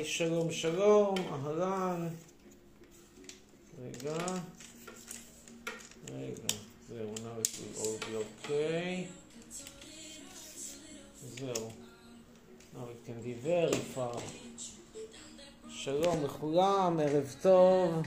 היי, 0.00 0.08
שלום, 0.08 0.52
שלום, 0.52 1.14
אהלן. 1.32 2.08
רגע. 3.82 4.16
רגע, 6.12 6.54
זהו, 6.88 7.14
will 7.14 7.78
all 7.78 8.04
be 8.04 8.48
okay. 8.48 9.04
זהו. 11.20 11.70
can 13.06 13.20
be 13.24 13.46
very 13.46 13.96
far. 13.96 14.20
שלום 15.68 16.24
לכולם, 16.24 17.00
ערב. 17.00 17.34
טוב. 17.42 18.02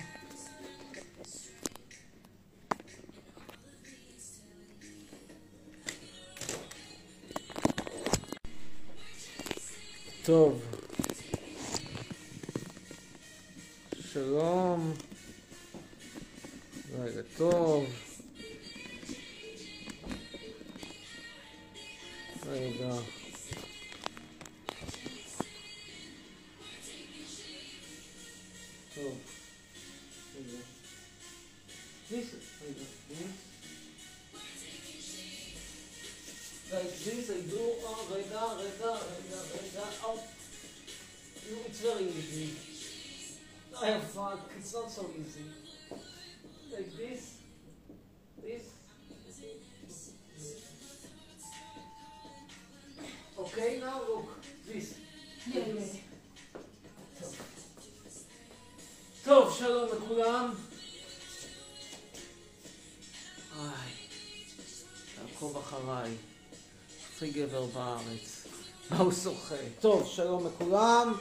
הכי 67.23 67.31
גבר 67.31 67.65
בארץ. 67.65 68.47
מה 68.89 68.97
הוא 68.97 69.11
שוחה? 69.11 69.55
טוב, 69.79 70.07
שלום 70.07 70.47
לכולם. 70.47 71.13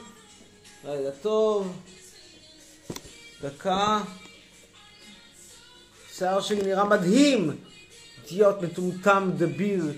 לילה 0.85 1.11
טוב. 1.11 1.79
דקה. 3.41 4.01
שיער 6.13 6.41
שלי 6.41 6.61
נראה 6.61 6.85
מדהים! 6.85 7.57
אידיוט 8.23 8.55
מטומטם 8.61 9.31
דביל. 9.37 9.91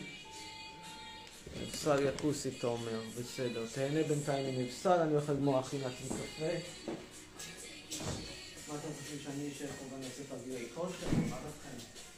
נפסל 1.61 2.06
יקוסי, 2.08 2.50
אתה 2.59 2.67
אומר. 2.67 3.02
בסדר, 3.20 3.66
תהנה 3.73 4.03
בינתיים 4.03 4.58
מנפסל, 4.58 5.00
אני 5.02 5.11
הולך 5.11 5.30
לגמור 5.30 5.56
מעט 5.56 5.73
עם 5.73 5.80
קפה. 6.08 6.45
מה 8.67 8.76
אתם 8.76 8.88
חושבים 9.02 9.20
שאני 9.23 9.52
אשב 9.52 9.67
פה 9.67 9.94
ואני 9.94 10.05
אעשה 10.05 10.23
תרגילי 10.30 10.65
כושר? 10.76 11.08
מה 11.30 11.36
דעתכם? 11.36 12.14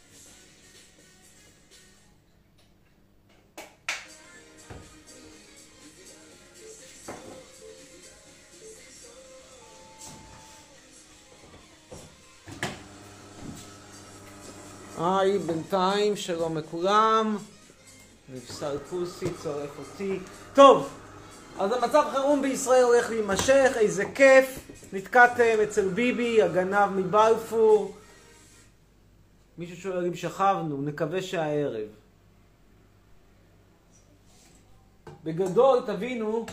היי, 15.07 15.39
בינתיים, 15.39 16.15
שלום 16.15 16.57
לכולם. 16.57 17.37
נפסל 18.33 18.77
פוסי, 18.89 19.25
צורף 19.43 19.79
אותי. 19.79 20.19
טוב, 20.53 20.89
אז 21.59 21.71
המצב 21.71 22.03
חירום 22.11 22.41
בישראל 22.41 22.83
הולך 22.83 23.09
להימשך, 23.09 23.71
איזה 23.75 24.05
כיף. 24.15 24.59
נתקעתם 24.93 25.57
אצל 25.63 25.89
ביבי, 25.89 26.41
הגנב 26.41 26.89
מבלפור. 26.95 27.95
מישהו 29.57 29.77
שואל 29.77 30.05
אם 30.05 30.15
שכבנו, 30.15 30.81
נקווה 30.81 31.21
שהערב. 31.21 31.87
בגדול 35.23 35.79
תבינו 35.85 36.45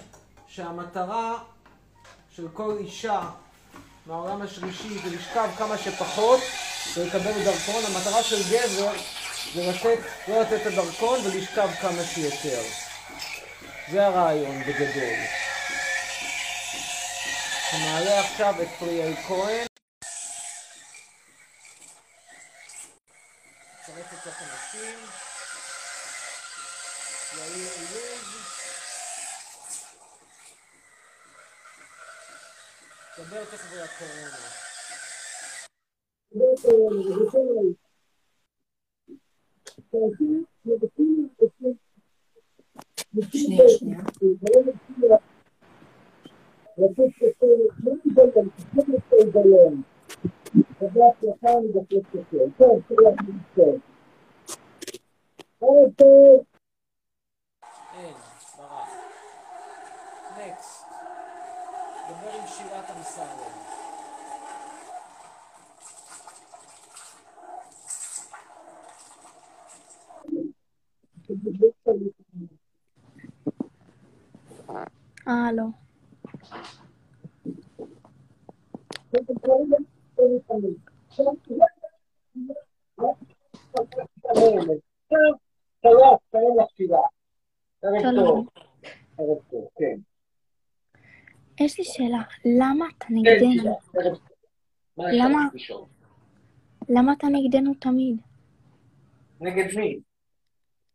שהמטרה 0.47 1.39
של 2.31 2.47
כל 2.53 2.77
אישה 2.79 3.31
מהעולם 4.07 4.43
השלישי 4.43 4.99
זה 4.99 5.17
לשכב 5.17 5.49
כמה 5.59 5.79
שפחות 5.79 6.41
ולקבל 6.95 7.45
דרכון. 7.45 7.85
המטרה 7.85 8.23
של 8.23 8.43
גבר 8.51 8.93
זה 9.55 9.63
לתת, 9.63 9.99
לא 10.29 10.41
לתת 10.41 10.61
את 10.61 10.67
הדרכון 10.67 11.21
ולשכב 11.27 11.69
כמה 11.81 12.05
שיותר. 12.15 12.63
זה 13.91 14.07
הרעיון 14.07 14.63
בגדול. 14.63 15.17
נעלה 17.73 18.21
עכשיו 18.21 18.63
את 18.63 18.69
פריאל 18.79 19.15
כהן. 19.29 19.67
נצרף 23.83 24.25
סוף 24.25 24.35
הנשים. 24.41 24.99
יאיר 27.37 27.71
אילוז. 27.77 28.45
דבר 33.19 33.45
תכף 33.45 33.73
על 33.73 33.83
הקורונה. 33.83 34.64
שנייה, 43.33 43.69
שנייה. 43.69 44.01
אין, 57.95 58.15
ברח. 58.59 58.89
נקסט. 60.39 60.85
דבר 62.09 62.31
עם 62.31 62.47
שירת 62.47 62.91
אמסלם. 62.97 63.75
אה, 69.89 70.33
לא. 70.33 70.43
שלום, 71.27 71.49
שלום 71.85 72.03
לך 72.07 72.15
שירה. 72.31 72.47
ערב 72.47 72.47
שלום. 72.47 72.49
טוב. 74.67 74.77
ערב 74.77 74.89
טוב, 89.51 89.69
כן. 89.79 89.97
יש 91.61 91.79
לי 91.79 91.85
שאלה, 91.85 92.23
למה 92.45 92.87
אתה 92.99 93.07
נגדנו? 93.11 93.77
למה? 94.99 95.49
למה 96.89 97.13
אתה 97.13 97.27
נגדנו 97.27 97.75
תמיד? 97.75 98.17
נגד 99.41 99.77
מי? 99.77 100.01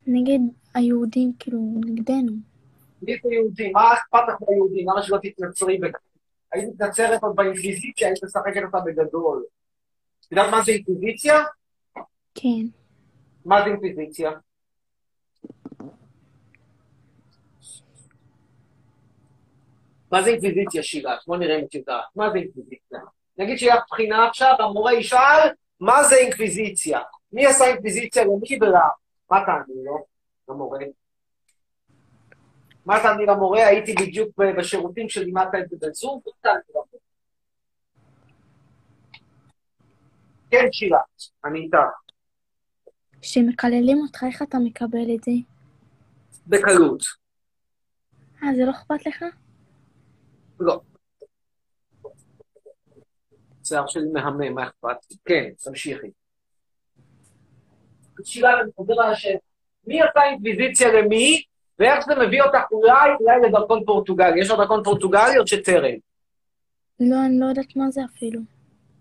נגד 0.08 0.40
היהודים, 0.74 1.34
כאילו, 1.40 1.60
נגדנו. 1.86 2.34
מי 3.02 3.18
זה 3.24 3.30
יהודי? 3.34 3.72
מה 3.72 3.94
אכפת 3.94 4.20
לך 4.28 4.36
ביהודים? 4.50 4.90
למה 4.90 5.02
שלא 5.02 5.18
תתנצרי 5.22 5.78
בכך? 5.78 6.00
היית 6.52 6.70
מתנצרת 6.70 7.24
עוד 7.24 7.36
באינקוויזיציה, 7.36 8.08
היית 8.08 8.24
משחקת 8.24 8.62
אותה 8.66 8.80
בגדול. 8.86 9.44
את 10.26 10.32
יודעת 10.32 10.52
מה 10.52 10.62
זה 10.62 10.72
אינקוויזיציה? 10.72 11.44
כן. 12.36 12.66
מה 13.46 13.62
זה 13.64 13.70
אינקוויזיציה? 13.70 14.32
מה 20.12 20.22
זה 20.24 20.30
אינקוויזיציה, 20.30 20.84
שירה? 20.84 21.18
בוא 21.28 21.38
נראה 21.38 21.60
אם 21.60 21.66
את 21.66 21.76
יודעת. 21.76 22.06
מה 22.16 22.30
זה 22.30 22.38
אינקוויזיציה? 22.38 23.00
נגיד 23.38 23.58
שיהיה 23.58 23.76
בחינה 23.92 24.28
עכשיו, 24.28 24.56
המורה 24.60 24.94
ישאל, 24.94 25.50
מה 25.80 26.04
זה 26.04 26.16
אינקוויזיציה? 26.16 27.00
מי 27.34 27.46
עשה 27.46 27.66
אינקוויזיציה 27.66 28.24
למי 28.24 28.58
ולמה? 28.62 28.80
מה 29.32 29.46
תעני 29.46 29.84
לו, 29.86 30.06
למורה? 30.50 30.80
מה 32.90 33.00
תעני 33.04 33.26
למורה? 33.26 33.68
הייתי 33.68 33.94
בדיוק 33.94 34.40
בשירותים 34.58 35.10
שלימדת 35.10 35.56
את 35.64 35.70
זה 35.70 35.88
בזום, 35.88 36.22
למורה? 36.46 36.86
כן, 40.52 40.66
שירה, 40.72 41.00
אני 41.46 41.60
איתך. 41.60 41.78
כשמקללים 43.22 43.98
אותך, 43.98 44.24
איך 44.28 44.42
אתה 44.42 44.58
מקבל 44.64 45.16
את 45.16 45.24
זה? 45.24 45.32
בקלות. 46.48 47.02
אה, 48.44 48.48
זה 48.56 48.66
לא 48.66 48.72
אכפת 48.72 49.06
לך? 49.06 49.26
לא. 50.60 50.82
שיער 53.64 53.88
שלי 53.88 54.12
מהמם, 54.14 54.56
מה 54.56 54.64
אכפת 54.68 55.12
לי? 55.12 55.18
כן, 55.26 55.50
תמשיכי. 55.64 56.08
שאלה, 58.24 58.62
אני 58.62 58.72
חוזר 58.76 58.94
על 59.02 59.12
השאלה. 59.12 59.38
מי 59.88 60.02
עשה 60.02 60.24
אינקוויזיציה 60.24 60.88
למי, 60.94 61.44
ואיך 61.80 62.06
זה 62.06 62.16
מביא 62.16 62.42
אותך 62.42 62.60
אולי, 62.72 63.10
אולי 63.20 63.48
לדרכון 63.48 63.84
פורטוגלי. 63.86 64.42
יש 64.42 64.50
לך 64.50 64.58
דרכון 64.58 64.84
פורטוגלי 64.84 65.38
או 65.38 65.48
שטרם? 65.48 65.96
לא, 67.00 67.16
אני 67.26 67.40
לא 67.40 67.46
יודעת 67.46 67.76
מה 67.76 67.92
זה 67.92 68.02
אפילו. 68.16 68.40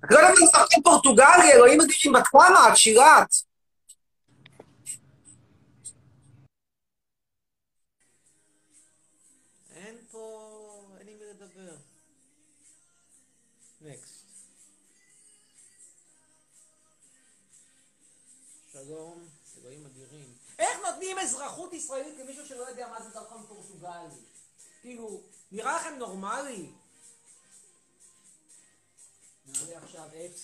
את 0.04 0.10
לא 0.10 0.16
יודעת 0.18 0.36
זה 0.36 0.44
דרכון 0.52 0.82
פורטוגלי, 0.82 1.52
אלוהים 1.54 1.80
אדירים, 1.80 2.12
בת 2.12 2.26
כמה 2.26 2.68
את, 2.68 2.76
שירת? 2.76 3.47
איך 20.58 20.78
נותנים 20.86 21.18
אזרחות 21.18 21.72
ישראלית 21.72 22.18
למישהו 22.18 22.46
שלא 22.46 22.68
יודע 22.68 22.88
מה 22.88 23.02
זה 23.02 23.10
דרכון 23.10 23.46
פורטוגלי? 23.48 24.14
כאילו, 24.80 25.20
נראה 25.52 25.76
לכם 25.76 25.94
נורמלי? 25.98 26.70
נעלה 29.46 29.78
עכשיו 29.78 30.06
את... 30.06 30.36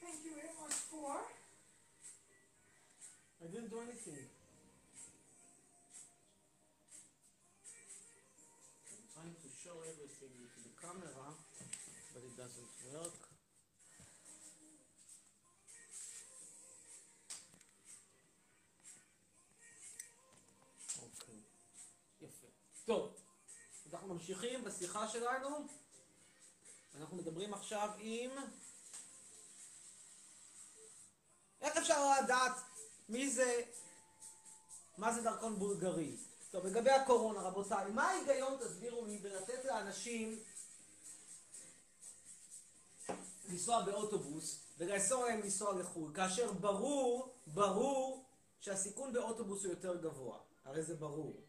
Thank 0.00 0.24
you 0.24 0.34
very 0.34 0.54
much 0.62 0.76
for. 0.90 1.12
I 3.42 3.46
didn't 3.52 3.70
do 3.70 3.80
anything. 3.80 4.26
I'm 8.90 9.06
trying 9.14 9.36
to 9.44 9.48
show 9.62 9.76
everything 9.90 10.34
to 10.54 10.58
the 10.66 10.72
camera, 10.82 11.45
but 12.16 12.24
it 12.24 12.36
doesn't 12.36 12.72
work. 12.94 13.26
אוקיי, 21.02 21.40
יפה. 22.20 22.46
טוב, 22.84 23.14
אנחנו 23.92 24.14
ממשיכים 24.14 24.64
בשיחה 24.64 25.08
שלנו. 25.08 25.66
אנחנו 26.94 27.16
מדברים 27.16 27.54
עכשיו 27.54 27.90
עם... 27.98 28.30
איך 31.60 31.76
אפשר 31.76 32.20
לדעת 32.22 32.52
מי 33.08 33.30
זה, 33.30 33.62
מה 34.98 35.12
זה 35.12 35.22
דרכון 35.22 35.58
בולגרי? 35.58 36.16
טוב, 36.50 36.66
לגבי 36.66 36.90
הקורונה, 36.90 37.40
רבותיי, 37.40 37.90
מה 37.90 38.04
ההיגיון, 38.04 38.56
תסבירו 38.56 39.06
לי, 39.06 39.18
בלתת 39.18 39.64
לאנשים 39.64 40.42
לנסוע 43.48 43.82
באוטובוס 43.82 44.60
ולאסור 44.78 45.24
להם 45.24 45.40
לנסוע 45.40 45.80
לחו"ל, 45.80 46.14
כאשר 46.14 46.52
ברור, 46.52 47.34
ברור 47.46 48.24
שהסיכון 48.60 49.12
באוטובוס 49.12 49.64
הוא 49.64 49.70
יותר 49.70 49.96
גבוה. 49.96 50.38
הרי 50.64 50.82
זה 50.82 50.94
ברור. 50.94 51.42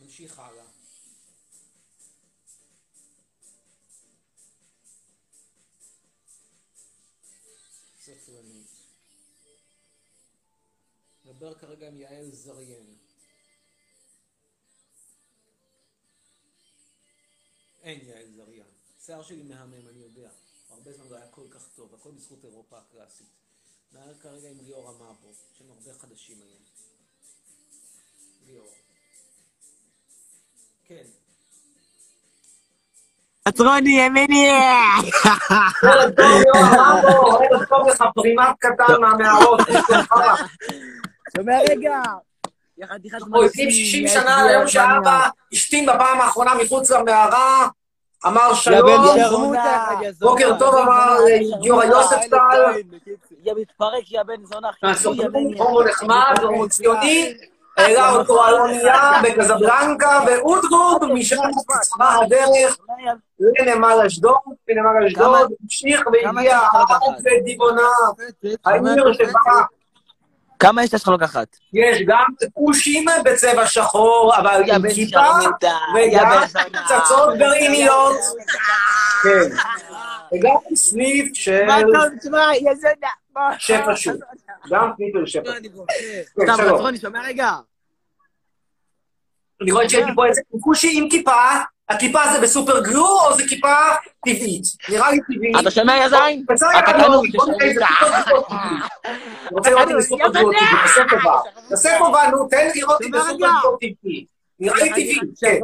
נמשיך 0.00 0.38
הלאה. 0.38 0.66
ספרנית. 8.00 8.66
נדבר 11.24 11.54
כרגע 11.54 11.88
עם 11.88 12.00
יעל 12.00 12.30
זריאן. 12.30 12.96
אין 17.82 18.00
יעל 18.08 18.30
זריאן. 18.30 18.73
שיער 19.06 19.22
שלי 19.22 19.42
מהמם, 19.42 19.88
אני 19.90 20.00
יודע. 20.02 20.28
הרבה 20.70 20.92
זמן 20.92 21.04
לא 21.10 21.16
היה 21.16 21.26
כל 21.30 21.42
כך 21.50 21.68
טוב, 21.76 21.94
הכל 21.94 22.10
בזכות 22.10 22.44
אירופה 22.44 22.76
הקלאסית. 22.78 23.26
נער 23.92 24.14
כרגע 24.22 24.48
עם 24.48 24.56
ליאור 24.66 24.88
המאבו, 24.88 25.32
יש 25.54 25.60
לנו 25.60 25.72
הרבה 25.72 25.98
חדשים 25.98 26.36
היום. 26.36 26.62
ליאור. 28.46 28.70
כן. 30.84 31.04
ימיני! 33.86 34.50
מהמערות, 39.00 39.60
יש 39.68 39.90
לך. 39.90 40.14
שומע 41.36 41.58
רגע! 41.70 42.02
אנחנו 43.14 43.42
יושבים 43.42 43.70
60 43.70 44.08
שנה 44.08 44.46
ליום 44.46 44.68
שאבא 44.68 45.28
השתין 45.52 45.86
בפעם 45.86 46.20
האחרונה 46.20 46.54
מחוץ 46.54 46.90
למערה, 46.90 47.68
אמר 48.26 48.54
שלום! 48.54 49.54
בוקר 50.20 50.58
טוב 50.58 50.74
אמר 50.74 51.18
גיורא 51.60 51.84
יוספטל, 51.84 52.62
יא 53.44 53.52
מתפרק, 53.56 54.10
יא 54.10 54.22
בן 54.22 54.44
זונה. 54.44 54.68
הומו 55.58 55.82
נחמד, 55.82 56.34
הומו 56.42 56.68
ציוני, 56.68 57.34
העלה 57.76 58.10
אותו 58.10 58.44
על 58.44 58.54
אונייה 58.54 59.12
בקזבלנקה, 59.22 60.20
ואודרוב 60.26 61.04
משם 61.12 61.36
קצרה 61.68 62.18
הדרך 62.22 62.78
לנמל 63.60 63.98
אשדוד, 64.06 64.34
לנמל 64.68 65.06
אשדוד, 65.06 65.52
המשיך 65.62 66.02
והגיע 66.06 66.58
עד 66.72 67.14
לדיבונה, 67.24 67.88
העיר 68.64 69.12
שבה 69.12 69.62
כמה 70.58 70.84
יש 70.84 70.94
לך 70.94 71.08
לקחת? 71.08 71.56
יש 71.72 72.02
גם 72.06 72.24
כושים 72.52 73.04
בצבע 73.24 73.66
שחור, 73.66 74.32
אבל 74.36 74.62
עם 74.66 74.82
כיפה, 74.94 75.20
וגם! 75.94 76.42
פצצות 76.84 77.38
גרעיניות. 77.38 78.16
כן. 79.22 79.56
וגם 80.34 80.76
סניף 80.76 81.34
של 81.34 81.64
מה 81.66 81.78
טוב, 81.80 82.18
תשמע, 82.20 82.38
יא 82.54 82.74
זונה! 82.74 83.58
שפע 83.58 83.96
שוק. 83.96 84.16
גם 84.70 84.90
סניף 84.96 85.14
של 85.14 85.26
שפע 85.26 85.50
שוק. 85.74 85.86
כן, 86.36 86.42
סתם, 86.42 86.56
שלום. 86.56 86.74
חצרוני, 86.74 86.98
שומע 86.98 87.22
רגע? 87.22 87.52
אני 89.62 89.72
רואה 89.72 89.88
שיש 89.88 90.04
לי 90.06 90.14
פה 90.14 90.26
איזה 90.26 90.40
כושי 90.60 90.98
עם 90.98 91.08
כיפה, 91.10 91.32
הכיפה 91.88 92.20
זה 92.32 92.40
בסופר 92.40 92.80
גלו 92.82 93.06
או 93.06 93.36
זה 93.36 93.42
כיפה 93.48 93.68
טבעית? 94.26 94.64
נראה 94.88 95.10
לי 95.10 95.18
טבעית. 95.20 95.56
אתה 95.60 95.70
שומע, 95.70 95.96
יא 95.96 96.08
זין? 96.08 96.44
אתה 96.78 97.08
לא, 97.08 97.22
איזה 97.60 97.80
גלו 97.80 98.42
טבעי. 98.42 98.56
אני 99.04 99.50
רוצה 99.52 99.70
לראות 99.70 99.90
אם 99.90 100.00
זה 100.00 100.06
סופר 100.08 100.32
גלו 100.32 100.50
טבעי, 100.50 100.82
תעשה 100.82 101.02
טובה. 101.10 101.40
תעשה 101.68 101.98
טובה, 101.98 102.26
נו, 102.30 102.48
תן 102.48 102.68
לי 102.74 102.80
לראות 102.80 103.02
אם 103.02 103.10
זה 103.12 103.18
סופר. 103.20 103.36
גלו 103.36 103.76
טבעי. 103.76 104.26
נראה 104.60 104.76
לי 104.76 104.90
טבעי, 104.90 105.18
כן. 105.40 105.60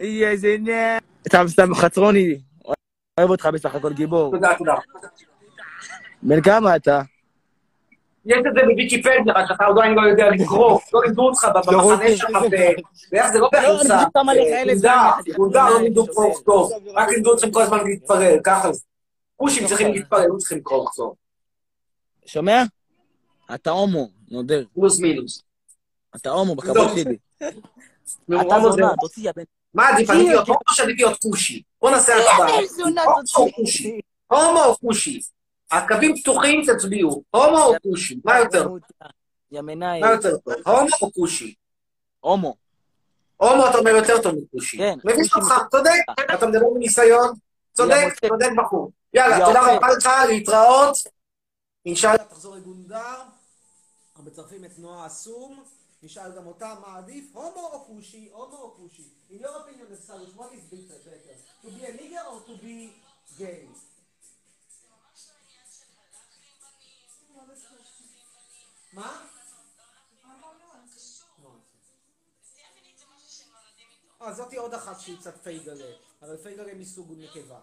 יא 0.00 0.36
זונה! 0.36 0.98
סתם, 1.28 1.44
סתם, 1.48 1.74
חצרוני. 1.74 2.38
אוהב 3.20 3.30
אותך 3.30 3.46
בסך 3.52 3.74
הכל 3.74 3.92
גיבור. 3.92 4.30
תודה, 4.30 4.54
תודה. 4.58 4.74
בן 6.22 6.40
כמה 6.40 6.76
אתה? 6.76 7.02
יש 8.26 8.38
את 8.38 8.54
זה 8.54 8.60
בוויקיפדיה, 8.70 9.32
רק 9.34 9.50
אתה 9.50 9.64
עדיין 9.66 9.94
לא 9.94 10.10
יודע 10.10 10.30
לקרוא, 10.30 10.80
לא 10.92 11.02
לימדו 11.04 11.22
אותך 11.22 11.46
במחנה 11.54 12.16
שלך, 12.16 12.38
ואיך 13.12 13.32
זה 13.32 13.38
לא 13.38 13.48
לא, 13.52 13.82
אני 14.32 14.62
אלף 14.62 14.74
גונדה, 14.74 15.10
זין. 15.24 15.34
גונדה 15.34 15.68
לא 15.70 15.80
לימדו 15.80 16.06
קרוא 16.06 16.26
וכתוב, 16.26 16.72
רק 16.94 17.08
לימדו 17.08 17.34
אתכם 17.34 17.50
כל 17.50 17.62
הזמן 17.62 17.84
להתפרל, 17.84 18.38
ככה 18.44 18.72
זה. 18.72 18.82
כושים 19.36 19.66
צריכים 19.66 19.92
להתפרל, 19.92 20.26
לא 20.26 20.36
צריכים 20.36 20.60
קרוא 20.62 20.82
וכתוב, 20.82 21.14
שומע? 22.26 22.62
אתה 23.54 23.70
הומו, 23.70 24.08
נודר. 24.30 24.64
פלוס 24.74 25.00
מינוס. 25.00 25.42
אתה 26.16 26.30
הומו, 26.30 26.54
בכבוד 26.54 26.76
לא. 26.76 26.96
שלי. 26.96 27.16
אתה 28.40 28.54
הומו 28.54 28.72
זונה, 28.72 28.92
תוציא 29.00 29.26
יא 29.26 29.32
בן... 29.36 29.42
מה 29.74 29.88
עדיף, 29.88 30.10
עדיף 30.10 30.26
להיות 30.26 30.48
הומו 30.48 30.60
או 30.68 30.74
שעדיף 30.74 30.96
להיות 30.98 31.18
כושי? 31.22 31.62
בוא 31.80 31.90
נעשה 31.90 32.12
הצבעה. 32.16 32.60
בן 32.60 32.66
זונה, 32.66 33.02
הומו 34.30 34.64
או. 34.64 34.76
כושי? 34.80 35.20
הקווים 35.72 36.16
פתוחים, 36.16 36.62
תצביעו. 36.66 37.22
הומו 37.30 37.64
או 37.64 37.74
כושי? 37.82 38.20
מה 38.24 38.38
יותר? 38.38 38.68
יא 39.50 39.60
מנאי. 39.60 40.00
מה 40.00 40.10
יותר 40.10 40.36
טוב? 40.36 40.54
הומו 40.66 40.88
או 41.02 41.12
כושי? 41.12 41.54
הומו. 42.20 42.56
הומו 43.36 43.68
אתה 43.70 43.78
אומר 43.78 43.90
יותר 43.90 44.22
טוב 44.22 44.34
מכושי. 44.34 44.78
כן, 44.78 44.98
מבין 45.04 45.24
אותך, 45.36 45.54
צודק, 45.70 45.90
אתה 46.34 46.46
מדבר 46.46 46.66
מניסיון, 46.74 47.34
צודק. 47.72 48.14
צודק 48.28 48.48
בחור. 48.56 48.90
יאללה, 49.14 49.38
יא 49.38 49.44
תודה. 49.44 49.76
רבה 49.76 49.86
לך, 49.98 50.08
להתראות. 50.28 50.96
אינשאללה. 51.86 52.24
תחזור 52.24 52.56
לגונדר, 52.56 53.22
מצרפים 54.24 54.64
את 54.64 54.78
נועה 54.78 55.06
אסום, 55.06 55.62
נשאל 56.02 56.32
גם 56.36 56.46
אותה 56.46 56.74
מה 56.86 56.98
עדיף, 56.98 57.24
הומו 57.32 57.70
או 57.72 57.84
כושי, 57.86 58.28
הומו 58.32 58.56
או 58.56 58.74
כושי. 58.74 59.02
In 59.30 59.34
your 59.34 59.46
opinion, 59.46 59.86
Cyrus, 60.06 60.32
what 60.36 60.52
is 60.56 60.64
better, 60.70 60.98
better? 61.06 61.36
To 61.62 61.68
be 61.70 61.84
a 61.84 61.92
nigger 61.98 62.24
or 62.32 62.40
to 62.48 62.54
be 62.64 62.90
gay? 63.38 63.66
מה? 68.92 69.26
אה, 74.22 74.32
זאתי 74.32 74.56
עוד 74.56 74.74
אחת 74.74 75.00
שהיא 75.00 75.18
קצת 75.18 75.42
פייגלה, 75.42 75.92
אבל 76.22 76.36
פייגלה 76.36 76.74
מסוג 76.74 77.12
נקבה. 77.18 77.60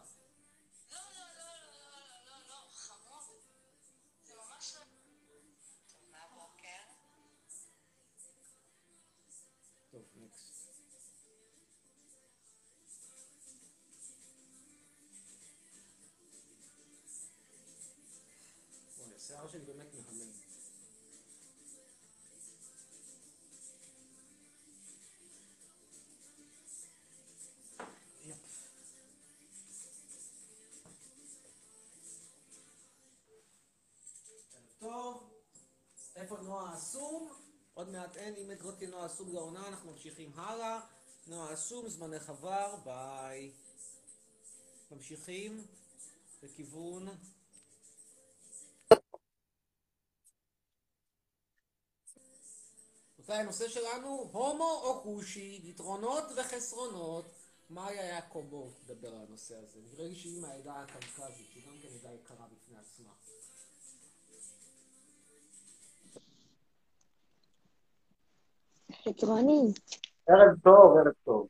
נועה 36.49 36.73
אסום? 36.73 37.29
עוד 37.73 37.89
מעט 37.89 38.17
אין, 38.17 38.35
אם 38.35 38.51
את 38.51 38.61
תהיה 38.77 38.89
נועה 38.89 39.05
אסום 39.05 39.33
לעונה, 39.33 39.67
אנחנו 39.67 39.91
ממשיכים 39.91 40.31
הלאה. 40.35 40.79
נועה 41.27 41.53
אסום, 41.53 41.89
זמנך 41.89 42.29
עבר, 42.29 42.75
ביי. 42.83 43.51
ממשיכים 44.91 45.65
לכיוון... 46.43 47.07
רבותיי, 53.19 53.37
הנושא 53.37 53.69
שלנו, 53.69 54.29
הומו 54.31 54.81
או 54.83 55.01
כושי, 55.03 55.61
יתרונות 55.63 56.23
וחסרונות. 56.35 57.25
מאיה 57.69 58.05
יעקובו 58.05 58.71
תדבר 58.85 59.15
על 59.15 59.21
הנושא 59.27 59.55
הזה. 59.57 59.79
נראה 59.81 60.07
לי 60.07 60.15
שהיא 60.15 60.41
מהעדה 60.41 60.73
הקווקזית, 60.75 61.47
שהיא 61.51 61.63
גם 61.67 61.79
כן 61.81 61.89
עדה 61.99 62.13
יקרה 62.13 62.47
בפני 62.47 62.77
עצמה. 62.77 63.13
חצרוני, 69.05 69.61
ערב 70.29 70.59
טוב, 70.63 70.97
ערב 70.97 71.13
טוב. 71.25 71.47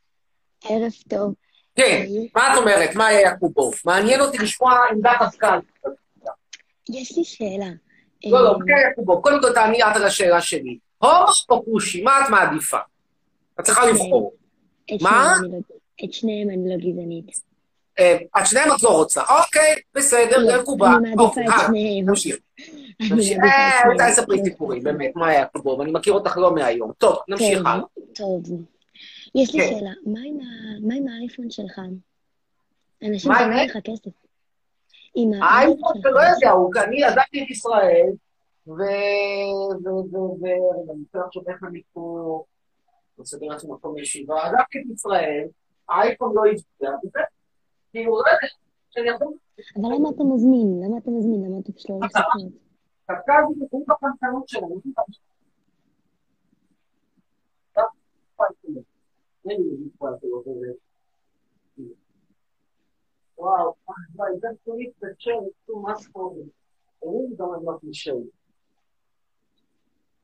ערב 0.64 0.92
טוב. 1.10 1.34
כן, 1.76 2.06
מה 2.36 2.54
את 2.54 2.58
אומרת? 2.58 2.96
מה 2.96 3.08
היה 3.08 3.22
יעקובוב? 3.22 3.74
מעניין 3.86 4.22
אותי 4.22 4.38
לשמוע 4.38 4.78
עמדת 4.92 5.12
מפכ"ל. 5.28 5.60
יש 6.90 7.18
לי 7.18 7.24
שאלה. 7.24 7.66
לא, 8.26 8.44
לא, 8.44 8.50
אה, 8.52 8.56
כן, 8.68 8.88
יעקובוב. 8.88 9.22
קודם 9.24 9.42
כל 9.42 9.54
תעני 9.54 9.84
את 9.84 9.96
על 9.96 10.04
השאלה 10.04 10.42
שלי. 10.42 10.78
הומו 10.98 11.26
או 11.50 11.66
כושי? 11.66 12.02
מה 12.04 12.26
את 12.26 12.30
מעדיפה? 12.30 12.78
את 13.60 13.66
צריכה 13.66 13.86
לבחור. 13.86 14.34
את 14.96 15.02
מה? 15.02 15.34
לא- 15.42 15.58
את 16.06 16.14
שניהם 16.14 16.50
אני 16.50 16.70
לא 16.70 16.76
גזענית. 16.76 17.26
אה, 18.00 18.18
את 18.42 18.48
שניהם 18.48 18.70
את 18.76 18.84
לא 18.84 18.90
רוצה. 18.90 19.22
אוקיי, 19.22 19.76
בסדר, 19.96 20.38
לא, 20.38 20.52
זה 20.52 20.62
מקובל. 20.62 20.88
אני 20.88 20.96
מעדיפה 21.00 21.22
אוקיי, 21.24 21.44
את 21.44 21.50
הלאה, 21.54 21.68
שניהם. 21.68 22.06
אל 23.02 23.22
שניהם. 23.22 24.12
תספרי 24.12 24.44
סיפורים, 24.44 24.84
באמת, 24.84 25.12
מה 25.16 25.28
היה 25.28 25.40
יעקובוב? 25.40 25.82
אני 25.82 25.92
מכיר 25.92 26.14
אותך 26.14 26.38
לא 26.38 26.56
מהיום. 26.56 26.92
טוב, 26.98 27.18
נמשיך 27.28 27.60
הלאה. 27.66 27.84
טוב. 28.16 28.44
יש 29.36 29.56
לי 29.56 29.62
כן. 29.62 29.68
שאלה, 29.70 29.92
מה 30.84 30.96
עם 30.96 31.08
האייפון 31.08 31.50
שלך? 31.50 31.82
אנשים 33.04 33.32
מה? 33.32 33.66
לך 33.66 33.78
כסף. 33.84 34.12
עם 35.16 35.32
האייפון 35.34 35.94
שלך. 35.94 36.04
שלא 36.04 36.20
יודע, 36.20 36.52
הוא, 36.52 36.72
אני 36.84 37.04
עזבתי 37.04 37.44
את 37.44 37.50
ישראל, 37.50 38.08
ו... 38.68 38.72
ו... 39.84 39.88
ו... 39.88 40.18
ו... 40.42 40.46
אני 40.92 41.02
רוצה 41.04 41.20
לחשוב 41.26 41.50
איך 41.50 41.64
אני 41.64 41.82
פה... 41.94 42.44
מסדר 43.20 43.48
לעצמי 43.48 43.72
מקום 43.72 43.98
ישיבה, 43.98 44.46
עזבתי 44.46 44.80
את 44.80 44.94
ישראל, 44.94 45.48
האייפון 45.90 46.36
לא 46.36 46.42
הצביע, 46.46 46.90
וזה, 47.04 47.20
כאילו, 47.92 48.12
לא 48.12 48.18
יודע, 48.18 48.48
שאני 48.90 49.10
יכול... 49.10 49.28
אבל 49.76 49.96
למה 49.96 50.10
אתה 50.10 50.24
מזמין? 50.24 50.82
למה 50.84 50.98
אתה 50.98 51.12
מזמין? 51.12 51.46
למה 51.46 51.60
אתה 51.60 51.72
פשוט 51.72 51.90
לא 51.90 51.96
הולך 51.96 52.12
דווקא 53.10 53.34
זה 53.50 53.66
מבין 53.66 53.84
בפנקנות 53.88 54.50
שלנו. 54.50 54.82
וואו, 63.38 63.76
וואי, 64.16 64.32
זה 64.40 64.48
פוליט 64.64 64.92
בצ'ר, 65.02 65.40
too 65.68 65.74
much 65.74 66.04
for 66.12 66.32
me. 66.36 66.50
I 67.02 67.08
really 67.08 67.36
don't 67.38 67.54
have 67.54 67.64
nothing 67.64 67.90
to 67.90 67.94
show 67.94 68.18
you. 68.18 68.30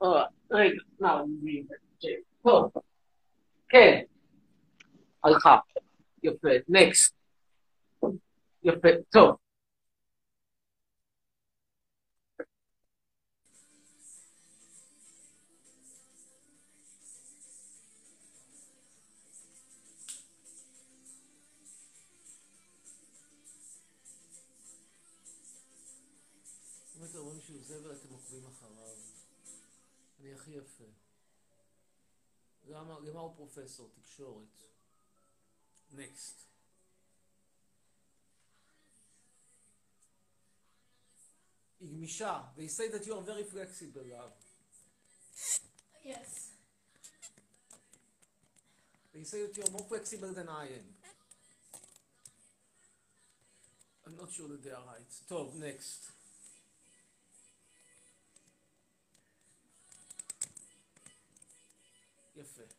אה, 0.04 0.26
רגע, 0.52 0.82
נא. 1.00 1.10
טוב, 2.44 2.72
כן. 3.70 4.02
הלכה. 5.24 5.58
יפה, 6.24 6.50
נקסט. 6.70 7.16
יפה, 8.64 8.88
טוב. 9.10 9.45
למה 33.05 33.05
למה 33.05 33.21
הוא 33.21 33.37
פרופסור? 33.37 33.91
תקשורת. 33.95 34.63
נקסט. 35.93 36.47
היא 41.81 41.93
גמישה. 41.93 42.43
They 42.57 42.69
say 42.69 42.89
that 42.89 43.07
you 43.07 43.15
are 43.15 43.23
very 43.23 43.45
flexible, 43.45 44.05
love. 44.07 44.33
Yes. 46.05 46.31
They 49.13 49.25
say 49.25 49.43
that 49.47 49.57
you 49.57 49.63
are 49.67 49.73
more 49.79 49.89
flexible 49.89 50.33
than 50.39 50.49
I 50.49 50.67
am. 50.79 50.87
I'm 54.07 54.17
not 54.17 54.31
sure 54.33 54.49
that 54.49 54.63
they 54.63 54.71
are 54.71 54.87
right. 54.87 55.13
טוב, 55.29 55.57
next. 55.57 56.21
יפה. 62.37 62.74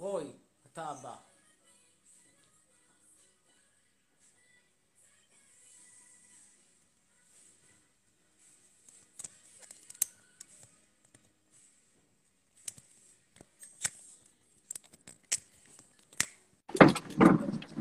רוי, 0.00 0.24
אתה 0.72 0.82
הבא. 0.82 1.14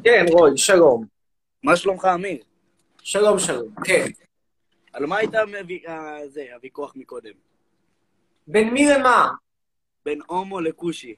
כן, 0.04 0.26
רוי, 0.32 0.58
שלום. 0.58 1.06
מה 1.64 1.76
שלומך, 1.76 2.06
אמיר? 2.06 2.44
שלום, 3.04 3.40
שלום. 3.40 3.74
כן. 3.84 4.06
על 4.94 5.06
מה 5.06 5.18
הייתה 5.18 5.38
אה, 5.88 6.28
זה, 6.28 6.46
הוויכוח 6.54 6.96
מקודם? 6.96 7.34
בין 8.48 8.70
מי 8.74 8.86
למה? 8.90 9.32
בין 10.06 10.20
הומו 10.28 10.60
לכושי. 10.60 11.16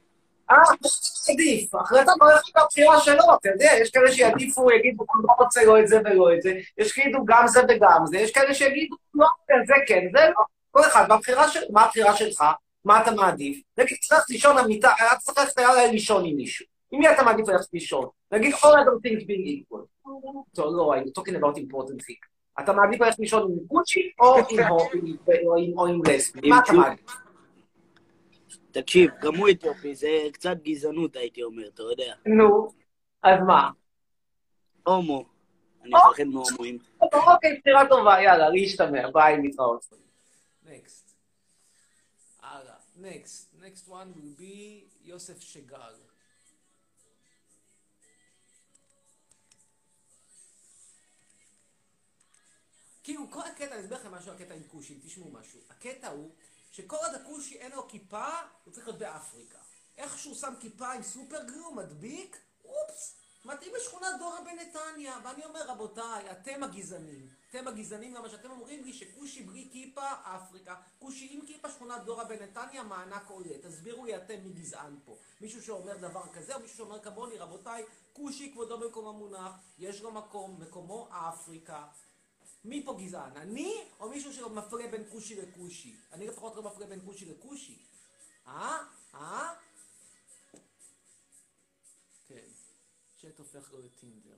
אה, 0.51 1.33
עדיף. 1.33 1.75
החלטה 1.75 2.11
מערכת 2.19 2.57
הבחירה 2.57 2.99
שלו, 2.99 3.23
אתה 3.39 3.49
יודע, 3.49 3.71
יש 3.81 3.89
כאלה 3.89 4.11
שיעדיפו, 4.11 4.71
יגידו, 4.71 5.05
לא 5.23 5.33
רוצה 5.39 5.63
לא 5.63 5.79
את 5.79 5.87
זה 5.87 5.99
ולא 6.05 6.33
את 6.33 6.41
זה, 6.41 6.53
יש 6.77 6.89
שיגידו 6.89 7.25
גם 7.25 7.47
זה 7.47 7.61
וגם 7.69 8.05
זה, 8.05 8.17
יש 8.17 8.31
כאלה 8.31 8.53
שיגידו, 8.53 8.95
לא, 9.13 9.27
זה 9.67 9.73
כן, 9.87 10.07
זה 10.11 10.25
לא. 10.37 10.43
כל 10.71 10.81
אחד. 10.81 11.05
מה 11.69 11.83
הבחירה 11.83 12.15
שלך? 12.15 12.43
מה 12.85 13.01
אתה 13.01 13.11
מעדיף? 13.11 13.61
נגיד, 13.77 13.97
צריך 14.01 14.25
לישון 14.29 14.67
מיטה, 14.67 14.91
אתה 14.95 15.15
צריך 15.19 15.37
ללכת 15.37 15.57
לילה 15.57 15.87
לישון 15.87 16.25
עם 16.25 16.35
מישהו. 16.35 16.65
עם 16.91 16.99
מי 16.99 17.09
אתה 17.11 17.23
מעדיף 17.23 17.47
ללכת 17.47 17.73
לישון? 17.73 18.05
נגיד, 18.31 18.53
all 18.53 18.57
other 18.57 19.07
things 19.07 19.21
being 19.21 19.47
equal. 19.47 19.85
טוב, 20.55 20.75
לא, 20.75 20.95
I'm 20.95 21.21
talking 21.21 21.35
about 21.35 21.57
important 21.57 22.01
thing. 22.01 22.31
אתה 22.59 22.73
מעדיף 22.73 23.01
ללכת 23.01 23.19
לישון 23.19 23.41
עם 23.41 23.57
גוצ'י 23.67 24.11
או 24.19 25.87
עם 25.87 26.01
לסבי? 26.05 26.49
מה 26.49 26.59
אתה 26.59 26.73
מעדיף? 26.73 27.15
תקשיב, 28.71 29.11
גם 29.21 29.35
הוא 29.35 29.49
אתיופי, 29.49 29.95
זה 29.95 30.07
קצת 30.33 30.57
גזענות, 30.63 31.15
הייתי 31.15 31.43
אומר, 31.43 31.67
אתה 31.67 31.83
יודע. 31.83 32.13
נו, 32.25 32.67
אז 33.23 33.39
מה? 33.47 33.69
הומו. 34.83 35.25
אני. 35.81 35.89
מפחד 35.89 36.23
מהומואים. 36.23 36.77
אוקיי, 37.01 37.59
בחירה 37.59 37.89
טובה, 37.89 38.21
יאללה, 38.21 38.49
להשתמע, 38.49 39.09
ביי, 39.13 39.37
נתראות. 39.37 39.85
Next. 40.65 41.11
הלאה. 42.39 42.75
Next. 43.01 43.61
Next 43.61 43.89
one 43.89 44.17
will 44.17 44.41
be 44.41 44.83
יוסף 45.03 45.41
שגל. 45.41 45.77
כאילו, 53.03 53.31
כל 53.31 53.41
הקטע, 53.41 53.75
אני 53.75 53.81
אסביר 53.81 53.97
לכם 53.97 54.11
משהו 54.11 54.31
על 54.31 54.37
הקטע 54.37 54.53
עם 54.53 54.63
כושי, 54.67 54.99
תשמעו 55.05 55.31
משהו. 55.31 55.59
הקטע 55.69 56.07
הוא 56.07 56.31
עוד 56.87 57.15
הכושי 57.15 57.57
אין 57.57 57.71
לו 57.71 57.87
כיפה, 57.87 58.29
הוא 58.63 58.73
צריך 58.73 58.87
להיות 58.87 58.99
באפריקה. 58.99 59.57
איך 59.97 60.17
שהוא 60.17 60.35
שם 60.35 60.53
כיפה 60.59 60.91
עם 60.91 61.03
סופר 61.03 61.43
גלו, 61.43 61.71
מדביק, 61.71 62.37
אופס, 62.65 63.15
מתאים 63.45 63.71
לשכונת 63.75 64.19
דורה 64.19 64.41
בנתניה. 64.41 65.19
ואני 65.23 65.45
אומר, 65.45 65.67
רבותיי, 65.67 66.31
אתם 66.31 66.63
הגזענים. 66.63 67.29
אתם 67.49 67.67
הגזענים, 67.67 68.13
למה 68.15 68.29
שאתם 68.29 68.51
אומרים 68.51 68.83
לי 68.83 68.93
שכושי 68.93 69.43
בלי 69.43 69.69
כיפה, 69.71 70.11
אפריקה. 70.23 70.75
כושי 70.99 71.27
עם 71.31 71.45
כיפה, 71.45 71.69
שכונת 71.69 72.03
דורה 72.03 72.23
בנתניה, 72.23 72.83
מענק 72.83 73.29
עולה. 73.29 73.57
תסבירו 73.61 74.05
לי 74.05 74.15
אתם 74.15 74.35
מי 74.43 74.49
גזען 74.49 74.95
פה. 75.05 75.17
מישהו 75.41 75.63
שאומר 75.63 75.97
דבר 75.97 76.23
כזה, 76.33 76.55
או 76.55 76.59
מישהו 76.59 76.77
שאומר 76.77 76.99
כמוני, 76.99 77.37
רבותיי, 77.37 77.85
כושי 78.13 78.51
כבודו 78.51 78.77
במקום 78.77 79.07
המונח, 79.07 79.51
יש 79.79 80.01
לו 80.01 80.11
מקום, 80.11 80.61
מקומו 80.61 81.09
אפריקה. 81.11 81.87
מי 82.63 82.85
פה 82.85 82.97
גזען? 82.99 83.37
אני, 83.37 83.73
או 83.99 84.09
מישהו 84.09 84.33
שמפרה 84.33 84.87
בין 84.91 85.09
כושי 85.11 85.41
לכושי? 85.41 85.95
אני 86.11 86.27
לפחות 86.27 86.55
לא 86.55 86.63
מפרה 86.63 86.85
בין 86.87 87.01
כושי 87.05 87.25
לכושי. 87.25 87.85
אה? 88.47 88.87
אה? 89.13 89.53
כן. 92.27 92.47
צ'אט 93.21 93.39
הופך 93.39 93.71
לו 93.71 93.81
לטינדר. 93.81 94.37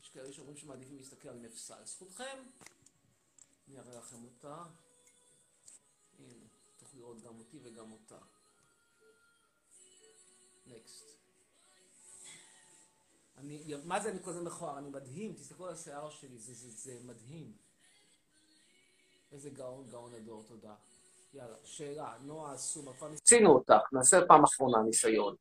יש 0.00 0.08
כאלה 0.08 0.32
שאומרים 0.32 0.56
שמעדיפים 0.56 0.96
להסתכל 0.96 1.28
על 1.28 1.38
נפסל. 1.38 1.84
זכותכם. 1.84 2.42
אני 3.68 3.78
אראה 3.78 3.98
לכם 3.98 4.24
אותה. 4.24 4.64
הנה, 6.18 6.44
תוכלו 6.76 7.00
לראות 7.00 7.22
גם 7.22 7.38
אותי 7.38 7.58
וגם 7.62 7.92
אותה. 7.92 8.18
נקסט. 10.66 11.17
אני, 13.40 13.74
מה 13.84 14.00
זה 14.00 14.10
אני 14.10 14.18
כזה 14.24 14.40
מכוער? 14.40 14.78
אני 14.78 14.88
מדהים, 14.88 15.32
תסתכלו 15.32 15.66
על 15.66 15.72
השיער 15.72 16.10
שלי, 16.10 16.38
זה, 16.38 16.54
זה, 16.54 16.70
זה 16.70 16.98
מדהים. 17.04 17.52
איזה 19.32 19.50
גאון, 19.50 19.86
גאון 19.90 20.14
הדור, 20.14 20.44
תודה. 20.48 20.74
יאללה, 21.34 21.56
שאלה, 21.64 22.14
נועה 22.20 22.54
אסומה, 22.54 22.92
כבר. 22.92 23.08
עשינו 23.24 23.50
אותך, 23.50 23.92
נעשה 23.92 24.26
פעם 24.26 24.44
אחרונה 24.44 24.78
ניסיון. 24.82 25.34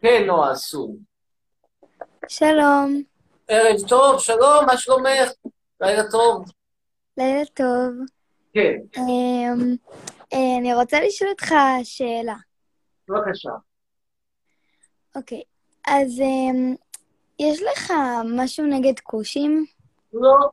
כן, 0.00 0.24
נועה 0.26 0.52
אסום. 0.52 0.96
שלום, 2.28 3.02
ערב 3.48 3.88
טוב, 3.88 4.18
שלום, 4.18 4.66
מה 4.66 4.76
שלומך? 4.76 5.30
לילה 5.80 6.10
טוב. 6.10 6.44
לילה 7.16 7.44
טוב. 7.54 7.94
כן, 8.54 8.78
אמ, 8.96 9.76
אני 10.32 10.74
רוצה 10.74 11.00
לשאול 11.00 11.30
אותך 11.30 11.54
שאלה. 11.84 12.36
בבקשה. 13.08 13.50
אוקיי, 15.16 15.42
אז 15.86 16.20
אמ, 16.20 16.74
יש 17.38 17.62
לך 17.62 17.92
משהו 18.36 18.66
נגד 18.66 19.00
כושים? 19.00 19.66
לא. 20.12 20.50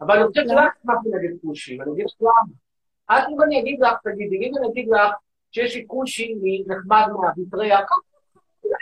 אבל 0.00 0.18
אני 0.18 0.28
חושב 0.28 0.40
לא. 0.40 0.48
שלך 0.48 0.72
משהו 0.84 1.10
נגד 1.18 1.40
כושים, 1.42 1.82
אני 1.82 1.92
אגיד 1.92 2.06
לך 2.06 2.14
למה. 2.20 2.52
עד 3.06 3.24
אם 3.32 3.42
אני 3.42 3.60
אגיד 3.60 3.80
לך, 3.80 3.92
תגידי, 4.04 4.36
אם 4.36 4.52
אני 4.58 4.66
אגיד 4.72 4.88
לך 4.88 5.14
שיש 5.52 5.74
לי 5.76 5.84
כושי 5.86 6.34
נחמד 6.66 7.06
מאריתריאה, 7.12 7.80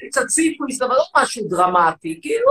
קצת 0.09 0.29
סיפוס, 0.29 0.83
אבל 0.83 0.95
לא 0.95 1.05
משהו 1.17 1.49
דרמטי, 1.49 2.21
כאילו, 2.23 2.51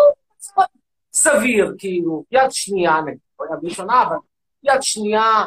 סביר, 1.14 1.76
כאילו, 1.78 2.24
יד 2.32 2.52
שנייה, 2.52 3.02
נגיד, 3.02 3.20
לא 3.40 3.46
יד 3.46 3.64
ראשונה, 3.64 4.04
אבל 4.04 4.16
יד 4.64 4.82
שנייה 4.82 5.44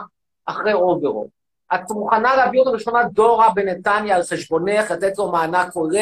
אחרי 0.46 0.72
אוברול. 0.72 1.26
את 1.74 1.90
מוכנה 1.90 2.36
להביא 2.36 2.60
אותו 2.60 2.72
בשכונת 2.72 3.12
דורה 3.12 3.50
בנתניה 3.54 4.16
על 4.16 4.22
חשבונך, 4.22 4.90
לתת 4.90 5.18
לו 5.18 5.32
מענק 5.32 5.74
עולה 5.74 6.00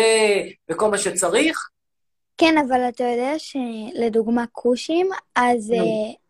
וכל 0.71 0.91
מה 0.91 0.99
שצריך? 0.99 1.69
כן, 2.39 2.55
אבל 2.69 2.81
אתה 2.89 3.05
יודע 3.05 3.35
שלדוגמה 3.39 4.45
כושים, 4.53 5.09
אז 5.37 5.71
נו. 5.71 5.77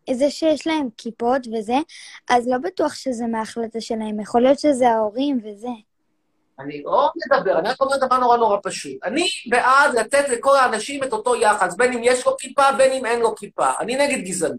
אה, 0.09 0.13
זה 0.13 0.29
שיש 0.29 0.67
להם 0.67 0.87
כיפות 0.97 1.41
וזה, 1.53 1.77
אז 2.29 2.47
לא 2.47 2.57
בטוח 2.57 2.93
שזה 2.93 3.27
מההחלטה 3.27 3.81
שלהם, 3.81 4.19
יכול 4.19 4.41
להיות 4.41 4.59
שזה 4.59 4.89
ההורים 4.89 5.39
וזה. 5.43 5.67
אני 6.59 6.83
לא 6.83 7.09
מדבר, 7.15 7.59
אני 7.59 7.69
רק 7.69 7.81
אומר 7.81 7.97
דבר 7.97 8.17
נורא 8.17 8.37
נורא 8.37 8.57
פשוט. 8.63 8.93
אני 9.03 9.27
בעד 9.49 9.95
לתת 9.95 10.29
לכל 10.29 10.57
האנשים 10.57 11.03
את 11.03 11.13
אותו 11.13 11.35
יחס, 11.35 11.75
בין 11.75 11.93
אם 11.93 12.01
יש 12.03 12.25
לו 12.25 12.37
כיפה, 12.37 12.71
בין 12.77 12.91
אם 12.91 13.05
אין 13.05 13.19
לו 13.19 13.35
כיפה. 13.35 13.67
אני 13.79 13.95
נגד 13.95 14.23
גזענות. 14.23 14.57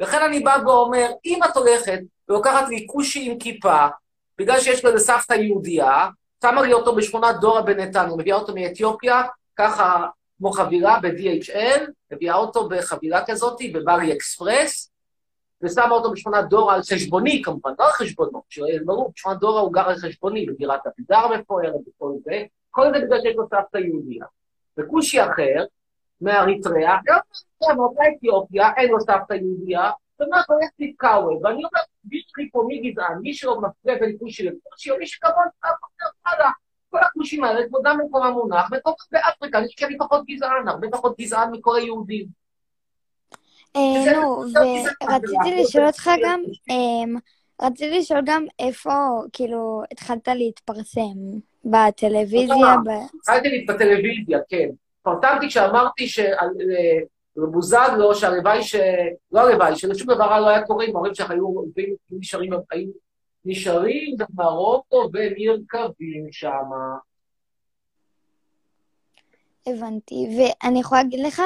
לכן 0.00 0.22
אני 0.22 0.40
בא 0.40 0.58
ואומר, 0.66 1.10
אם 1.24 1.40
את 1.44 1.56
הולכת 1.56 1.98
ולוקחת 2.28 2.68
לי 2.68 2.86
כושי 2.88 3.30
עם 3.30 3.38
כיפה, 3.38 3.86
בגלל 4.38 4.60
שיש 4.60 4.84
לו 4.84 4.98
סבתא 4.98 5.32
יהודייה, 5.32 6.08
שמה 6.42 6.62
לי 6.62 6.72
אותו 6.72 6.94
בשכונת 6.94 7.40
דורה 7.40 7.62
בנתניה, 7.62 8.16
מביאה 8.16 8.36
אותו 8.36 8.54
מאתיופיה, 8.54 9.22
ככה 9.56 10.06
כמו 10.38 10.52
חבילה 10.52 10.98
ב-DHL, 11.02 11.80
מביאה 12.12 12.34
אותו 12.34 12.68
בחבילה 12.68 13.24
כזאת, 13.26 13.58
בברי 13.74 14.12
אקספרס, 14.12 14.92
ושמה 15.62 15.90
אותו 15.90 16.12
בשכונת 16.12 16.48
דורה 16.48 16.74
על 16.74 16.80
חשבוני 16.82 17.42
כמובן, 17.44 17.70
לא 17.78 17.84
על 17.84 17.92
חשבונו, 17.92 18.42
שיהיה 18.48 18.80
ברור, 18.84 19.12
בשכונת 19.14 19.38
דורה 19.38 19.60
הוא 19.60 19.72
גר 19.72 19.88
על 19.88 19.96
חשבוני, 19.96 20.46
בדירת 20.46 20.80
אבידר 20.86 21.28
מפוארת 21.28 21.74
וכל 21.88 22.12
זה, 22.24 22.42
כל 22.70 22.86
זה 22.94 23.04
בגלל 23.04 23.20
שיש 23.20 23.36
לו 23.36 23.46
סבתא 23.50 23.78
יהודייה. 23.78 24.26
וכושי 24.78 25.22
אחר, 25.22 25.64
מאריתריאה, 26.20 26.96
גם 27.06 27.76
מאותה 27.76 28.02
אתיופיה, 28.16 28.70
אין 28.76 28.90
לו 28.90 29.00
סבתא 29.00 29.34
יהודייה, 29.34 29.90
ומה 30.20 30.42
הולך 30.48 30.70
להתקאווה, 30.78 31.32
ואני 31.42 31.56
אומר, 31.56 31.80
מי 32.10 32.22
שלי 32.26 32.48
פה 32.52 32.64
מי 32.68 32.90
גזען, 32.90 33.18
מי 33.22 33.34
שלא 33.34 33.60
מפריע 33.60 33.98
בין 33.98 34.16
כושי 34.18 34.44
לכושי, 34.44 34.90
או 34.90 34.98
מי 34.98 35.06
שכמובן, 35.06 35.42
וואלה, 36.26 36.50
כל 36.90 36.98
הכושים 36.98 37.44
האלה, 37.44 37.66
כבודם 37.66 37.98
במקום 38.02 38.22
המונח, 38.22 38.70
באפריקה, 39.12 39.58
חושב 39.62 39.80
שאני 39.80 39.98
פחות 39.98 40.24
גזען, 40.26 40.68
הרבה 40.68 40.88
פחות 40.92 41.20
גזען 41.20 41.50
מכל 41.50 41.76
היהודים. 41.76 42.26
אה, 43.76 44.12
נו, 44.12 44.40
גזען, 44.48 44.94
ורציתי 45.02 45.62
לשאול 45.62 45.86
אותך 45.86 46.10
גם, 46.24 46.42
אמ, 46.70 47.16
רציתי 47.62 47.98
לשאול 47.98 48.20
גם 48.24 48.46
איפה, 48.58 48.92
כאילו, 49.32 49.82
התחלת 49.92 50.28
להתפרסם? 50.28 51.38
בטלוויזיה? 51.64 52.76
התחלתי 53.20 53.66
בטלוויזיה, 53.68 54.38
כן. 54.48 54.68
פרטמתי 55.02 55.48
כשאמרתי 55.48 56.06
שעל 57.38 57.46
אה, 57.46 57.50
בוזגלו, 57.50 58.14
שהלוואי 58.14 58.62
ש... 58.62 58.74
לא 59.32 59.40
הלוואי, 59.40 59.76
ששום 59.76 60.14
דבר 60.14 60.24
רע 60.24 60.40
לא 60.40 60.48
היה 60.48 60.66
קורה 60.66 60.84
אם 60.84 60.96
ההורים 60.96 61.14
שלך 61.14 61.30
היו 61.30 61.46
נשארים, 62.10 62.52
היו 62.70 62.90
נשארים 63.44 64.16
במרוקו 64.18 65.10
ונרקבים 65.12 66.32
שם. 66.32 66.68
הבנתי, 69.66 70.28
ואני 70.38 70.80
יכולה 70.80 71.02
להגיד 71.02 71.20
לך 71.26 71.42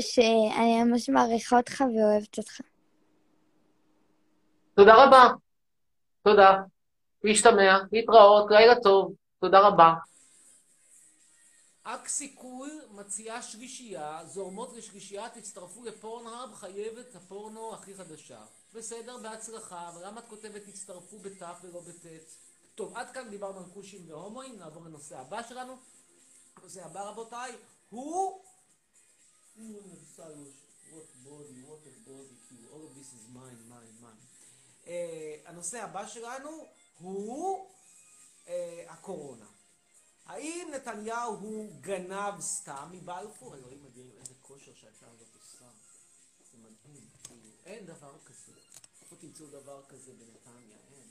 שאני 0.00 0.84
ממש 0.84 1.08
מעריכה 1.08 1.56
אותך 1.56 1.80
ואוהבת 1.80 2.38
אותך. 2.38 2.60
תודה 4.74 5.04
רבה. 5.04 5.28
תודה. 6.22 6.56
להשתמע, 7.24 7.78
להתראות, 7.92 8.50
לילה 8.50 8.80
טוב. 8.80 9.14
תודה 9.40 9.60
רבה. 9.60 9.92
אקסיקול 11.82 12.70
מציעה 12.90 13.42
שלישייה, 13.42 14.20
זורמות 14.26 14.72
לשלישייה, 14.72 15.30
תצטרפו 15.30 15.84
לפורנהאב, 15.84 16.54
חייבת 16.54 17.14
הפורנו 17.14 17.74
הכי 17.74 17.94
חדשה. 17.94 18.44
בסדר, 18.74 19.18
בהצלחה, 19.18 19.88
אבל 19.88 20.06
למה 20.06 20.20
את 20.20 20.28
כותבת 20.28 20.62
תצטרפו 20.62 21.18
בת' 21.18 21.42
ולא 21.62 21.80
בט'? 21.80 22.06
טוב, 22.74 22.96
עד 22.96 23.10
כאן 23.10 23.30
דיברנו 23.30 23.58
על 23.58 23.70
כושים 23.74 24.08
והומואים, 24.08 24.58
נעבור 24.58 24.84
לנושא 24.84 25.18
הבא 25.18 25.42
שלנו. 25.48 25.76
הנושא 26.56 26.84
הבא, 26.84 27.02
רבותיי, 27.02 27.56
הוא... 27.90 28.44
אה, 34.86 35.36
הנושא 35.46 35.82
הבא 35.82 36.06
שלנו 36.06 36.66
הוא 36.98 37.70
אה, 38.48 38.84
הקורונה. 38.88 39.46
האם 40.26 40.70
נתניהו 40.74 41.34
הוא 41.34 41.72
גנב 41.80 42.40
סתם 42.40 42.88
מבלפור? 42.92 43.54
אלוהים 43.54 43.84
מדהים, 43.84 44.10
איזה 44.20 44.34
כושר 44.42 44.74
שהייתה 44.74 45.06
הזאת 45.06 45.28
עושה. 45.34 45.64
זה 46.52 46.58
מדהים, 46.58 47.08
כאילו, 47.24 47.50
אין 47.64 47.86
דבר 47.86 48.18
כזה. 48.24 48.52
איפה 49.02 49.16
תמצאו 49.16 49.46
דבר 49.46 49.82
כזה 49.88 50.12
בנתניה? 50.12 50.76
אין. 50.92 51.10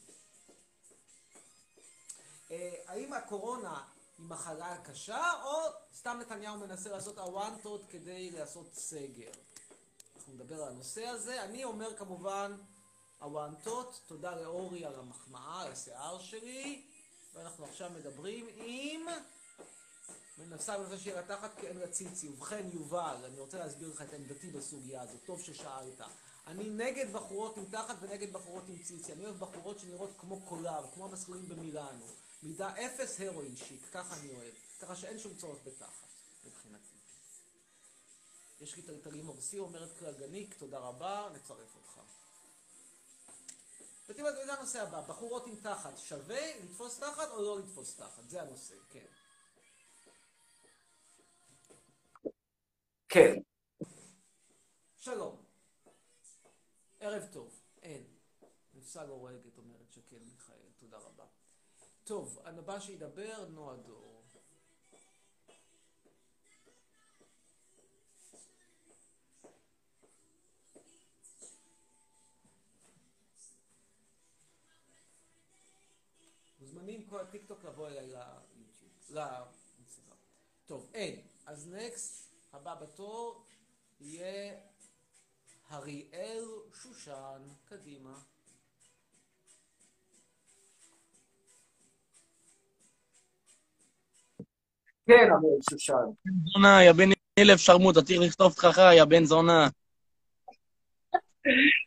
אה, 2.52 2.76
האם 2.88 3.14
הקורונה 3.14 3.84
היא 4.18 4.26
מחלה 4.28 4.78
קשה, 4.84 5.44
או 5.44 5.58
סתם 5.96 6.18
נתניהו 6.22 6.58
מנסה 6.58 6.90
לעשות 6.90 7.18
הוואנטות 7.18 7.82
כדי 7.90 8.32
לעשות 8.32 8.74
סגר? 8.74 9.32
אנחנו 10.18 10.34
נדבר 10.34 10.64
על 10.64 10.70
הנושא 10.70 11.08
הזה. 11.08 11.44
אני 11.44 11.64
אומר 11.64 11.98
כמובן 11.98 12.58
הוואנטות, 13.20 14.02
תודה 14.08 14.36
לאורי 14.36 14.86
על 14.86 14.96
המחמאה, 14.96 15.62
על 15.62 15.72
השיער 15.72 16.20
שלי. 16.20 16.91
ואנחנו 17.34 17.66
עכשיו 17.66 17.90
מדברים 17.90 18.48
עם... 18.56 19.08
מנסה 20.38 20.78
בנושא 20.78 21.10
לתחת 21.10 21.60
כי 21.60 21.68
אין 21.68 21.78
רציצי. 21.78 22.30
ובכן, 22.30 22.66
יובל, 22.74 23.16
אני 23.26 23.40
רוצה 23.40 23.60
להסביר 23.60 23.90
לך 23.90 24.02
את 24.02 24.14
עמדתי 24.14 24.50
בסוגיה 24.50 25.02
הזאת. 25.02 25.20
טוב 25.26 25.42
ששאלת. 25.42 26.02
אני 26.48 26.70
נגד 26.70 27.14
בחורות 27.14 27.58
עם 27.58 27.66
תחת 27.66 27.96
ונגד 28.02 28.34
בחורות 28.34 28.64
עם 28.70 28.78
ציצי. 28.84 29.14
אני 29.14 29.26
אוהב 29.26 29.40
בחורות 29.40 29.80
שנראות 29.80 30.10
כמו 30.18 30.42
קולר, 30.42 30.86
כמו 30.94 31.06
המסלולים 31.06 31.50
במילאנו. 31.50 32.06
מידה 32.44 32.70
אפס 32.70 33.22
הרואין 33.22 33.56
שיק, 33.56 33.82
ככה 33.92 34.16
אני 34.16 34.32
אוהב. 34.34 34.54
ככה 34.80 34.96
שאין 34.96 35.20
שום 35.20 35.36
צורך 35.36 35.60
בתחת, 35.66 36.08
מבחינתי. 36.46 36.96
יש 38.62 38.76
לי 38.76 38.82
טלטלים 38.82 39.28
הורסי, 39.28 39.60
אומרת 39.60 39.90
קרגניק, 40.00 40.56
תודה 40.58 40.80
רבה, 40.80 41.30
נצרף 41.36 41.76
אותך. 41.76 42.00
ותראה, 44.12 44.46
זה 44.46 44.54
הנושא 44.54 44.82
הבא, 44.82 45.02
בחורות 45.02 45.48
עם 45.48 45.56
תחת, 45.56 45.98
שווה 45.98 46.58
לתפוס 46.64 47.00
תחת 47.00 47.30
או 47.32 47.42
לא 47.42 47.60
לתפוס 47.60 47.96
תחת? 47.96 48.30
זה 48.30 48.42
הנושא, 48.42 48.76
כן. 48.90 49.06
כן. 53.10 53.36
שלום. 54.98 55.46
ערב 57.00 57.24
טוב. 57.32 57.62
אין. 57.82 58.04
נפסל 58.74 59.08
הורגת, 59.08 59.58
אומרת 59.58 59.92
שקד 59.92 60.24
מיכאל. 60.24 60.70
תודה 60.78 60.98
רבה. 60.98 61.26
טוב, 62.04 62.40
הבא 62.46 62.80
שידבר, 62.80 63.46
נועה 63.50 63.78
דור. 63.78 64.21
מוזמנים 76.62 77.04
כל 77.10 77.20
הטיקטוק 77.20 77.66
לבוא 77.66 77.88
אליי 77.88 78.08
ליוטיוב, 78.08 78.26
לאינסטגרם. 79.10 80.16
טוב, 80.66 80.90
אין. 80.94 81.16
אז 81.46 81.70
נקסט, 81.74 82.34
הבא 82.54 82.76
בתור 82.82 83.44
יהיה 84.02 84.54
אריאל 85.72 86.44
שושן. 86.84 87.42
קדימה. 87.70 88.14
כן, 95.06 95.30
אמיר 95.38 95.58
שושן. 95.70 95.94
זונה, 96.54 96.84
יא 96.84 96.92
בן 96.92 97.10
אלף 97.40 97.60
שרמוטה, 97.60 98.02
צריך 98.02 98.22
לכתוב 98.22 98.54
תככה, 98.54 98.94
יא 98.94 99.04
בן 99.04 99.26
זונה. 99.26 99.68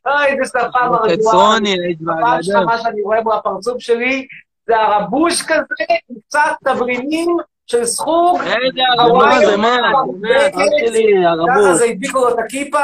אוי, 0.07 0.37
זה 0.43 0.49
שפה 0.49 0.89
מרגועה. 0.91 1.17
חצרוני, 1.17 1.71
היית 1.71 1.99
פעם 1.99 2.07
בהגדה. 2.07 2.37
ראשונה 2.37 2.79
שאני 2.79 3.03
רואה 3.03 3.19
בפרצוף 3.21 3.79
שלי, 3.79 4.27
זה 4.67 4.77
הרבוש 4.81 5.43
כזה, 5.43 5.85
עם 6.11 6.17
קצת 6.29 6.55
תבלינים 6.65 7.37
של 7.67 7.85
סחוג. 7.85 8.41
איזה 8.41 8.81
הרבוש, 8.99 9.45
זה 9.47 9.57
מה? 9.57 9.77
ככה. 11.49 11.75
זה 11.75 11.85
הדביקו 11.85 12.19
לו 12.19 12.29
את 12.29 12.39
הכיפה, 12.45 12.79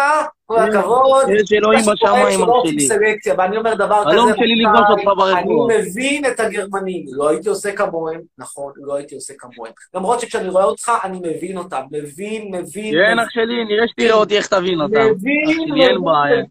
כל 0.47 0.59
הכבוד. 0.59 1.25
יש 1.29 1.53
אלוהים 1.53 1.81
בשמיים, 1.81 2.43
אח 2.43 2.49
שלי. 2.65 2.81
סלקציה, 2.81 3.35
ואני 3.39 3.57
אומר 3.57 3.75
דבר 3.75 4.03
כזה, 4.05 4.11
חלום 4.11 4.33
שלי 4.37 4.57
לפגוש 4.57 4.87
אותך 4.91 5.05
ברחוב. 5.05 5.71
אני 5.71 5.81
מבין 5.81 6.25
את 6.25 6.41
הגרמנים, 6.41 7.05
לא 7.09 7.29
הייתי 7.29 7.49
עושה 7.49 7.73
כמוהם, 7.73 8.21
נכון, 8.39 8.73
לא 8.77 8.95
הייתי 8.95 9.15
עושה 9.15 9.35
כמוהם. 9.39 9.73
למרות 9.95 10.21
שכשאני 10.21 10.49
רואה 10.49 10.65
אותך, 10.65 10.93
אני 11.05 11.19
מבין 11.19 11.59
אותם, 11.59 11.83
מבין, 11.91 12.55
מבין. 12.55 12.95
כן, 12.95 13.19
אח 13.19 13.31
שלי, 13.31 13.65
נראה 13.65 13.89
שתראה 13.89 14.15
אותי 14.15 14.37
איך 14.37 14.47
תבין 14.47 14.81
אותם. 14.81 15.07
מבין, 15.11 16.05
בעיה. 16.05 16.45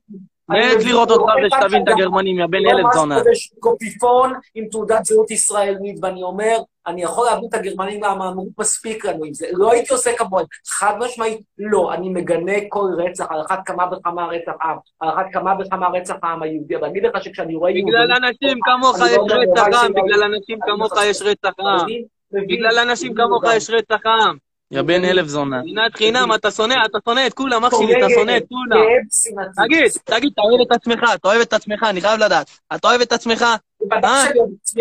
מת 0.49 0.85
לראות 0.85 1.11
אותך 1.11 1.31
ושתבין 1.45 1.83
את 1.83 1.87
הגרמנים, 1.87 2.39
יא 2.39 2.45
בן 2.45 2.67
אלף 2.67 2.93
זונה. 2.93 3.17
לא 3.17 3.23
ממש 3.25 3.49
קופיפון 3.59 4.33
עם 4.55 4.65
תעודת 4.71 5.05
זהות 5.05 5.31
ישראלית, 5.31 5.99
ואני 6.01 6.23
אומר, 6.23 6.57
אני 6.87 7.03
יכול 7.03 7.25
להבין 7.25 7.49
את 7.49 7.53
הגרמנים 7.53 8.03
למה 8.03 8.27
אמרו 8.29 8.47
מספיק 8.59 9.05
לנו 9.05 9.25
עם 9.25 9.33
זה. 9.33 9.47
לא 9.51 9.71
הייתי 9.71 9.93
עושה 9.93 10.11
כמוהם. 10.17 10.45
חד 10.67 10.93
משמעית, 10.99 11.41
לא. 11.57 11.93
אני 11.93 12.09
מגנה 12.09 12.53
כל 12.69 12.85
רצח, 12.97 13.25
על 13.29 13.41
אחת 13.41 13.59
כמה 13.65 13.85
וכמה 13.91 14.25
רצח 14.25 14.51
עם, 14.61 14.77
על 14.99 15.09
אחת 15.09 15.25
כמה 15.33 15.53
וכמה 15.59 15.87
רצח 15.87 16.15
העם 16.23 16.43
היהודי. 16.43 16.75
אבל 16.75 16.83
אני 16.83 16.91
אגיד 16.91 17.03
לך 17.05 17.23
שכשאני 17.23 17.55
רואה 17.55 17.71
בגלל 17.71 18.11
אנשים 18.11 18.59
כמוך 18.65 18.95
יש 18.95 19.17
לא 19.17 19.35
רצח 19.35 19.83
עם, 19.83 19.93
בגלל 19.93 20.23
אנשים 20.23 20.59
כמוך 20.65 20.93
יש 21.05 21.21
רצח 21.21 21.53
עם. 21.59 21.87
בגלל 22.31 22.79
אנשים 22.79 23.13
כמוך. 23.13 23.43
יש 23.55 23.69
רצח 23.69 24.05
עם. 24.05 24.48
יא 24.71 24.81
בן 24.81 25.05
אלף 25.05 25.27
זונה. 25.27 25.61
שנאת 25.67 25.95
חינם, 25.95 26.33
אתה 26.35 26.51
שונא, 26.51 26.75
אתה 26.85 26.97
שונא 27.05 27.27
את 27.27 27.33
כולם, 27.33 27.65
אח 27.65 27.73
שלי, 27.77 27.97
אתה 27.97 28.13
שונא 28.13 28.37
את 28.37 28.43
כולם. 28.49 28.81
תגיד, 29.65 29.83
תגיד, 30.03 30.31
אתה 30.33 30.41
אוהב 30.41 30.61
את 30.61 30.71
עצמך, 30.71 30.99
אתה 31.13 31.27
אוהב 31.27 31.41
את 31.41 31.53
עצמך, 31.53 31.83
אני 31.83 32.01
חייב 32.01 32.19
לדעת. 32.19 32.49
אתה 32.75 32.87
אוהב 32.87 33.01
את 33.01 33.11
עצמך, 33.11 33.45
אה? 34.03 34.25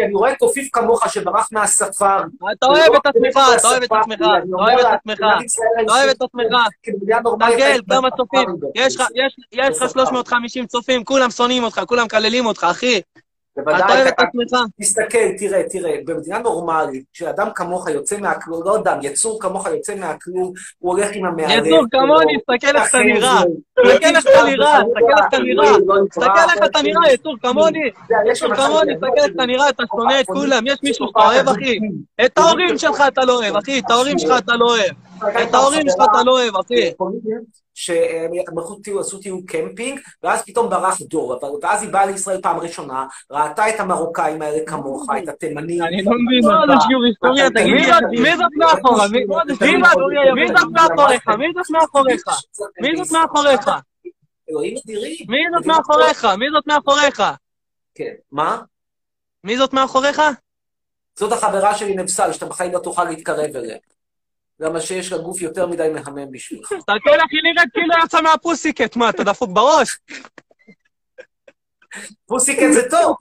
אני 0.04 0.14
רואה 0.14 0.34
קופיף 0.34 0.68
כמוך 0.72 1.08
שברח 1.08 1.48
מהספר. 1.52 2.16
אתה 2.52 2.66
אוהב 2.66 2.92
את 2.94 3.06
עצמך, 3.06 3.36
אתה 3.56 3.68
אוהב 3.68 3.82
את 3.82 3.92
עצמך, 3.92 4.16
אתה 4.20 4.56
אוהב 4.56 4.78
את 4.78 4.86
עצמך, 4.86 5.18
אתה 5.82 5.92
אוהב 5.92 6.08
את 6.08 6.22
עצמך. 6.22 6.44
תסתכל, 7.50 7.62
כמה 7.94 8.10
צופים, 8.16 8.40
יש 8.74 8.96
לך- 8.96 9.08
יש- 9.14 9.36
יש 9.52 9.82
לך 9.82 9.90
350 9.90 10.66
צופים, 10.66 11.04
כולם 11.04 11.30
שונאים 11.30 11.64
אותך, 11.64 11.80
כולם 11.86 12.04
מקללים 12.04 12.46
אותך, 12.46 12.66
אחי. 12.70 13.00
אתה 13.62 13.94
אוהב 13.94 14.06
את 14.06 14.14
עצמך. 14.18 14.60
תסתכל, 14.80 15.18
תראה, 15.38 15.62
תראה, 15.70 15.96
במדינה 16.04 16.38
נורמלית, 16.38 17.04
כשאדם 17.12 17.48
כמוך 17.54 17.88
יוצא 17.88 18.18
מהכלום, 18.18 18.62
לא 18.64 18.72
יודע, 18.72 18.96
יצור 19.02 19.40
כמוך 19.40 19.66
יוצא 19.66 19.94
מהכלום, 19.94 20.52
הוא 20.78 20.92
הולך 20.92 21.08
עם 21.12 21.24
המערב. 21.24 21.66
יצור 21.66 21.84
כמוני, 21.90 22.38
תסתכל 22.38 22.76
איך 22.76 22.88
אתה 22.88 22.98
נראה. 22.98 23.42
תסתכל 23.78 24.16
איך 24.16 24.26
אתה 24.26 24.42
נראה, 24.44 24.80
תסתכל 24.82 25.12
איך 25.18 25.26
אתה 25.28 25.38
נראה. 25.38 25.72
תסתכל 26.10 26.50
איך 26.50 26.70
אתה 26.70 26.82
נראה, 26.82 27.12
יצור 27.12 27.36
כמוני. 27.42 27.90
יצור 28.32 28.54
כמוני, 28.54 28.94
תסתכל 28.94 29.12
איך 29.16 29.32
אתה 29.34 29.46
נראה, 29.46 29.68
אתה 29.68 29.82
שונא 29.90 30.20
את 30.20 30.26
כולם. 30.26 30.66
יש 30.66 30.78
מישהו 30.82 31.06
שאתה 31.06 31.20
אוהב, 31.20 31.48
אחי? 31.48 31.78
את 32.24 32.38
ההורים 32.38 32.78
שלך 32.78 33.02
אתה 33.08 33.24
לא 33.24 33.32
אוהב, 33.32 33.56
אחי. 33.56 33.78
את 33.78 33.90
ההורים 33.90 34.18
שלך 34.18 34.38
אתה 34.38 34.56
לא 34.56 34.66
אוהב. 34.66 35.07
את 35.42 35.54
ההורים 35.54 35.82
שלך 35.88 36.04
אתה 36.10 36.22
לא 36.24 36.32
אוהב, 36.32 36.56
אחי. 36.56 36.92
שהם 37.74 38.30
הלכו 38.56 38.74
טיול, 38.74 39.00
עשו 39.00 39.18
טיול 39.18 39.40
קמפינג, 39.46 40.00
ואז 40.22 40.42
פתאום 40.42 40.70
ברח 40.70 41.02
דור, 41.02 41.38
ואז 41.62 41.82
היא 41.82 41.90
באה 41.90 42.06
לישראל 42.06 42.40
פעם 42.42 42.58
ראשונה, 42.58 43.06
ראתה 43.30 43.68
את 43.68 43.80
המרוקאים 43.80 44.42
האלה 44.42 44.58
כמוך, 44.66 45.06
את 45.22 45.28
התימנים. 45.28 45.82
אני 45.82 46.02
לא 46.04 46.12
מבין. 46.12 46.68
לא, 46.68 46.80
שיעור 46.88 47.04
היסטוריה, 47.04 47.50
תגיד 47.50 47.74
לי, 47.74 48.20
מי 48.20 48.36
זאת 48.36 48.52
זאת 49.46 49.62
מי 50.34 50.48
זאת 50.48 50.70
מאחוריך? 50.72 51.28
מי 51.28 51.46
זאת 51.54 51.70
מאחוריך? 51.70 52.22
מי 52.80 52.96
זאת 52.96 53.12
מאחוריך? 53.12 53.70
אלוהים 54.50 54.76
אדירים. 54.84 55.26
מי 55.28 55.38
זאת 55.56 55.66
מאחוריך? 55.66 56.24
מי 56.24 56.46
זאת 56.52 56.66
מאחוריך? 56.66 57.22
כן. 57.94 58.12
מה? 58.32 58.58
מי 59.44 59.56
זאת 59.56 59.72
מאחוריך? 59.72 60.22
זאת 61.18 61.32
החברה 61.32 61.74
שלי 61.74 61.96
נבסל, 61.96 62.32
שאתה 62.32 62.46
בחיים 62.46 62.72
לא 62.72 62.78
תוכל 62.78 63.04
להתקרב 63.04 63.56
אליה. 63.56 63.76
למה 64.60 64.80
שיש 64.80 65.12
לה 65.12 65.18
גוף 65.18 65.42
יותר 65.42 65.66
מדי 65.66 65.88
מהמם 65.94 66.32
בשבילך. 66.32 66.72
תסתכל 66.72 67.10
איך 67.14 67.30
היא 67.30 67.54
נראית 67.54 67.72
כאילו 67.72 67.94
יצא 68.04 68.22
מהפוסיקט, 68.22 68.96
מה, 68.96 69.10
אתה 69.10 69.24
דפוק 69.24 69.50
בראש? 69.52 69.98
פוסיקט 72.26 72.62
זה 72.72 72.82
טוב. 72.90 73.16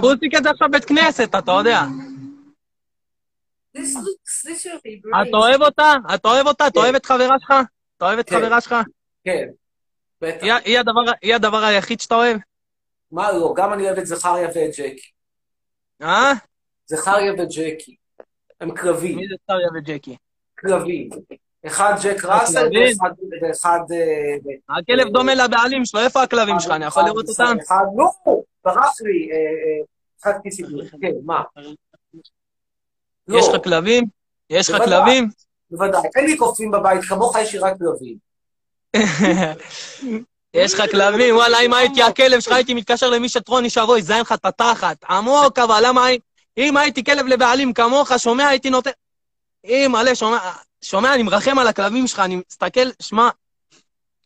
פוסיקט 0.00 0.42
זה 0.42 0.50
עכשיו 0.50 0.68
בית 0.70 0.84
כנסת, 0.84 1.34
אתה 1.38 1.52
יודע. 1.52 1.80
אתה 5.22 5.36
אוהב 5.36 5.62
אותה? 5.62 5.92
אתה 6.14 6.28
אוהב 6.28 6.46
אותה? 6.46 6.66
אתה 6.66 6.80
אוהב 6.80 6.94
את 6.94 7.06
חברה 7.06 7.36
שלך? 7.40 7.52
אתה 7.96 8.04
אוהב 8.04 8.18
את 8.18 8.28
כן. 8.28 8.36
חברה 8.36 8.60
שלך? 8.60 8.74
כן. 9.24 9.48
בטח. 10.20 10.46
היא 11.22 11.34
הדבר 11.34 11.64
היחיד 11.64 12.00
שאתה 12.00 12.14
אוהב? 12.14 12.36
מה 13.12 13.32
לא? 13.32 13.54
גם 13.56 13.72
אני 13.72 13.82
אוהב 13.82 13.98
את 13.98 14.06
זכריה 14.06 14.48
ואת 14.48 14.70
ג'קי. 14.70 15.10
אה? 16.02 16.32
זכריה 16.86 17.32
וג'קי. 17.32 17.96
הם 18.64 18.70
קרבים. 18.70 19.16
מי 19.16 19.28
זה 19.28 19.34
סריה 19.46 19.68
וג'קי? 19.74 20.16
קרבים. 20.54 21.08
אחד 21.66 21.94
ג'ק 22.02 22.24
ראסל? 22.24 22.68
ואחד... 23.42 23.80
אה, 23.92 24.76
הכלב 24.78 25.08
דומה 25.08 25.34
לבעלים 25.34 25.84
שלו, 25.84 26.00
איפה 26.00 26.22
הכלבים 26.22 26.60
שלך? 26.60 26.70
אני 26.72 26.84
יכול 26.84 27.02
לראות 27.02 27.28
אותם? 27.28 27.56
אחד, 27.66 27.84
נו, 27.96 28.44
ברח 28.64 28.92
לי. 29.00 29.28
אה, 29.32 29.36
אה, 29.36 29.84
אחד 30.22 30.32
כיסידור. 30.42 30.82
כן, 31.00 31.12
מה? 31.24 31.42
לא, 33.28 33.38
יש 33.38 33.48
לך 33.48 33.64
כלבים? 33.64 34.04
יש 34.50 34.70
לך. 34.70 34.82
כלבים? 34.82 35.28
בוודאי. 35.70 36.00
אין 36.16 36.24
לי 36.24 36.36
קופים 36.36 36.70
בבית, 36.70 37.04
כמוך 37.04 37.36
יש 37.38 37.52
לי 37.52 37.58
רק 37.58 37.74
כלבים. 37.78 38.16
יש 40.54 40.74
לך 40.74 40.90
כלבים? 40.90 41.36
וואלה, 41.36 41.60
אם 41.60 41.74
הייתי 41.74 42.02
הכלב 42.02 42.40
שלך, 42.40 42.52
הייתי 42.52 42.74
מתקשר 42.74 43.10
למי 43.10 43.28
שטרוני 43.28 43.70
שבוי, 43.70 43.98
יזיין 43.98 44.20
לך 44.20 44.32
את 44.32 44.44
התחת. 44.44 45.04
עמוק, 45.04 45.58
אבל 45.58 45.82
למה... 45.86 46.06
אם 46.58 46.76
הייתי 46.76 47.04
כלב 47.04 47.26
לבעלים 47.26 47.72
כמוך, 47.72 48.12
שומע, 48.18 48.46
הייתי 48.46 48.70
נותן... 48.70 48.90
אם 49.64 49.90
מלא, 49.92 50.14
שומע, 50.14 50.38
שומע, 50.82 51.14
אני 51.14 51.22
מרחם 51.22 51.58
על 51.58 51.66
הכלבים 51.66 52.06
שלך, 52.06 52.20
אני 52.20 52.40
מסתכל, 52.50 52.90
שמע, 53.02 53.28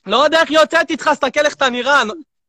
לא 0.06 0.16
יודע 0.16 0.40
איך 0.40 0.50
יוצאת 0.50 0.90
איתך, 0.90 1.10
סתכל 1.14 1.40
איך 1.46 1.54
אתה 1.54 1.70
נראה, 1.70 2.02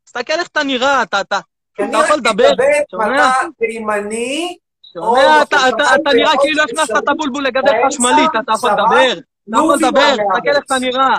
סתכל 0.08 0.34
איך 0.34 0.48
אתה 0.48 0.64
נראה, 0.64 1.04
אתה, 1.04 1.22
אתה, 1.22 1.40
אתה 1.74 1.98
יכול 1.98 2.18
לדבר, 2.18 2.50
שומע? 2.92 3.30
אתה 3.30 3.48
תימני, 3.58 4.58
שומע, 4.94 5.42
אתה, 5.42 5.58
אתה, 5.70 5.96
אתה 5.96 6.10
נראה 6.14 6.32
כאילו 6.42 6.64
הכנסת 6.64 6.98
את 7.04 7.10
הבולבול 7.10 7.44
לגדל 7.44 7.72
חשמלית, 7.88 8.32
אתה 8.44 8.52
יכול 8.54 8.72
לדבר, 8.72 9.12
אתה 9.50 9.58
יכול 9.58 9.76
לדבר, 9.76 10.12
תסתכל 10.12 10.50
איך 10.50 10.64
אתה 10.66 10.80
נראה. 10.80 11.18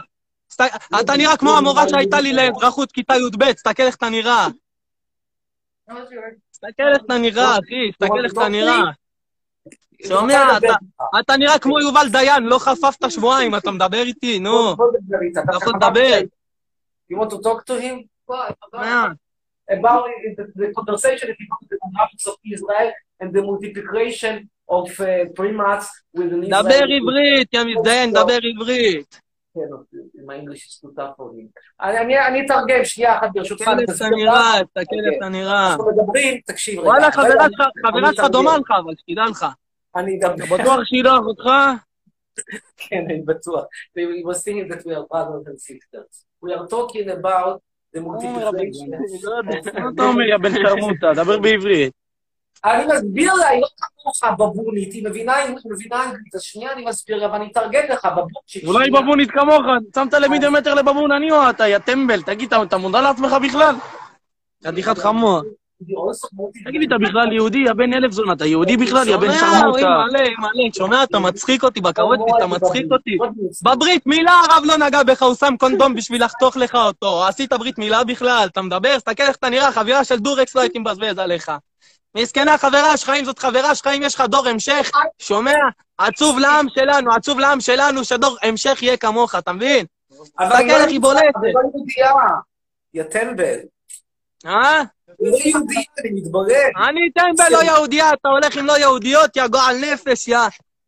אתה 1.00 1.16
נראה 1.16 1.36
כמו 1.36 1.56
המורה 1.58 1.88
שהייתה 1.88 2.20
לי 2.20 2.32
לאזרחות 2.32 2.92
כיתה 2.92 3.14
י"ב, 3.16 3.52
תסתכל 3.52 3.82
איך 3.82 3.96
אתה 3.96 4.08
נראה. 4.08 4.48
תסתכל 6.64 6.82
איך 6.92 7.02
אתה 7.06 7.18
נראה, 7.18 7.58
אחי, 7.58 7.92
תסתכל 7.92 8.24
איך 8.24 8.32
אתה 8.32 8.48
נראה. 8.48 8.80
שומע, 10.08 10.58
אתה- 11.20 11.36
נראה 11.36 11.58
כמו 11.58 11.80
יובל 11.80 12.06
דיין, 12.12 12.42
לא 12.44 12.58
חפפת 12.58 13.10
שבועיים, 13.10 13.54
אתה 13.54 13.70
מדבר 13.70 14.02
איתי, 14.02 14.38
נו. 14.38 14.72
אתה 14.72 15.56
יכול 15.56 15.72
לדבר. 15.76 16.18
You 17.12 17.16
want 17.16 17.30
to 17.30 17.38
talk 17.42 17.64
to 17.66 17.80
him? 17.82 17.98
About 19.70 20.04
the, 20.56 20.72
conversation 20.78 21.26
about 21.34 21.60
the 21.62 21.76
demographics 21.76 22.26
of 22.32 22.36
Israel 22.54 22.90
and 23.20 23.28
the 23.36 23.42
multiplication 23.50 24.34
of 24.68 24.86
uh, 25.00 25.06
primates 25.38 25.86
with 26.16 26.30
an 26.32 26.40
דבר 26.50 26.84
עברית, 26.98 27.54
יא 27.54 27.60
מזדיין, 27.64 28.10
דבר 28.12 28.38
עברית. 28.54 29.20
כן, 29.54 29.60
עם 30.22 30.30
האנגליש 30.30 30.60
שטוטה 30.70 31.08
פונים. 31.16 31.46
אני 31.80 32.46
אתרגם, 32.46 32.84
שנייה 32.84 33.18
אחת 33.18 33.28
ברשותך. 33.34 33.62
תסתכל 33.62 33.70
אני 33.72 33.82
איך 33.82 33.96
אתה 33.96 34.04
אסביר 34.06 34.16
נראה, 34.18 34.60
לך. 34.60 34.66
תסתכל 34.66 34.96
איך 35.06 35.14
אתה 35.18 35.28
נראה. 35.28 35.70
אנחנו 35.72 35.84
מדברים, 35.90 36.40
תקשיב 36.46 36.78
רגע. 36.80 36.88
וואלה, 36.88 37.12
חברה 37.12 37.30
שלך- 38.12 38.30
דומה. 38.32 38.58
לך, 38.58 38.70
אבל 38.84 38.92
שתדע 38.98 39.22
לך. 39.30 39.46
אני 39.96 40.18
אדבר. 40.18 40.34
אתה 40.44 40.62
בטוח 40.62 40.80
שהיא 40.84 41.04
לא 41.04 41.18
אחותך? 41.20 41.44
כן, 42.76 43.04
אני 43.06 43.22
בטוח. 43.22 43.64
We 43.98 44.00
were 44.26 44.38
thinking 44.38 44.72
that 44.72 44.80
we 44.86 44.90
are 44.90 45.06
brothers 45.12 45.46
and 45.48 45.58
sisters. 45.60 46.24
We 46.44 46.50
are 46.52 46.66
talking 46.68 47.08
about 47.18 47.58
the 47.96 48.00
multiplication. 48.00 48.90
מה 49.82 49.90
אתה 49.94 50.02
אומר, 50.02 50.22
יא 50.22 50.36
בן 50.36 50.54
שרמוטה? 50.54 51.12
דבר 51.14 51.38
בעברית. 51.38 51.92
אני 52.64 52.84
מסביר 52.86 53.34
לה, 53.34 53.48
היא 53.48 53.60
לא 53.60 53.66
כמוך 54.02 54.24
בבונית, 54.38 54.92
היא 54.92 55.04
מבינה 55.04 55.34
היא 55.34 55.54
מבינה 55.70 56.04
אנגלית, 56.04 56.34
אז 56.34 56.42
שנייה 56.42 56.72
אני 56.72 56.84
מסביר 56.84 57.16
לה, 57.16 57.32
ואני 57.32 57.48
אתרגם 57.52 57.82
לך 57.92 58.04
בבונית. 58.04 58.64
אולי 58.66 58.84
היא 58.84 58.92
בבונית 58.92 59.30
כמוך, 59.30 59.62
שמת 59.94 60.14
למילימטר 60.14 60.74
לבבון, 60.74 61.12
אני 61.12 61.30
או 61.30 61.50
אתה, 61.50 61.68
יא 61.68 61.78
טמבל. 61.78 62.22
תגיד, 62.22 62.54
אתה- 62.54 62.76
מודע 62.76 63.00
לעצמך 63.00 63.32
בכלל? 63.44 63.74
חתיכת 64.66 64.98
חמור. 64.98 65.40
תגיד 66.64 66.80
לי, 66.80 66.86
אתה 66.86 66.98
בכלל 66.98 67.32
יהודי, 67.32 67.58
יא 67.58 67.72
בן 67.72 67.94
אלף 67.94 68.12
זונה, 68.12 68.32
אתה 68.32 68.46
יהודי 68.46 68.76
בכלל, 68.76 69.08
יא 69.08 69.16
בן 69.16 69.32
שומע, 69.32 69.60
שרמוטה. 69.60 69.80
מלא, 69.80 70.20
מלא, 70.38 70.72
שומע, 70.76 71.02
אתה 71.02 71.18
מצחיק 71.18 71.64
אותי, 71.64 71.80
בכבוד 71.80 72.18
שלי, 72.28 72.38
אתה 72.38 72.46
מצחיק 72.46 72.86
אותי. 72.92 73.18
בברית 73.62 74.06
מילה 74.06 74.32
הרב 74.32 74.62
לא 74.64 74.76
נגע 74.76 75.02
בך, 75.02 75.22
הוא 75.22 75.34
שם 75.34 75.54
קונדום 75.58 75.94
בשביל 75.94 76.24
לחתוך 76.24 76.56
לך 76.56 76.74
אותו. 76.74 77.26
עשית 77.26 77.52
ברית 77.52 77.78
מילה 77.78 78.04
בכלל, 78.04 78.48
אתה 78.52 78.62
מדבר, 78.62 78.96
תסתכל 78.96 79.22
איך 79.22 79.36
אתה 79.36 79.48
נראה, 79.50 79.72
חבירה 79.72 80.04
של 80.04 80.16
דורקס 80.18 80.54
לא 80.54 80.60
הייתי 80.60 80.78
מבזבז 80.78 81.18
עליך. 81.18 81.50
מסכנה 82.14 82.58
חברה 82.58 82.96
שלך, 82.96 83.12
אם 83.20 83.24
זאת 83.24 83.38
חברה 83.38 83.74
שלך, 83.74 83.86
אם 83.86 84.02
יש 84.02 84.14
לך 84.14 84.20
דור 84.20 84.48
המשך, 84.48 84.90
שומע? 85.18 85.56
עצוב 85.98 86.38
לעם 86.38 86.66
שלנו, 86.74 87.14
עצוב 87.14 87.38
לעם 87.38 87.60
שלנו, 87.60 88.04
שדור 88.04 88.36
המשך 88.42 88.82
יהיה 88.82 88.96
כמוך, 88.96 89.34
אתה 89.34 89.52
מבין? 89.52 89.86
אבל 90.38 90.56
היא 90.56 91.00
לא 91.02 91.14
לא 91.14 91.20
יהודייה, 91.74 92.12
יא 92.94 93.02
טמבל. 93.02 93.58
אה? 94.46 94.82
לא 95.20 95.36
יהודייה, 95.44 95.82
אני 95.98 96.10
מתברר. 96.10 96.88
אני 96.88 97.00
אתן 97.12 97.44
בלא 97.48 97.62
יהודייה, 97.62 98.12
אתה 98.12 98.28
הולך 98.28 98.56
עם 98.56 98.66
לא 98.66 98.78
יהודיות, 98.78 99.36
יא 99.36 99.46
גועל 99.46 99.76
נפש, 99.76 100.28
יא... 100.28 100.38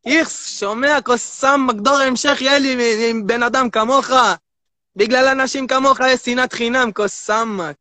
איכס, 0.07 0.59
שומע, 0.59 0.99
קוסם, 1.05 1.67
דור 1.75 1.97
המשך 1.97 2.39
יהיה 2.41 2.59
לי 2.59 3.11
עם 3.11 3.27
בן 3.27 3.43
אדם 3.43 3.71
כמוך. 3.71 4.11
בגלל 4.97 5.29
אנשים 5.29 5.67
כמוך 5.67 6.01
יש 6.01 6.21
שנאת 6.21 6.53
חינם, 6.53 6.93
קוסאמק. 6.93 7.77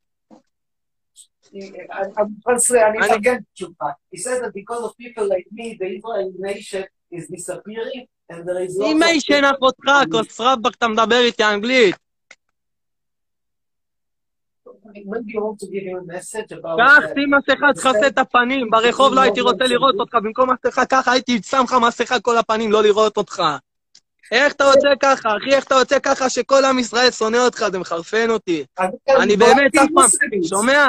אני 1.54 1.70
אני- 2.98 3.06
אתרגם 3.06 3.36
בשבילך. 3.54 3.84
He 4.16 4.20
says 4.20 4.42
that 4.42 4.54
because 4.54 4.84
of 4.84 4.92
people 4.98 5.24
like 5.24 5.48
me, 5.58 5.78
the 5.80 5.88
Israel 5.98 6.32
nation 6.40 6.84
is 7.16 7.24
disappearing, 7.28 8.06
and 8.32 8.40
there 8.48 8.62
is 8.68 8.78
lots 8.78 8.86
אם 8.88 8.98
of... 9.04 9.06
מי 9.06 9.20
שנח 9.22 9.56
אותך, 9.62 9.92
כוס 10.12 10.40
רבאק, 10.42 10.76
אתה 10.76 10.88
מדבר 10.88 11.20
איתי 11.20 11.44
אנגלית. 11.44 11.96
קח. 16.78 17.04
שים 17.16 17.32
מסכה, 17.32 17.74
תכסה 17.76 18.08
את 18.08 18.18
הפנים. 18.18 18.70
ברחוב 18.70 19.14
לא 19.14 19.22
הייתי 19.22 19.42
רוצה 19.42 19.64
לראות 19.64 19.96
אותך, 20.00 20.16
במקום 20.16 20.50
מסכה 20.54 20.86
ככה 20.86 21.12
הייתי 21.12 21.40
שם 21.44 21.62
לך 21.64 21.76
מסכה 21.88 22.20
כל 22.20 22.38
הפנים, 22.38 22.72
לא 22.72 22.84
לראות 22.84 23.18
אותך. 23.18 23.42
איך 24.32 24.54
אתה 24.54 24.64
יוצא 24.64 24.88
ככה, 25.00 25.30
אחי, 25.38 25.56
איך 25.56 25.64
אתה 25.64 25.76
יוצא 25.76 26.00
ככה 26.00 26.30
שכל 26.30 26.66
עם 26.66 26.80
ישראל 26.80 27.12
שונא 27.12 27.38
אותך, 27.38 27.66
זה 27.72 27.80
מחרפן 27.80 28.30
אותי. 28.30 28.66
אני 29.10 29.38
באמת 29.38 29.76
אף 29.76 29.88
פעם, 29.96 30.10
שומע? 30.50 30.88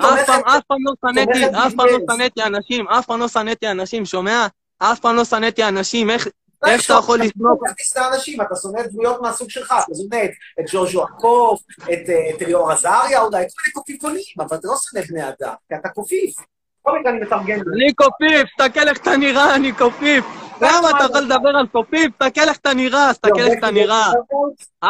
אף 0.00 0.26
פעם, 0.26 0.40
אף 0.44 0.62
פעם 0.66 0.78
לא 0.84 0.92
שנאתי, 1.10 1.44
אף 1.66 1.72
פעם 1.76 1.86
לא 1.86 1.98
שנאתי 2.14 2.42
אנשים, 2.42 2.88
אף 2.88 3.06
פעם 3.06 3.20
לא 3.20 3.28
שנאתי 3.28 3.68
אנשים, 3.70 4.04
שומע? 4.06 4.46
אף 4.78 5.00
פעם 5.00 5.16
לא 5.16 5.24
שנאתי 5.24 5.64
אנשים, 5.64 6.10
איך 6.10 6.28
איך 6.66 6.84
אתה 6.84 6.92
יכול 6.94 7.20
לשנוא? 7.20 7.54
אתה 7.66 7.74
תשנא 7.74 8.08
אנשים, 8.14 8.40
אתה 8.40 8.56
שונא 8.56 8.82
דמויות 8.82 9.22
מהסוג 9.22 9.50
שלך, 9.50 9.74
אתה 9.84 9.94
שונא 9.96 10.24
את- 10.24 10.30
את 10.60 10.64
ג'וז'ו 10.72 11.02
הקוף, 11.04 11.60
את 11.82 12.08
אה, 12.08 12.30
את 12.36 12.42
אליאור 12.42 12.70
עזריה 12.72 13.20
אולי, 13.20 13.30
כל 13.30 13.62
מיני 13.62 13.72
קופיפונים, 13.72 14.22
אבל 14.38 14.56
אתה 14.56 14.68
לא 14.68 14.74
שונא 14.90 15.04
בני 15.08 15.22
אדם, 15.28 15.54
כי 15.68 15.74
אתה 15.74 15.88
קופיף. 15.88 16.34
בכל 16.82 16.98
מקרה 16.98 17.12
אני 17.12 17.20
מתרגם. 17.20 17.60
אני 17.74 17.92
קופיף, 17.92 18.48
תסתכל 18.58 18.88
איך 18.88 18.98
אתה 18.98 19.16
נראה, 19.16 19.54
אני 19.54 19.72
קופיף. 19.72 20.24
למה 20.60 20.90
אתה 20.90 21.04
יכול 21.04 21.20
לדבר 21.20 21.48
על 21.48 21.66
קופיף? 21.66 22.10
תסתכל 22.18 22.48
איך 22.48 22.56
אתה 22.56 22.74
נראה, 22.74 23.12
תסתכל 23.12 23.40
איך 23.40 23.58
אתה 23.58 23.70
נראה. 23.70 24.10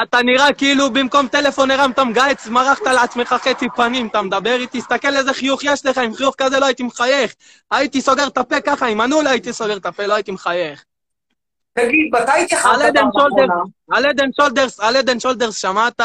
אתה 0.02 0.22
נראה 0.22 0.52
כאילו 0.52 0.90
במקום 0.90 1.28
טלפון 1.28 1.70
הרמת 1.70 1.98
מגייץ, 1.98 2.46
מרחת 2.46 2.86
לעצמך 2.86 3.28
חצי 3.28 3.66
פנים, 3.76 4.06
אתה 4.06 4.22
מדבר 4.22 4.54
איתי, 4.60 4.80
תסתכל 4.80 5.16
איזה 5.16 5.32
חיוך 5.32 5.64
יש 5.64 5.86
לך, 5.86 5.98
עם 5.98 6.14
חיוך 6.14 6.34
כזה 6.38 6.60
לא 6.60 6.66
הייתי 6.66 6.82
מחייך. 6.82 7.34
הייתי 7.70 8.00
סוגר 8.00 8.26
את 8.26 8.38
הפה 8.38 8.60
ככה, 8.60 8.86
עם 8.86 8.98
מנעול 8.98 9.26
הייתי 9.26 9.52
סוגר 9.52 9.76
את 9.76 9.86
הפה, 9.86 10.06
לא 10.06 10.14
הייתי 10.14 10.30
מחייך. 10.32 10.84
תגיד, 11.74 12.10
מתי 12.12 12.42
התייחסת 12.42 12.92
פעם 12.94 13.08
אחרונה? 13.08 13.54
על 13.90 14.06
עדן 14.06 14.28
שולדרס, 14.40 14.80
על 14.80 14.96
עדן 14.96 15.20
שולדרס, 15.20 15.56
שמעת? 15.56 16.00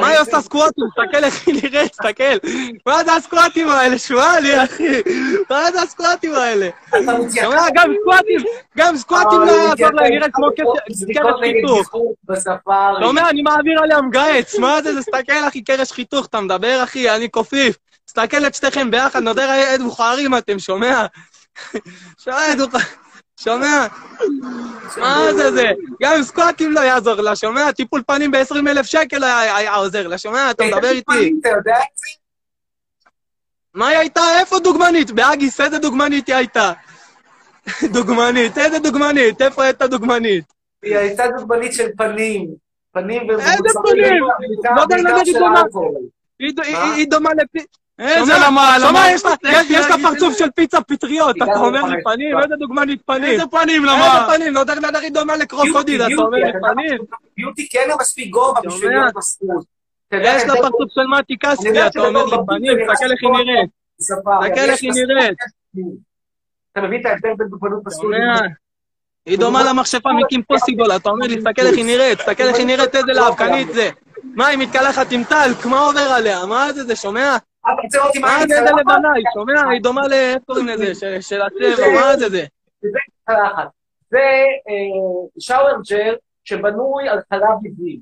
מה 0.00 0.08
היא 0.08 0.18
עושה 0.18 0.40
סקואטים? 0.40 0.84
תסתכל 0.88 1.24
איך 1.24 1.46
היא 1.46 1.62
נראית, 1.62 1.92
תסתכל. 1.92 2.48
מה 2.86 3.04
זה 3.04 3.12
הסקואטים 3.12 3.68
האלה? 3.68 3.98
שועה 3.98 4.40
לי, 4.40 4.64
אחי. 4.64 5.02
מה 5.50 5.72
זה 5.72 5.82
הסקואטים 5.82 6.34
האלה? 6.34 6.68
אתה 6.88 6.98
גם 7.74 7.92
סקואטים, 8.00 8.40
גם 8.76 8.96
סקואטים 8.96 9.40
לא 9.40 9.50
אה, 9.50 9.64
יעזור 9.64 9.94
לה, 9.94 10.08
נראית 10.08 10.32
כמו 10.32 10.46
קרש 11.14 11.40
חיתוך. 11.40 11.94
בספארי. 12.24 13.04
שומע, 13.04 13.30
אני 13.30 13.42
מעביר 13.42 13.82
עליה 13.82 14.02
מגהץ, 14.02 14.58
מה 14.58 14.82
זה, 14.82 14.94
זה, 14.94 15.00
תסתכל, 15.00 15.48
אחי, 15.48 15.62
קרש 15.62 15.92
חיתוך, 15.92 16.26
אתה 16.26 16.40
מדבר, 16.40 16.80
אחי, 16.84 17.10
אני 17.10 17.28
קופיף. 17.28 17.76
תסתכל 18.04 18.46
את 18.46 18.54
שתיכם 18.54 18.90
ביחד, 18.90 19.22
נודר 19.22 19.50
עד 19.50 19.82
בוכרים 19.82 20.36
אתם, 20.36 20.58
שומע? 20.58 21.06
שומע, 22.24 22.52
עד 22.52 22.60
בוכרים, 22.60 22.86
שומע? 23.44 23.86
מה 24.96 25.32
זה 25.36 25.52
זה? 25.52 25.70
גם 26.02 26.22
סקואטים 26.22 26.72
לא 26.72 26.80
יעזור 26.80 27.14
לה, 27.14 27.36
שומע? 27.36 27.72
טיפול 27.72 28.02
פנים 28.06 28.30
ב-20 28.30 28.56
אלף 28.70 28.86
שקל 28.86 29.24
היה 29.24 29.74
עוזר 29.74 30.06
לה, 30.08 30.18
שומע? 30.18 30.50
אתה 30.50 30.64
מדבר 30.64 30.88
איתי. 30.90 31.32
אתה 31.40 31.48
יודע 31.48 31.76
את 31.76 31.96
זה? 31.98 32.06
מה 33.74 33.88
היא 33.88 33.98
הייתה? 33.98 34.20
איפה 34.40 34.58
דוגמנית? 34.58 35.10
באגיס, 35.10 35.60
איזה 35.60 35.78
דוגמנית 35.78 36.26
היא 36.26 36.36
הייתה? 36.36 36.72
דוגמנית, 37.94 38.58
איזה 38.58 38.78
דוגמנית? 38.78 39.42
איפה 39.42 39.64
הייתה 39.64 39.86
דוגמנית? 39.86 40.44
היא 40.82 40.96
הייתה 40.96 41.24
דוגמנית 41.38 41.72
של 41.72 41.88
פנים. 41.98 42.50
פנים 42.92 43.30
איזה 43.30 43.42
ומוצרים. 43.42 44.04
פנים? 44.04 44.22
בעיקר- 44.38 44.74
לא 44.76 44.80
יודע 44.82 44.96
להגיד 44.96 45.26
של 45.26 45.38
דוגמה. 45.38 45.60
אלכוהול. 45.62 45.94
היא 46.38 46.52
היא- 46.62 46.72
מה? 46.76 46.94
היא 46.94 47.06
דומה 47.10 47.30
לפי... 47.34 47.66
איזה? 47.98 48.32
למה, 48.46 48.76
שומע, 48.80 48.90
למה? 48.90 49.10
יש 49.10 49.24
לה- 49.24 49.96
פרצוף 50.02 50.38
של 50.38 50.50
פיצה 50.50 50.80
פטריות, 50.80 51.36
אתה 51.36 51.44
אומר 51.58 51.80
לא 51.82 51.88
לי 51.88 52.02
פנים. 52.04 52.38
איזה 52.38 52.56
דוגמנית 52.56 53.02
פנים? 53.06 53.24
איזה 53.24 53.46
פנים, 53.46 53.84
איזה 53.84 53.96
למה? 53.96 54.28
פנים? 54.36 54.54
לא 54.54 54.60
יודע 54.60 54.74
היא 55.02 55.10
דומה 55.12 55.36
לקרוקודיל, 55.36 56.02
אתה 56.02 56.14
אומר 56.14 56.28
לי 56.38 56.48
אתה 56.50 56.56
יודע 56.58 56.68
פנים? 56.72 56.98
ביוטי 57.36 57.68
כן 57.68 57.80
לא 57.88 57.96
מספיק 58.00 58.30
גובה 58.30 58.60
בשביל? 58.60 58.90
להיות 58.90 59.14
יודע, 60.12 60.34
יש 60.36 60.42
לה 60.44 60.54
פרצוף 60.56 60.88
של 60.94 61.06
מתי 61.18 61.38
כספי, 61.38 61.86
אתה 61.86 62.00
אומר 62.00 62.24
לי 62.24 62.30
שבבוט 62.30 62.46
פנים, 62.48 62.72
תסתכל 62.92 63.10
איך 63.12 63.20
היא 63.22 63.30
נראה 63.30 63.44
נראית. 63.44 63.70
תסתכל 64.00 64.70
איך 64.70 64.82
היא 64.82 64.92
נראית. 64.92 65.36
אתה 66.72 66.80
מבין 66.80 67.00
את 67.00 67.06
ההבדל 67.06 67.30
בין 67.38 67.48
דוגמנות 67.48 67.82
מסלול? 67.86 68.14
היא 69.26 69.38
דומה 69.38 69.62
למכשפה 69.62 70.08
מקים 70.12 70.42
פוסיבול, 70.42 70.96
אתה 70.96 71.10
אומר 71.10 71.26
לי, 71.26 71.36
תסתכל 71.36 71.62
איך 71.66 71.76
היא 71.76 71.84
נראית, 71.84 72.18
תסתכל 72.18 72.42
איך 72.42 72.56
היא 72.56 72.66
נראית, 72.66 72.94
איזה 72.96 73.12
להבקנית 73.12 73.68
זה. 73.74 73.90
מה, 74.34 74.46
היא 74.46 74.58
מתקלחת 74.58 75.12
עם 75.12 75.24
טלק, 75.24 75.66
מה 75.66 75.80
עובר 75.80 76.00
עליה? 76.00 76.46
מה 76.46 76.72
זה 76.72 76.84
זה, 76.84 76.96
שומע? 76.96 77.36
אתה 77.64 77.98
רוצה 78.02 78.18
עם 78.18 78.22
מה 78.22 78.30
העין 78.30 78.48
זה 78.48 78.54
איזה 78.54 78.66
צלחת? 78.66 78.80
לבנה, 78.80 79.12
היא 79.12 79.24
שומע? 79.34 79.70
היא 79.70 79.82
דומה 79.82 80.06
ל... 80.08 80.12
איך 80.12 80.38
קוראים 80.46 80.68
לזה? 80.68 80.94
של- 81.20 81.42
הצבע, 81.42 81.86
מה 81.94 82.16
זה 82.16 82.28
זה? 82.28 82.44
זה 82.82 82.88
צלחת. 83.26 83.68
זה 84.10 84.18
אה, 84.18 85.28
שאואר 85.38 85.76
ג'ל 85.90 86.14
שבנוי 86.44 87.08
על 87.08 87.18
חלב 87.32 87.42
עיזים. 87.64 88.00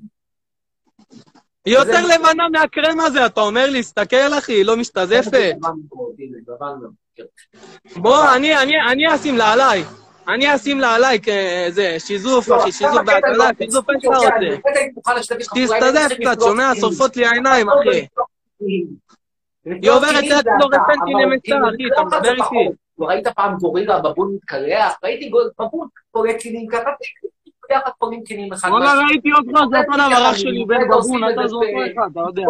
היא 1.65 1.73
יותר 1.77 2.05
לבנה 2.05 2.49
מהקרם 2.51 2.99
הזה, 2.99 3.25
אתה 3.25 3.41
אומר 3.41 3.69
לי, 3.69 3.83
סתכל 3.83 4.37
אחי, 4.37 4.53
היא 4.53 4.65
לא 4.65 4.77
משתזפת. 4.77 5.53
בוא, 7.95 8.35
אני, 8.35 8.57
אני, 8.57 8.73
אני 8.91 9.15
אשים 9.15 9.37
לה 9.37 9.53
עליי. 9.53 9.83
אני 10.27 10.55
אשים 10.55 10.79
לה 10.79 10.95
עליי 10.95 11.19
כזה, 11.19 11.95
שיזוף, 11.99 12.47
לא, 12.47 12.61
אחי, 12.61 12.71
שיזוף 12.71 13.01
בהתחלה, 13.05 13.49
שיזוף 13.57 13.89
איך 13.89 13.97
אתה 13.99 14.07
רוצה? 14.07 14.29
תסתדף 15.55 16.07
קצת, 16.21 16.41
שומע? 16.41 16.71
שורפות 16.79 17.17
לי 17.17 17.25
העיניים, 17.25 17.67
אחי. 17.69 18.07
היא 19.65 19.91
עוברת 19.91 20.11
ליד 20.21 20.45
פלורסנטי 20.59 21.11
למצע, 21.23 21.55
אחי, 21.69 21.87
אתה 21.93 22.03
מדבר 22.03 22.31
איתי. 22.31 22.75
ראית 22.99 23.27
פעם 23.27 23.55
גורילה 23.57 23.99
בבון 23.99 24.33
מתקלח? 24.35 24.93
ראיתי 25.03 25.31
בבון 25.59 25.87
קורא 26.11 26.33
קינים 26.33 26.67
ככה, 26.67 26.89
ביחד 27.69 27.89
קוראים 27.97 28.23
קינים 28.23 28.53
אחד 28.53 28.69
וואלה. 28.69 28.93
ראיתי 29.07 29.29
אותך, 29.33 29.49
זה 29.71 29.77
אותו 29.79 29.91
דבר, 29.93 30.29
אח 30.31 30.35
שלי, 30.37 30.65
בן 30.67 30.87
בבון, 30.89 31.23
אתה 31.33 31.47
זה 31.47 31.55
אותו 31.55 31.67
אחד, 31.93 32.09
אתה 32.11 32.19
יודע. 32.19 32.43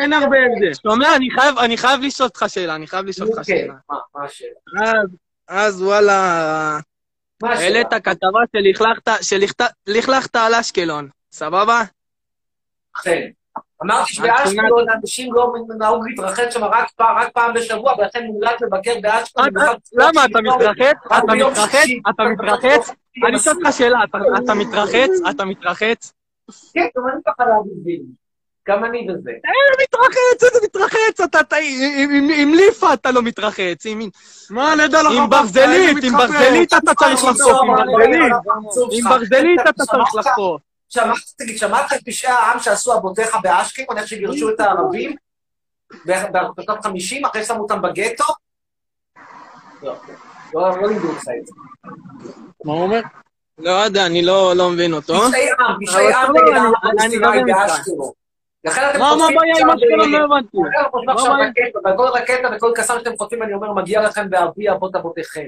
אין- 0.00 0.12
הרבה 0.12 0.36
הבדל. 0.36 1.06
אני 1.16 1.30
חייב, 1.30 1.58
אני 1.58 1.76
חייב 1.76 2.00
לשאול 2.00 2.26
אותך 2.28 2.44
שאלה, 2.48 2.74
אני 2.74 2.86
חייב 2.86 3.06
לשאול 3.06 3.28
אותך 3.28 3.38
כן, 3.38 3.44
שאלה. 3.44 3.74
מה 4.14 4.24
השאלה? 4.24 4.92
אז, 5.48 5.82
וואלה? 5.82 6.78
העלית 7.42 7.94
כתבה 8.04 8.40
שלכלכת, 8.56 9.08
שלכלכת 9.22 10.36
על 10.36 10.54
אשקלון, 10.54 11.08
סבבה? 11.32 11.82
אכן. 12.96 13.28
אמרתי 13.82 14.14
שבאשקלון 14.14 14.86
אנשים 14.90 15.32
לא 15.32 15.52
נהוג 15.78 16.04
להתרחץ 16.08 16.54
שם 16.54 16.64
רק 16.64 16.90
פעם- 17.32 17.54
בשבוע, 17.54 17.92
ולכן 17.98 18.24
מומלץ 18.24 18.60
לבקר 18.60 18.92
באשקלון. 19.02 19.48
למה, 19.92 20.24
אתה 20.24 20.40
מתרחץ? 20.40 20.96
אתה 21.06 21.34
מתרחץ? 21.34 21.86
אתה 22.10 22.22
מתרחץ? 22.24 22.90
אני 23.28 23.36
אשאל 23.36 23.52
אותך 23.52 23.72
שאלה, 23.72 23.98
אתה- 24.04 24.18
אתה 24.44 24.54
מתרחץ? 24.54 25.10
אתה 25.30 25.44
מתרחץ? 25.44 26.12
כן, 26.74 26.86
גם 26.96 27.02
אני 27.12 27.20
ככה 27.26 27.44
להגיד 27.48 27.72
ביבי. 27.84 28.02
גם 28.68 28.84
אני 28.84 29.06
בזה. 29.08 29.30
מתרחץ, 29.82 30.42
איזה 30.42 30.58
מתרחץ? 30.64 31.20
אתה, 31.24 31.40
אתה, 31.40 31.56
עם- 32.36 32.54
ליפה 32.54 32.92
אתה 32.92 33.10
לא 33.10 33.22
מתרחץ, 33.22 33.86
עם 33.86 34.08
מה, 34.50 34.74
נדע 34.74 35.02
לך? 35.02 35.10
עם 35.16 35.30
ברזלית, 35.30 36.04
עם 36.04 36.12
ברזלית 36.16 36.74
אתה 36.74 36.94
צריך 36.94 37.24
לחטוף, 37.24 37.60
עם 37.62 37.74
ברזלית. 37.76 38.32
עם 38.92 39.04
ברזלית 39.08 39.60
אתה 39.60 39.72
צריך 39.84 40.14
לחטוף. 40.14 40.60
שמעת, 40.88 41.18
תגיד, 41.38 41.58
שמעת 41.58 41.92
את 41.92 42.04
פשעי 42.06 42.30
העם 42.30 42.60
שעשו 42.60 42.94
אבותיך 42.94 43.36
באשקלון, 43.42 43.98
איך 43.98 44.08
שגירשו 44.08 44.50
את 44.50 44.60
הערבים? 44.60 45.16
בשנות 46.56 46.82
50, 46.82 47.24
אחרי 47.24 47.44
ששמו 47.44 47.62
אותם 47.62 47.82
בגטו? 47.82 48.24
לא, 49.82 49.94
לא 50.54 50.80
לא 50.80 50.88
לימדו 50.88 51.08
אותך 51.08 51.28
את 51.40 51.46
זה. 51.46 51.52
מה 52.64 52.72
הוא 52.72 52.82
אומר? 52.82 53.00
לא 53.58 53.70
יודע, 53.70 54.06
אני 54.06 54.22
לא 54.22 54.52
לא 54.56 54.70
מבין 54.70 54.92
אותו. 54.92 55.14
פשעי 55.14 55.50
עם, 55.50 55.86
פשעי 55.86 56.14
עם 56.14 56.36
נגד 56.36 56.56
העם 56.56 56.72
הפלסטיני 56.76 57.26
איתך. 57.26 57.46
באשקלון. 57.46 58.10
לכן 58.64 58.90
אתם 58.90 58.98
מה 58.98 59.10
הבעיה 59.10 59.54
עם 59.60 59.70
אשקלון? 59.70 60.10
לא 60.12 60.24
הבנתי. 60.24 60.56
לכן 60.68 61.10
עכשיו? 61.10 61.32
רקטה, 61.32 61.78
ועל 61.84 61.96
כל 61.96 62.06
רקטה 62.14 62.48
וכל 62.56 62.72
קסאם 62.76 62.98
שאתם 62.98 63.16
חוטפים, 63.16 63.42
אני 63.42 63.54
אומר, 63.54 63.72
מגיע 63.72 64.02
לכם 64.02 64.30
באבי 64.30 64.70
אבות 64.70 64.96
אבותיכם. 64.96 65.46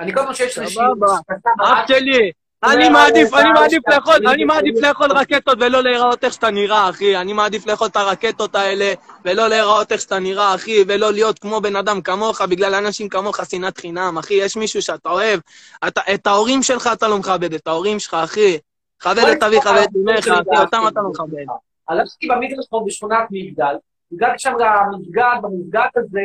אני 0.00 0.14
כל 0.14 0.20
פעם 0.20 0.34
שיש 0.34 0.58
אנשים... 0.58 0.82
סבבה. 0.82 1.16
אח 1.62 1.88
שלי, 1.88 2.32
אני 2.64 2.88
מעדיף, 2.88 3.34
אני 3.34 3.50
מעדיף 3.50 3.82
לאכול, 3.88 4.28
אני 4.28 4.44
מעדיף 4.44 4.74
לאכול 4.82 5.12
רקטות 5.12 5.58
ולא 5.60 5.82
להיראות 5.82 6.24
איך 6.24 6.32
שאתה 6.32 6.50
נראה, 6.50 6.90
אחי. 6.90 7.16
אני 7.16 7.32
מעדיף 7.32 7.66
לאכול 7.66 7.86
את 7.86 7.96
הרקטות 7.96 8.54
האלה 8.54 8.92
ולא 9.24 9.48
להיראות 9.48 9.92
איך 9.92 10.00
שאתה 10.00 10.18
נראה, 10.18 10.54
אחי, 10.54 10.84
ולא 10.88 11.12
להיות 11.12 11.38
כמו 11.38 11.60
בן 11.60 11.76
אדם 11.76 12.00
כמוך, 12.02 12.40
בגלל 12.40 12.74
אנשים 12.74 13.08
כמוך 13.08 13.40
שנאת 13.50 13.78
חינם, 13.78 14.18
אחי. 14.18 14.34
יש 14.34 14.56
מישהו 14.56 14.82
שאתה 14.82 15.08
אוהב, 15.08 15.40
אתה, 15.88 16.00
את 16.14 16.26
ההורים 16.26 16.62
שלך 16.62 16.90
אתה 16.92 17.08
לא 17.08 17.18
מכבד, 17.18 17.54
את 17.54 17.66
ההורים 17.66 17.98
שלך, 17.98 18.14
אחי. 18.14 18.58
כבד 18.98 19.24
את 19.32 19.42
אביך 19.42 19.66
ואת 19.66 19.88
אמך, 19.96 20.28
אחי, 20.28 20.60
אותם 20.60 20.82
אתה 20.88 21.00
לא 21.00 21.10
מכבד. 21.10 21.44
הלכתי 21.88 22.28
במגרש 22.28 22.66
פה 22.70 22.82
בשכונת 22.86 23.28
מגדל, 23.30 23.74
הגעתי 24.12 24.38
שם 24.38 24.52
למסגד, 24.58 25.36
במסגד 25.42 25.88
הזה 25.96 26.20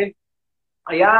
היה... 0.91 1.11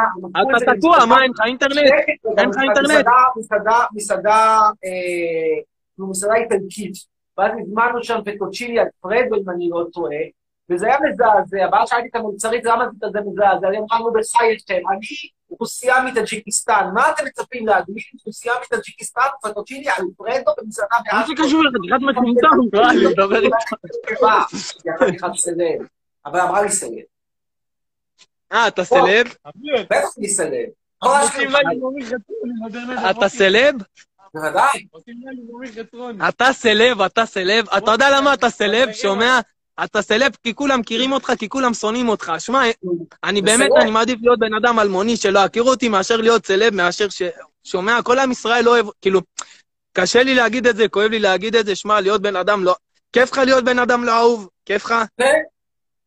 אתה 0.58 0.72
תקוע, 0.78 1.06
מה, 1.06 1.22
אין 1.22 1.32
לך 1.32 1.40
אינטרנט? 1.46 1.92
אין 2.38 2.50
לך 2.50 2.58
אינטרנט? 2.62 2.90
מסעדה, 2.90 3.12
מסעדה, 3.36 3.86
מסעדה, 3.94 4.60
אה, 4.86 5.62
נו, 5.98 6.10
מסעדה 6.10 6.36
איטלקית. 6.36 6.94
ואז 7.38 7.52
הזמנו 7.62 8.04
שם 8.04 8.20
פטוצ'יני 8.26 8.80
על 8.80 8.88
פרדו, 9.02 9.36
אם 9.36 9.50
אני 9.50 9.70
לא 9.70 9.86
טועה, 9.94 10.18
וזה 10.70 10.86
היה 10.86 10.98
מזעזע. 11.10 11.70
ואז 11.72 11.90
שאלתי 11.90 12.08
את 12.08 12.16
המלצרית, 12.16 12.66
למה 12.66 12.86
זה 12.86 13.08
כזה 13.08 13.20
מזעזע? 13.20 13.68
היא 13.68 13.80
אמרה 13.80 14.00
לנו, 14.00 14.12
בחייכם, 14.14 14.82
אני 14.90 15.08
רוסיה 15.60 15.96
מטאג'יקיסטן, 16.04 16.90
מה 16.94 17.12
אתם 17.12 17.26
מצפים 17.26 17.68
להגיש 17.68 18.16
רוסיה 18.26 18.54
מטאג'יקיסטן, 18.64 19.22
פטוצ'יני 19.44 19.90
אלפרדו 19.90 20.52
במסעדה 20.58 20.96
מה 21.14 21.20
באשקלון? 21.20 21.38
זה 21.38 21.44
קשור 21.44 21.64
לך? 21.64 21.74
חתיכת 21.76 22.02
מטומטם. 22.02 22.78
לא, 22.78 22.90
אני 22.90 23.06
מדבר 23.06 23.42
איתך. 23.42 23.74
מה? 24.24 24.44
אבל 26.26 26.40
אמרה 26.40 26.62
לי 26.62 26.70
סלב. 26.70 27.11
אה, 28.52 28.68
אתה 28.68 28.84
סלב? 28.84 29.28
בטח 29.84 30.10
אני 30.18 30.30
סלב. 30.30 30.70
אשקלון, 31.04 31.54
אתה 33.10 33.30
סלב? 33.30 33.76
בוודאי. 34.34 34.88
אתה 36.30 36.54
סלב, 36.54 37.02
אתה 37.02 37.26
סלב. 37.26 37.70
אתה 37.70 37.92
יודע 37.92 38.18
למה 38.18 38.34
אתה 38.34 38.50
סלב, 38.50 38.92
שומע? 38.92 39.40
אתה 39.84 40.02
סלב 40.02 40.32
כי 40.44 40.56
כולם 40.56 40.80
מכירים 40.80 41.12
אותך, 41.12 41.32
כי 41.40 41.50
כולם 41.50 41.74
שונאים 41.74 42.10
אותך. 42.10 42.34
שמע, 42.40 42.64
אני 43.24 43.42
באמת. 43.42 43.70
אני 43.82 43.92
מעדיף 43.92 44.20
להיות 44.22 44.40
בן 44.40 44.54
אדם 44.54 44.80
אלמוני 44.80 45.18
שלא 45.18 45.40
יכירו 45.40 45.70
אותי 45.70 45.90
מאשר 45.90 46.18
להיות 46.18 46.46
סלב, 46.46 46.74
מאשר 46.74 47.10
ש... 47.10 47.22
שומע, 47.64 48.02
כל 48.04 48.20
עם 48.20 48.32
ישראל 48.32 48.64
לא 48.66 48.72
אוהב, 48.72 48.86
כאילו, 49.02 49.22
קשה 49.94 50.24
לי 50.24 50.36
להגיד 50.36 50.68
את 50.68 50.76
זה, 50.76 50.88
כואב 50.88 51.12
לי 51.12 51.20
להגיד 51.20 51.56
את 51.56 51.66
זה, 51.66 51.76
שמע, 51.76 52.02
להיות 52.02 52.22
בן 52.22 52.36
אדם 52.36 52.64
לא... 52.64 52.76
כיף 53.14 53.32
לך 53.32 53.38
להיות 53.38 53.64
בן 53.64 53.80
אדם 53.80 54.04
לא 54.04 54.12
אהוב? 54.18 54.50
כיף 54.66 54.86
לך? 54.86 54.96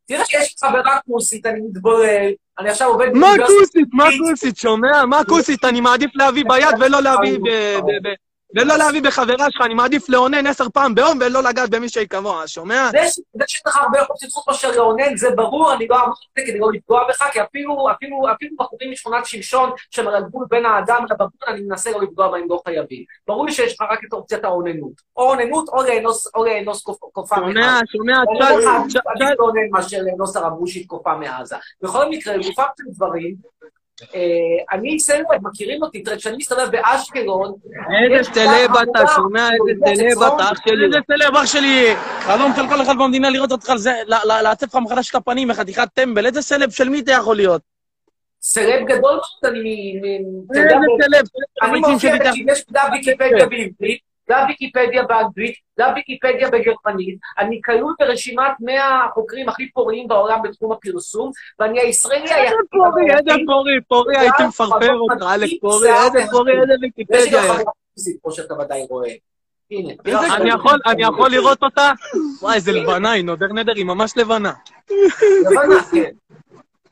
תראה 0.07 0.25
שיש 0.25 0.57
לי 0.62 0.69
חברה 0.69 0.99
כוסית, 1.07 1.47
אני 1.47 1.61
מתבולל, 1.61 2.31
אני 2.59 2.71
עכשיו 2.71 2.88
עובד... 2.88 3.07
מה 3.14 3.29
כוסית? 3.47 3.88
מה. 3.93 4.05
כוסית? 4.19 4.57
שומע? 4.57 5.05
מה 5.05 5.25
כוסית? 5.29 5.64
אני 5.64 5.81
מעדיף 5.81 6.11
להביא 6.14 6.45
ביד 6.49 6.75
ולא 6.81 7.03
להביא 7.03 7.38
ב... 7.38 7.49
ולא 8.55 8.77
להביא 8.77 9.03
בחברה 9.03 9.51
שלך, 9.51 9.62
אני 9.64 9.75
מעדיף 9.75 10.09
לאונן 10.09 10.47
עשר 10.47 10.69
פעם 10.69 10.95
ביום 10.95 11.19
ולא 11.21 11.43
לגעת 11.43 11.71
במישהי 11.71 12.09
כמוה, 12.09 12.47
שומע? 12.49 12.90
זה 12.93 12.99
שיש 13.47 13.62
לך 13.67 13.77
הרבה 13.77 13.99
אופציות 14.11 14.33
חוץ 14.33 14.49
מאשר 14.49 14.71
לאונן, 14.71 15.17
זה 15.17 15.31
ברור, 15.37 15.73
אני 15.73 15.87
לא 15.88 15.97
אמרתי 15.97 16.11
את 16.11 16.47
זה 16.47 16.53
כדי 16.53 16.59
לא 16.59 16.69
לפגוע 16.73 17.09
בך, 17.09 17.23
כי 17.33 17.43
אפילו, 17.43 17.90
אפילו, 17.90 18.17
אפילו 18.37 18.57
בחורים 18.59 18.90
משכונת 18.90 19.27
שמשון, 19.27 19.71
שהם 19.90 20.09
על 20.09 20.14
הגבול 20.14 20.47
בין 20.51 20.67
האדם 20.67 21.05
לבבון, 21.11 21.29
אני 21.49 21.61
מנסה 21.61 21.90
לא 21.90 22.03
לפגוע 22.03 22.29
בהם, 22.31 22.47
לא 22.49 22.61
חייבים. 22.64 23.05
ברור 23.27 23.51
שיש 23.51 23.75
לך 23.75 23.88
רק 23.90 23.99
את 24.09 24.12
אופציית 24.12 24.45
האוננות. 24.45 24.93
או 25.17 25.31
אוננות, 25.31 25.69
או 25.69 25.83
לאנוס, 26.45 26.81
קופה 27.12 27.37
שומע, 27.37 27.53
מעזה. 27.53 27.81
שומע, 27.93 28.23
או 28.23 28.35
תשאל, 28.38 28.59
לאנוס- 28.61 28.87
תשאל, 28.88 29.01
עדיף 29.07 29.38
לאונן 29.38 29.71
מאשר 29.71 29.99
לאנוס 30.03 30.37
הרבושית 30.37 30.87
קופה 30.87 31.17
מעזה. 31.17 31.57
בכל 31.83 32.09
מקרה, 32.11 32.37
לגופם 32.37 32.62
של 32.79 32.85
דברים, 32.88 33.35
אני 34.72 34.98
סלב, 35.00 35.24
מכירים 35.42 35.83
אותי, 35.83 36.02
תראה, 36.02 36.16
כשאני 36.16 36.37
מסתובב 36.37 36.68
באשקלון, 36.70 37.52
איזה 38.12 38.30
סלב 38.35 38.70
אתה, 38.76 39.07
שומע? 39.14 39.48
איזה 39.87 39.96
סלב 39.96 40.22
אתה, 40.22 40.42
אח 40.52 40.61
שלי. 40.68 40.85
איזה 40.87 40.98
סלב, 41.07 41.37
אח 41.37 41.46
שלי. 41.46 41.94
חלום 42.20 42.52
של 42.57 42.68
כל 42.68 42.83
אחד 42.83 42.94
במדינה 42.98 43.30
לראות 43.30 43.52
אותך, 43.52 43.72
זה- 43.76 43.92
ל- 44.07 44.33
ל- 44.33 44.42
לעצב 44.42 44.66
לך 44.66 44.74
מחדש 44.85 45.11
את 45.11 45.14
הפנים, 45.14 45.52
חתיכת 45.52 45.88
טמבל. 45.94 46.26
איזה 46.26 46.42
סלב 46.42 46.70
של 46.70 46.88
מי 46.88 47.00
אתה 47.00 47.12
יכול 47.12 47.37
להיות? 47.37 47.62
סלב 48.42 48.85
גדול 48.87 49.00
מאוד, 49.00 49.20
אני... 49.54 50.00
איזה 50.54 50.74
סלב? 51.02 51.24
אני 51.62 51.80
מופיע, 51.80 52.14
יש 52.52 52.64
דף 52.70 52.83
ויקיפדיה 52.92 53.46
בעברית, 53.46 54.00
דף 54.29 54.45
ויקיפדיה 54.49 55.03
באנגלית, 55.03 55.55
דף 55.79 55.93
ויקיפדיה 55.95 56.51
בגרמנית, 56.51 57.19
אני 57.39 57.61
כלול 57.65 57.95
ברשימת 57.99 58.53
100 58.61 59.05
החוקרים 59.05 59.49
הכי 59.49 59.71
פוריים 59.71 60.09
בעולם 60.09 60.43
בתחום 60.43 60.73
הפרסום, 60.73 61.31
ואני 61.59 61.81
הישראלי 61.81 62.23
איזה 62.23 62.35
היחיד. 62.35 62.57
פורי, 62.71 63.03
איזה 63.11 63.45
פורי, 63.47 63.81
פורי, 63.89 64.19
הייתי 64.19 64.47
מפרפר 64.49 64.95
אותך, 64.95 65.27
אלף 65.35 65.51
פורי, 65.61 65.89
איזה 66.05 66.31
פורי, 66.31 66.53
איזה 66.61 66.75
ויקיפדיה. 66.81 67.43
כמו 68.23 68.33
שאתה 68.33 68.55
ודאי 68.55 68.87
רואה. 68.91 69.11
אני 70.37 70.51
יכול, 70.51 70.79
אני 70.87 71.03
יכול 71.03 71.31
לראות 71.31 71.63
אותה? 71.63 71.93
וואי, 72.43 72.55
איזה 72.55 72.73
לבנה, 72.73 73.11
היא 73.11 73.25
נודר 73.25 73.47
נדר, 73.47 73.73
היא 73.77 73.85
ממש 73.85 74.13
לבנה. 74.17 74.53
לבנה, 75.51 75.83
כן. 75.93 76.11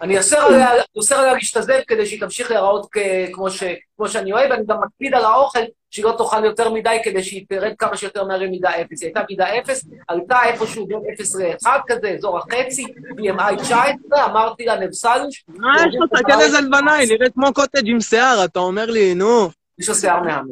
אני 0.02 0.18
אוסר 0.18 0.40
עליה, 0.40 0.68
אוסר 0.96 1.16
עליה 1.16 1.34
להשתזף 1.34 1.80
כדי 1.86 2.06
שהיא 2.06 2.20
תמשיך 2.20 2.50
להיראות 2.50 2.86
כמו, 3.32 3.50
ש, 3.50 3.62
כמו 3.96 4.08
שאני 4.08 4.32
אוהב, 4.32 4.50
ואני 4.50 4.62
גם 4.66 4.76
מקפיד 4.80 5.14
על 5.14 5.24
האוכל 5.24 5.60
שהיא 5.90 6.04
לא 6.04 6.14
תאכל 6.18 6.44
יותר 6.44 6.70
מדי 6.70 6.98
כדי 7.04 7.22
שהיא 7.22 7.46
תרד 7.48 7.72
כמה 7.78 7.96
שיותר 7.96 8.24
מהר 8.24 8.40
ממידה 8.40 8.70
אפס. 8.70 9.02
היא 9.02 9.08
הייתה 9.08 9.20
מידה 9.30 9.58
אפס, 9.58 9.84
עלתה 10.08 10.36
איפשהו 10.44 10.86
בין 10.86 10.98
אפס 11.14 11.36
לאחד 11.36 11.78
כזה, 11.86 12.08
אזור 12.08 12.38
החצי, 12.38 12.84
BMI 13.18 13.56
19, 13.56 14.24
אמרתי 14.24 14.64
לה 14.64 14.80
נבסלוש, 14.80 15.44
מה 15.48 15.72
יש 15.88 15.94
לו? 15.94 16.06
תסתכל 16.06 16.40
איזה 16.40 16.60
לבנה, 16.60 16.94
היא 16.94 17.08
נראית 17.08 17.32
כמו 17.34 17.52
קוטג' 17.52 17.88
עם 17.88 18.00
שיער, 18.00 18.44
אתה 18.44 18.58
אומר 18.58 18.90
לי, 18.90 19.14
נו. 19.14 19.50
יש 19.78 19.88
לו 19.88 19.94
שיער 19.94 20.22
מהמם. 20.22 20.48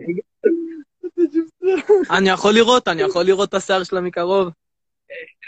אני 2.11 2.31
יכול 2.31 2.55
לראות, 2.55 2.89
אני 2.89 3.03
יכול 3.03 3.25
לראות 3.25 3.49
את 3.49 3.55
השיער 3.55 3.85
שלה 3.85 4.01
מקרוב. 4.01 4.49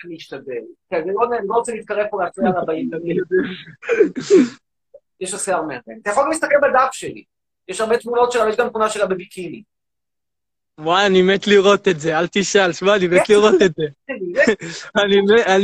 אני 0.04 0.16
אשתדל. 0.16 0.62
כן, 0.90 0.96
אני 0.96 1.12
לא, 1.14 1.22
לא 1.48 1.54
רוצה 1.54 1.72
להתקרב 1.72 2.06
פה 2.10 2.22
להפריע 2.24 2.50
לבאים. 2.62 2.90
יש 5.20 5.32
לו 5.32 5.38
שיער 5.38 5.62
מהמם. 5.62 5.78
אתה 6.02 6.10
יכול 6.10 6.22
גם 6.24 6.30
להסתכל 6.30 6.54
בדף 6.62 6.88
שלי. 6.92 7.24
יש 7.68 7.80
הרבה 7.80 7.98
תמונות 7.98 8.32
שלה, 8.32 8.44
ויש 8.44 8.56
גם 8.56 8.68
תמונה 8.68 8.88
שלה 8.88 9.06
בביקיני. 9.06 9.62
וואי, 10.80 11.06
אני 11.06 11.22
מת 11.22 11.46
לראות 11.46 11.88
את 11.88 12.00
זה, 12.00 12.18
אל 12.18 12.26
תשאל, 12.32 12.72
שמע, 12.72 12.96
אני 12.96 13.06
מת 13.06 13.28
לראות 13.28 13.62
את 13.62 13.72
זה. 13.76 13.84
אני 14.96 15.20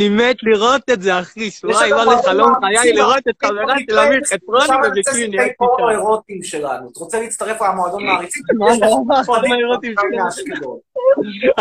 מת- 0.09 0.43
לראות 0.43 0.83
את 0.91 1.03
זה, 1.03 1.21
אחי, 1.21 1.51
לנו 1.91 2.11
לי 2.11 2.23
חלום 2.23 2.55
הרבה 2.55 2.67
חיי 2.81 2.93
לראות 2.93 3.29
את 3.29 3.35
חברה 3.45 3.75
של 3.79 3.85
חצרוני 4.25 4.59
עכשיו 4.59 4.79
נצא 4.79 5.11
בביקיני, 5.11 5.39
אל 5.41 5.49
פורנו 5.59 5.77
תשאל. 5.77 5.91
אירוטיים 5.91 6.43
שלנו. 6.43 6.91
אתה 6.91 7.01
רוצה 7.01 7.21
להצטרף 7.21 7.63
למועדון 7.63 8.07
מעריצים? 8.07 8.43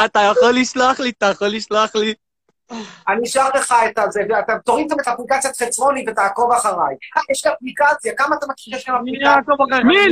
אתה 0.06 0.20
יכול 0.32 0.52
לשלוח 0.56 1.00
לי, 1.00 1.10
אתה 1.10 1.26
יכול 1.26 1.48
לשלוח 1.48 1.96
לי. 1.96 2.14
אני 3.08 3.24
אשאר 3.24 3.50
לך 3.56 3.76
את 3.92 3.98
הזה, 3.98 4.22
ואתה 4.30 4.54
תוריד 4.66 4.88
גם 4.90 5.00
את 5.00 5.08
אפליקציית 5.08 5.56
חצרוני 5.56 6.06
ותעקוב 6.08 6.52
אחריי. 6.52 6.96
אה, 7.18 7.22
יש 7.32 7.46
לי 7.46 7.52
אפליקציה, 7.54 8.14
כמה 8.18 8.36
אתה 8.36 8.46
מכיר 8.50 8.78
שיש 8.78 8.90
מי 8.90 8.96
אפליקציה? 8.96 9.36
מי? 9.84 10.10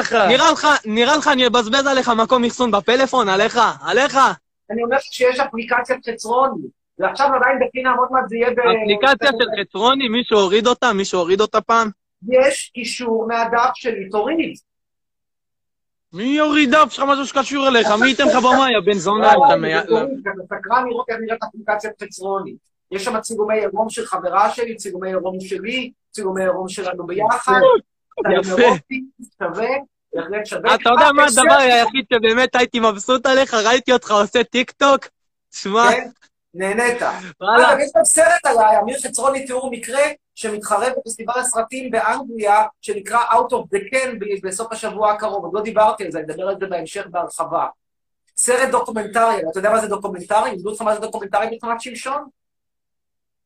לך-. 0.00 0.12
נראה 0.28 0.52
לך, 0.52 0.66
נראה 0.84 1.16
לך 1.16 1.28
אני 1.28 1.46
אבזבז 1.46 1.86
עליך 1.86 2.08
מקום 2.08 2.44
אחסון 2.44 2.70
בפלאפון? 2.70 3.28
עליך? 3.28 3.60
עליך? 3.84 4.18
אני 4.70 4.82
אומר 4.82 4.96
שיש 5.00 5.40
אפליקציית 5.40 6.08
חצרוני. 6.10 6.66
ועכשיו 6.98 7.26
עדיין 7.34 7.58
בחינם, 7.60 7.94
עוד 7.98 8.08
מעט 8.10 8.28
זה 8.28 8.36
יהיה 8.36 8.50
ב... 8.50 8.58
אפליקציה 8.58 9.30
של 9.38 9.60
חצרוני, 9.60 10.08
מישהו 10.08 10.38
הוריד 10.38 10.66
אותה? 10.66 10.92
מישהו 10.92 11.18
הוריד 11.18 11.40
אותה 11.40 11.60
פעם? 11.60 11.90
יש 12.28 12.70
קישור 12.74 13.26
מהדף 13.28 13.70
שלי, 13.74 14.08
תוריד. 14.08 14.54
מי 16.12 16.24
יוריד 16.24 16.70
דף 16.74 16.92
שלך 16.92 17.04
משהו 17.08 17.26
שקשור 17.26 17.68
אליך? 17.68 17.88
מי 18.00 18.08
ייתן 18.08 18.24
לך 18.28 18.34
במה, 18.34 18.70
יא 18.70 18.80
בן 18.84 18.98
זונה? 18.98 19.32
אתה 19.32 19.56
אתה 20.34 20.42
סקרן 20.44 20.88
לראות 20.88 21.06
איך 21.08 21.16
נראית 21.20 21.42
אפליקציית 21.42 22.02
חצרוני. 22.02 22.54
יש 22.90 23.04
שם 23.04 23.20
צילומי 23.20 23.58
עירום 23.60 23.90
של 23.90 24.06
חברה 24.06 24.50
שלי, 24.50 24.76
צילומי 24.76 25.08
עירום 25.08 25.40
שלי, 25.40 25.92
צילומי 26.10 26.42
עירום 26.42 26.68
שלנו 26.68 27.06
ביחד. 27.06 27.60
יפה. 28.40 28.62
אתה 30.74 30.90
יודע 30.90 31.12
מה 31.12 31.22
אה, 31.22 31.28
הדבר 31.28 31.58
היחיד 31.58 32.04
שבאמת 32.12 32.56
הייתי 32.56 32.80
מבסוט 32.80 33.26
עליך? 33.26 33.54
ראיתי 33.54 33.92
אותך 33.92 34.10
עושה 34.10 34.44
טיק 34.44 34.70
טוק, 34.70 35.06
שמע, 35.54 35.90
כן? 35.90 36.08
נהנית. 36.54 37.02
וואלה, 37.40 37.72
אגב, 37.72 37.78
יש 37.80 37.90
גם 37.96 38.04
סרט 38.04 38.46
עליי, 38.46 38.78
אמיר 38.80 38.98
חצרוני 38.98 39.46
תיאור 39.46 39.70
מקרה 39.70 40.02
שמתחרה 40.34 40.86
בפסטיבל 40.90 41.38
הסרטים 41.38 41.90
באנגליה, 41.90 42.64
שנקרא 42.80 43.18
Out 43.18 43.52
of 43.52 43.76
the 43.76 43.94
Can 43.94 44.40
בסוף 44.42 44.72
השבוע 44.72 45.12
הקרוב. 45.12 45.44
עוד 45.44 45.54
לא 45.54 45.62
דיברתי 45.62 46.04
על 46.04 46.10
זה, 46.10 46.18
אני 46.18 46.26
אדבר 46.26 46.48
על 46.48 46.56
זה 46.60 46.66
בהמשך 46.66 47.06
בהרחבה. 47.10 47.66
סרט 48.36 48.68
דוקומנטרי, 48.70 49.40
אתה 49.50 49.58
יודע 49.58 49.70
מה 49.70 49.80
זה 49.80 49.88
דוקומנטרי? 49.88 50.50
לימדו 50.50 50.70
אותך 50.70 50.82
מה 50.82 50.94
זה 50.94 51.00
דוקומנטרי 51.00 51.46
בשכונת 51.52 51.80
שמשון? 51.80 52.26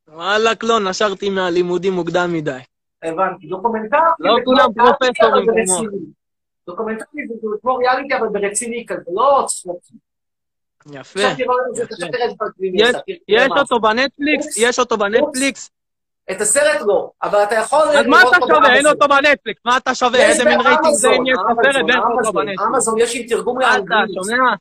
וואלה, 0.09 0.65
לא, 0.65 0.81
נשרתי 0.81 1.31
מהלימודים 1.31 1.93
מוקדם 1.93 2.33
מדי. 2.33 2.59
הבנתי. 3.03 3.47
דוקומנטרי... 3.47 4.01
לא 4.19 4.37
כולם 4.45 4.69
פרופסורים 4.75 5.47
כמוך. 5.47 5.83
דוקומנטרי 6.67 7.27
זה 7.43 7.49
כמו 7.63 7.77
ריאליטי, 7.77 8.17
אבל 8.17 8.29
ברציני 8.29 8.85
כזה, 8.89 9.03
לא 9.15 9.45
צחוקים. 9.47 10.04
יפה. 10.93 11.21
יש-. 13.29 13.49
אותו 13.59 13.81
בנטפליקס? 13.81 14.57
יש 14.57 14.79
אותו 14.79 14.97
בנטפליקס? 14.97 15.71
את 16.31 16.41
הסרט 16.41 16.81
לא, 16.87 17.11
אבל 17.23 17.43
אתה 17.43 17.55
יכול 17.55 17.79
אז 17.79 18.07
מה 18.07 18.23
אתה 18.23 18.37
שווה? 18.47 18.75
אין. 18.75 18.87
אותו 18.87 19.09
בנטפליקס. 19.09 19.61
מה 19.65 19.77
אתה 19.77 19.95
שווה? 19.95 20.21
איזה 20.21 20.45
מין 20.45 20.61
רייטינג 20.61 20.95
זה 20.95 21.09
אם 21.09 21.27
יש 21.27 21.37
בסרט 21.51 21.85
ואין 21.89 21.99
אותו 21.99 22.33
בנטפליקס? 22.33 22.63
אמזון 22.63 22.99
יש 22.99 23.17
עם 23.17 23.27
תרגום 23.29 23.61
אתה 23.61 23.71
לאנגלית. 23.71 24.15
שומע? 24.15 24.55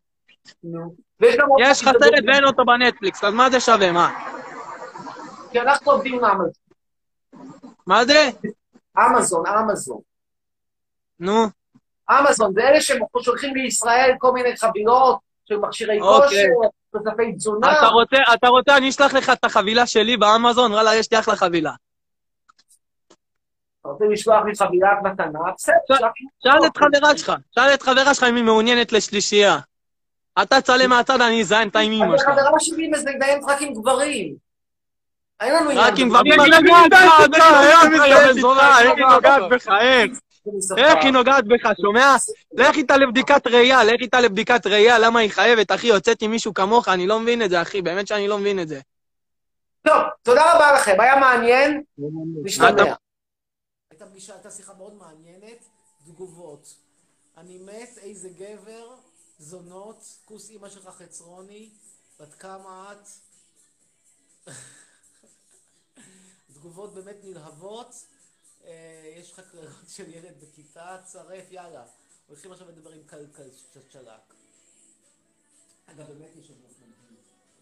גם 1.40 1.50
עוד 1.50 1.60
יש 1.64 1.82
לך. 1.82 1.90
סרט 1.90 2.24
ואין 2.28 2.44
אותו 2.44 2.66
בנטפליקס, 2.66 3.24
אז 3.24 3.34
מה 3.34 3.50
זה 3.50 3.60
שווה? 3.60 3.92
מה? 3.92 4.20
כי 5.52 5.60
אנחנו 5.60 5.92
עובדים 5.92 6.14
עם 6.16 6.26
אמזון. 6.26 6.50
מה 7.88 8.06
זה? 8.06 8.30
אמזון, 9.00 9.48
אמזון. 9.48 10.00
נו, 11.20 11.46
אמזון, 12.12 12.54
זה 12.54 12.62
אלה 12.62 12.82
ששולחים 12.82 13.56
לישראל 13.56 14.12
כל 14.20 14.32
מיני 14.32 14.58
חבילות 14.58 15.20
של 15.46 15.58
מכשירי 15.58 16.02
אוקיי. 16.02 16.28
כושר, 16.28 16.70
תוספי 16.92 17.34
תזונה. 17.34 17.72
אתה 17.80 17.88
רוצה, 17.88 18.18
אתה 18.34 18.48
רוצה, 18.48 18.78
אני 18.78 18.90
אשלח 18.90 19.14
לך 19.14 19.30
את 19.30 19.46
החבילה 19.46 19.88
שלי 19.88 20.18
באמזון, 20.18 20.72
וואלה, 20.72 20.96
יש 20.96 21.12
לי 21.12 21.20
אחלה 21.20 21.36
חבילה. 21.36 21.72
אתה 23.82 23.90
רוצה 23.90 24.06
לשלוח 24.12 24.46
לי 24.46 24.56
חבילת 24.56 24.98
מתנה? 25.04 25.40
בסדר, 25.58 25.76
ש- 25.94 25.98
שלח 25.98 26.02
לי. 26.02 26.28
שאל 26.44 26.66
את 26.68 26.78
חברה 26.78 27.18
שלך, 27.18 27.34
שאל 27.56 27.74
את 27.74 27.82
חברה 27.82 28.14
שלך 28.14 28.24
אם 28.30 28.36
היא 28.36 28.44
מעוניינת 28.44 28.92
לשלישייה. 28.92 29.60
אתה 30.42 30.62
צלם 30.62 30.90
מהצד, 30.90 31.22
אני 31.22 31.42
אזיין 31.42 31.68
את 31.68 31.76
אני 31.76 32.00
שלך. 32.20 32.22
חברה 32.30 32.60
שלי 32.60 32.88
מזדיינת 32.88 33.44
רק 33.48 33.62
עם 33.62 33.74
גברים. 33.74 34.36
אין 35.40 35.54
לנו 35.56 35.70
עניין. 35.70 35.86
רק 35.88 35.94
עם. 35.98 36.10
גברים, 36.10 36.42
אני 36.42 36.58
אני 36.58 36.72
נוגעת 36.72 36.92
בך, 37.32 37.42
היא 38.84 38.96
היא 38.96 39.06
נוגעת 39.06 39.42
בך, 39.52 39.68
בך, 39.68 39.68
איך? 40.78 41.04
היא 41.04 41.12
נוגעת 41.12 41.44
בך, 41.48 41.70
שומע? 41.82 42.16
לך 42.54 42.76
איתה 42.78 42.98
לבדיקת 42.98 43.48
ראייה, 43.48 43.84
לך 43.84 44.02
איתה 44.02 44.22
לבדיקת 44.22 44.68
ראייה, 44.68 45.00
למה 45.00 45.20
היא 45.20 45.30
חייבת, 45.30 45.72
אחי, 45.72 45.88
יוצאת 45.88 46.22
עם 46.22 46.32
מישהו 46.32 46.54
כמוך, 46.54 46.88
אני 46.88 47.08
לא 47.08 47.20
מבין 47.20 47.42
את 47.42 47.50
זה, 47.50 47.62
אחי, 47.62 47.82
באמת 47.82 48.08
שאני 48.08 48.28
לא 48.28 48.38
מבין 48.38 48.60
את 48.60 48.68
זה. 48.68 48.82
טוב, 49.88 50.02
תודה 50.24 50.56
רבה 50.56 50.74
לכם, 50.74 50.96
היה 51.00 51.16
מעניין. 51.16 51.84
נשתמע. 52.44 52.96
הייתה 53.92 54.06
פגישה, 54.06 54.34
הייתה 54.34 54.52
שיחה 54.52 54.74
מאוד 54.74 54.94
מעניינת, 54.94 55.70
תגובות. 56.06 56.76
אני 57.38 57.58
מת, 57.58 57.98
איזה 57.98 58.30
גבר, 58.30 58.88
זונות, 59.40 60.04
כוס 60.26 60.50
אימא 60.50 60.70
שלך 60.70 60.90
חצרוני, 60.98 61.70
בת 62.20 62.34
כמה 62.34 62.92
את? 62.92 63.08
תגובות 66.54 66.94
באמת 66.94 67.16
נלהבות, 67.24 67.96
יש 69.16 69.32
לך 69.32 69.40
קריאות 69.52 69.90
של 69.90 70.14
ילד 70.14 70.44
בכיתה, 70.44 71.02
צרף, 71.06 71.52
יאללה. 71.52 71.86
הולכים 72.28 72.52
עכשיו 72.52 72.68
לדבר 72.68 72.92
עם 72.92 73.04
קלקל 73.08 73.50
צ'צ'לק. 73.74 74.34
אגב, 75.86 76.08
באמת 76.08 76.30
יש 76.36 76.50
לו 76.50 76.56
גוף 76.56 76.80
מדהים. 76.80 77.18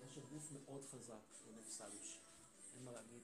יש 0.10 0.18
לו 0.18 0.24
גוף 0.34 0.52
מאוד 0.52 0.86
חזק, 0.91 1.14
לנף 1.47 1.72
סלוש. 1.72 2.18
אין 2.76 2.86
מה 2.86 2.91
להגיד. 2.91 3.22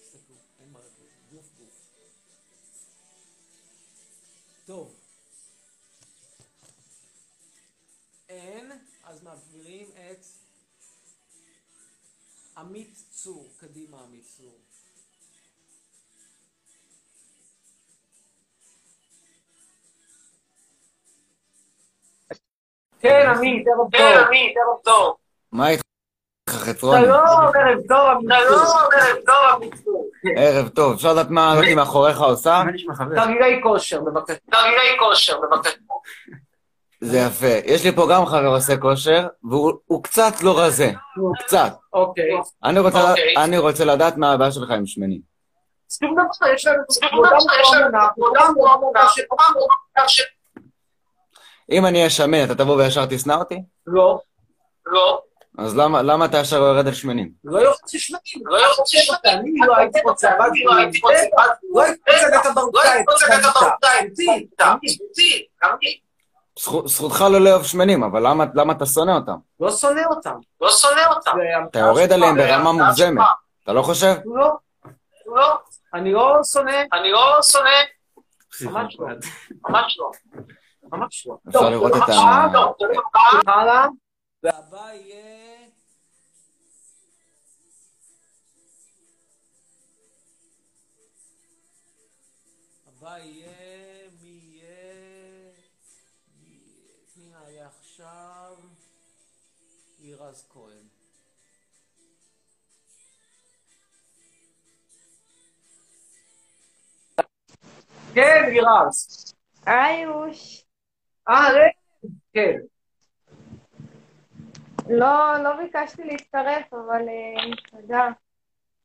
תסתכלו, 0.00 0.36
אין 0.60 0.72
מה 0.72 0.78
להגיד. 0.78 1.08
גוף 1.30 1.46
גוף. 1.58 1.92
טוב. 4.66 4.96
אין, 8.28 8.72
אז 9.02 9.22
מעבירים 9.22 9.90
את 9.90 10.24
עמית 12.56 13.02
צור. 13.10 13.48
קדימה, 13.56 14.02
עמית 14.02 14.24
צור. 14.36 14.58
כן, 23.02 23.32
עמית, 23.36 23.66
ערב 23.68 23.76
טוב. 23.78 23.90
כן, 23.92 24.22
עמית, 24.26 24.54
ערב 24.56 24.76
טוב. 24.84 25.14
מה 25.52 25.68
איתך, 25.68 25.82
חצרוני? 26.50 27.00
שלום, 27.00 27.16
ערב 27.18 27.80
טוב, 27.88 28.08
עמית. 28.10 28.28
שלום, 28.48 28.60
ערב 28.92 29.16
טוב, 29.26 29.52
עמית. 29.54 29.74
ערב 30.36 30.68
טוב, 30.68 30.92
אפשר 30.92 31.12
לדעת 31.12 31.30
מה 31.30 31.52
הזאתי 31.52 31.74
מאחוריך 31.74 32.20
עושה? 32.20 32.62
תרגילי 33.14 33.60
כושר, 33.62 34.00
בבקשה. 34.00 34.34
תרגילי 34.50 34.98
כושר, 34.98 35.40
בבקשה. 35.40 35.76
זה 37.00 37.18
יפה. 37.18 37.46
יש 37.64 37.84
לי 37.84 37.92
פה 37.92 38.06
גם 38.10 38.26
חבר 38.26 38.46
עושה 38.46 38.76
כושר, 38.76 39.26
והוא 39.44 39.72
הוא 39.86 40.02
קצת 40.02 40.32
לא 40.42 40.60
רזה. 40.60 40.92
קצת. 41.38 41.72
אוקיי. 41.92 42.24
אני 42.64 42.80
רוצה, 42.80 43.10
אוקיי. 43.10 43.34
אני 43.36 43.58
רוצה 43.58 43.84
לדעת 43.84 44.16
מה 44.16 44.32
הבעיה 44.32 44.52
שלך 44.52 44.70
עם 44.70 44.86
שמנים. 44.86 45.20
שום 45.98 46.14
דבר, 46.14 46.52
יש 46.54 46.66
לנו 46.66 46.82
ואמונה, 47.22 48.08
כבודם 48.14 48.54
ואמונה 48.58 50.08
של... 50.08 50.22
אם 51.72 51.86
אני 51.86 51.98
אהיה 51.98 52.10
שמן, 52.10 52.44
אתה 52.44 52.54
תבוא 52.54 52.76
וישר 52.76 53.06
תשנא 53.06 53.32
אותי? 53.32 53.62
לא. 53.86 54.20
לא. 54.86 55.20
אז 55.58 55.76
למה, 55.76 56.02
למה 56.02 56.24
אתה 56.24 56.38
ישר 56.38 56.56
יורד 56.56 56.86
על 56.86 56.94
שמנים? 56.94 57.30
לא 57.44 57.58
יכול 57.60 57.88
ששמנים, 57.88 58.46
לא 58.46 58.58
יכול 58.58 58.84
ששמנים. 58.86 59.18
אני 59.24 59.66
לא 59.66 59.76
הייתי 59.76 60.00
רוצה, 60.04 60.30
אבל 60.38 60.48
לא 60.64 60.74
הייתי 60.76 61.00
רוצה, 61.02 61.16
לא 61.74 61.82
הייתי 61.82 62.00
רוצה 62.12 62.26
לדעת 62.28 62.46
המרוקאית. 62.46 63.06
אמיתי, 64.62 65.46
אמיתי. 65.64 66.00
זכו- 66.58 66.88
זכותך 66.88 67.24
לא 67.32 67.40
לאהוב 67.40 67.64
שמנים, 67.64 68.02
אבל 68.02 68.26
למה, 68.28 68.44
למה 68.54 68.72
אתה 68.72 68.86
שונא 68.86 69.10
אותם? 69.10 69.36
לא 69.60 69.70
שונא 69.70 70.00
אותם. 70.10 70.34
לא 70.60 70.70
שונא 70.70 71.00
אותם. 71.16 71.30
אתה 71.70 71.78
יורד 71.78 72.12
עליהם 72.12 72.36
ברמה 72.36 72.72
מוגזמת. 72.72 73.24
אתה 73.64 73.72
לא 73.72 73.82
חושב? 73.82 74.14
לא. 74.24 74.50
לא. 75.26 75.58
אני 75.94 76.12
לא 76.12 76.38
שונא. 76.52 76.76
אני 76.92 77.10
לא 77.12 77.38
שונא. 77.42 77.70
ממש 78.70 78.96
לא. 79.00 79.06
ממש 79.68 79.98
לא. 79.98 80.10
ממש 80.92 81.26
לא. 81.26 81.38
אפשר 81.48 81.70
לראות 81.70 81.90
את 81.92 81.96
ממש 81.96 82.08
ה- 82.10 82.72
תודה 82.78 82.94
רבה. 83.46 83.52
הלאה. 83.52 83.86
והבא 84.42 84.92
יהיה... 84.92 85.66
הבא 92.86 93.18
יהיה... 93.18 94.08
מי 94.22 94.28
יהיה... 94.28 95.52
מי 97.16 97.30
יעלה 97.30 97.68
עכשיו? 97.68 98.56
לירז 100.00 100.46
כהן. 100.52 100.86
כן, 108.14 108.44
לירז. 108.52 109.32
איוש. 109.66 110.64
אה, 111.28 111.48
רגע. 111.52 111.68
כן. 112.32 112.56
לא, 114.90 115.42
לא 115.42 115.56
ביקשתי 115.56 116.04
להצטרף, 116.04 116.72
אבל 116.72 117.08
אה, 117.08 117.56
תודה. 117.70 118.08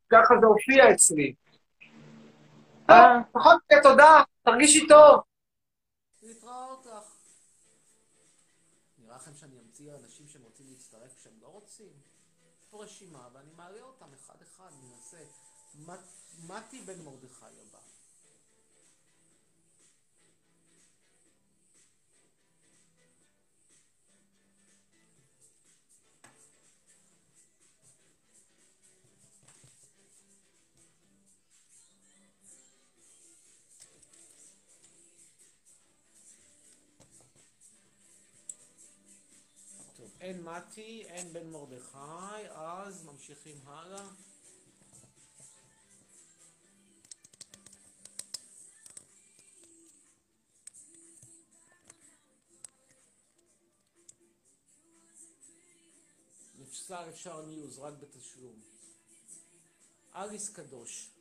ככה 0.09 0.33
זה 0.41 0.45
הופיע 0.47 0.93
אצלי. 0.93 1.33
אה. 2.89 2.95
טוב, 3.23 3.23
פחות 3.31 3.61
מדי 3.71 3.81
תודה, 3.83 4.21
תרגישי 4.43 4.88
טוב. 4.88 5.21
להתראות 6.23 6.85
לך. 6.85 7.03
נראה 8.97 9.15
לכם 9.15 9.31
שאני 9.35 9.59
אמציא 9.65 9.91
אנשים 10.03 10.27
שהם 10.27 10.41
רוצים 10.43 10.65
להצטרף 10.69 11.15
כשהם 11.19 11.33
לא 11.41 11.47
רוצים? 11.47 11.88
יש 12.61 12.67
פה 12.71 12.83
רשימה 12.83 13.27
ואני 13.33 13.51
מעלה 13.57 13.81
אותם 13.81 14.05
אחד-אחד, 14.13 14.69
ננסה. 14.83 15.17
מת- 15.88 16.49
מתי 16.49 16.81
בן 16.81 17.01
מרדכי 17.05 17.45
הבא. 17.45 17.79
אין 40.28 40.43
מתי, 40.43 41.03
אין 41.05 41.34
בן 41.34 41.49
מרדכי, 41.49 42.49
אז 42.49 43.03
ממשיכים 43.03 43.57
הלאה. 43.65 44.07
שר 56.71 57.05
אפשר 57.09 57.45
ניוז, 57.45 57.80
רק 57.80 57.93
בתשלום. 57.93 58.59
אריס 60.15 60.49
קדוש. 60.49 61.16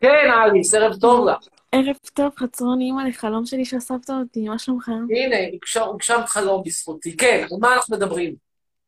כן, 0.00 0.30
אריס, 0.30 0.74
ערב 0.74 0.96
טוב 1.00 1.28
לך. 1.28 1.36
ערב 1.72 1.96
טוב, 2.14 2.32
חצרון 2.36 2.80
אימא 2.80 3.02
לחלום 3.08 3.46
שלי 3.46 3.64
שאספת 3.64 4.10
אותי, 4.10 4.48
מה 4.48 4.58
שלומך? 4.58 4.88
הנה, 4.88 5.36
הוגש- 5.52 5.76
הוגשם 5.86 6.20
חלום 6.26 6.62
בזכותי. 6.66 7.16
כן, 7.16 7.46
על 7.52 7.58
מה 7.60 7.74
אנחנו 7.74 7.96
מדברים? 7.96 8.34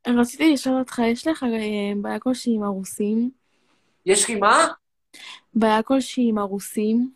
רציתי 0.08 0.52
לשאול 0.52 0.78
אותך, 0.78 1.00
יש 1.06 1.26
לך 1.26 1.42
אה, 1.42 1.48
בעיה 2.02 2.18
כלשהי 2.18 2.54
עם 2.54 2.62
הרוסים? 2.62 3.30
יש 4.06 4.28
לי 4.28 4.34
מה? 4.36 4.66
בעיה 5.54 5.82
כלשהי 5.82 6.28
עם 6.28 6.38
הרוסים? 6.38 7.10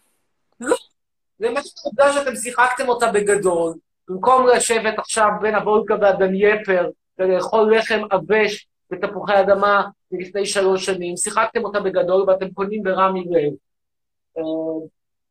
זה 1.38 1.50
מה 1.50 1.60
העובדה 1.84 2.12
שאתם 2.12 2.36
שיחקתם 2.36 2.88
אותה 2.88 3.12
בגדול. 3.12 3.74
במקום 4.08 4.46
לשבת 4.46 4.98
עכשיו 4.98 5.28
בין 5.42 5.54
הוולקה 5.54 5.94
והדנייפר 6.00 6.88
ולאכול 7.18 7.76
לחם 7.76 8.00
עבש 8.10 8.66
ותפוחי 8.92 9.40
אדמה 9.40 9.82
מלפני 10.12 10.46
שלוש 10.46 10.86
שנים, 10.86 11.16
שיחקתם 11.16 11.64
אותה 11.64 11.80
בגדול 11.80 12.30
ואתם 12.30 12.50
קונים 12.50 12.82
ברמי 12.82 13.24
לב. 13.30 13.52
אה, 14.38 14.42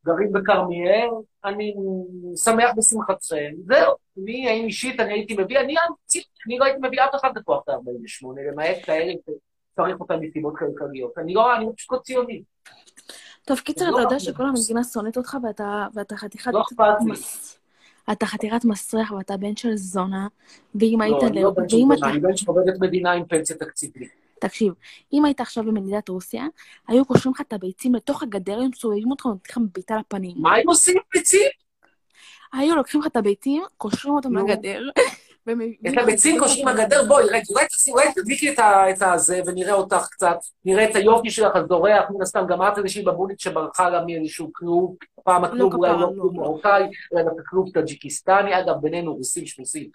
גרים 0.05 0.31
בכרמיאל, 0.31 1.09
אני 1.45 1.73
שמח 2.35 2.69
בשמחתכם. 2.77 3.51
זהו, 3.65 3.93
אני, 4.23 4.49
האם 4.49 4.65
אישית, 4.65 4.99
אני 4.99 5.13
הייתי 5.13 5.33
מביא, 5.33 5.59
אני 5.59 5.75
אני 6.47 6.57
לא 6.57 6.65
הייתי 6.65 6.79
מביא 6.87 7.03
אף 7.03 7.15
אחד 7.15 7.37
לכוח 7.37 7.69
ה-48, 7.69 8.27
למעט 8.51 8.77
כאלה 8.83 9.13
שצריך 9.13 9.99
אותם 9.99 10.19
מסיבות 10.21 10.53
כלכליות. 10.57 11.17
אני 11.17 11.33
לא, 11.33 11.55
אני 11.55 11.65
פשוט 11.75 11.91
לא 11.91 11.97
ציוני. 11.97 12.43
טוב, 13.45 13.59
קיצר, 13.59 13.89
לא 13.89 13.89
אתה 13.89 14.01
יודע 14.01 14.15
אכפת 14.15 14.27
לי. 14.27 14.33
שכל 14.33 14.45
המדינה 14.45 14.83
שונאת 14.83 15.17
אותך 15.17 15.37
ואתה, 15.43 16.15
חתיכת... 16.15 16.53
לא 16.53 16.61
אכפת 16.61 17.05
לי. 17.05 17.13
אתה 18.11 18.25
חתיכת 18.25 18.65
מסריח 18.65 19.11
ואתה 19.11 19.37
בן 19.37 19.55
של 19.55 19.75
זונה, 19.75 20.27
ואם 20.75 21.01
היית... 21.01 21.21
לא, 21.21 21.27
אני 21.27 21.43
לא 21.43 21.51
בן 21.51 21.69
של 21.69 21.77
זונה. 21.77 22.09
אני 22.11 22.19
בן 22.19 22.37
של 22.37 22.45
עובדת 22.47 22.79
מדינה 22.79 23.11
עם 23.11 23.25
פנסיה 23.25 23.55
תקציבית. 23.55 24.22
תקשיב, 24.47 24.73
אם 25.13 25.25
היית 25.25 25.41
עכשיו 25.41 25.63
במדינת 25.63 26.09
רוסיה, 26.09 26.45
היו 26.87 27.05
קושרים 27.05 27.33
לך 27.35 27.41
את 27.41 27.53
הביצים 27.53 27.95
לתוך 27.95 28.23
הגדר, 28.23 28.59
היו 28.59 28.69
מסובבים 28.69 29.11
אותך 29.11 29.25
ונותנים 29.25 29.65
לך 29.65 29.71
בעיטה 29.73 29.95
לפנים. 29.97 30.35
מה 30.37 30.55
הם 30.55 30.69
עושים 30.69 30.97
ביצים? 31.13 31.49
היו 32.53 32.75
לוקחים 32.75 33.01
לך 33.01 33.07
את 33.07 33.15
הביצים, 33.15 33.63
קושרים 33.77 34.15
אותם. 34.15 34.37
לגדר, 34.37 34.81
את 35.87 35.93
לך 35.93 36.03
הביצים 36.03 36.35
אותם 36.35 36.47
קושרים. 36.47 36.67
לגדר, 36.67 37.03
בואי, 37.07 37.23
אולי 37.89 38.13
תדליקי 38.15 38.53
את 38.53 38.59
את 38.59 39.01
הזה 39.01 39.41
ונראה 39.45 39.73
אותך 39.73 40.07
קצת, 40.11 40.37
נראה 40.65 40.89
את 40.89 40.95
היופי 40.95 41.29
שלך 41.31 41.55
הזורח, 41.55 42.03
מן 42.09 42.21
הסתם, 42.21 42.45
גם 42.47 42.61
את 42.61 42.77
איזושהי 42.77 43.03
בבונית 43.03 43.39
שברחה 43.39 43.89
לה 43.89 44.05
מאיזשהו 44.05 44.49
כלוב, 44.53 44.95
פעם 45.23 45.43
הכלוב 45.43 45.73
אולי 45.75 45.91
לא 45.91 45.99
לא, 45.99 46.07
כלוב 46.07 46.35
לא. 46.35 46.41
מרוקאי, 46.41 46.83
אלא 47.13 47.23
דווקא 47.23 47.41
כלוב 47.49 47.69
טאג'יקיסטני, 47.73 48.59
אגב, 48.59 48.75
בינינו 48.81 49.15
רוסים 49.15 49.45
שמוסים, 49.45 49.89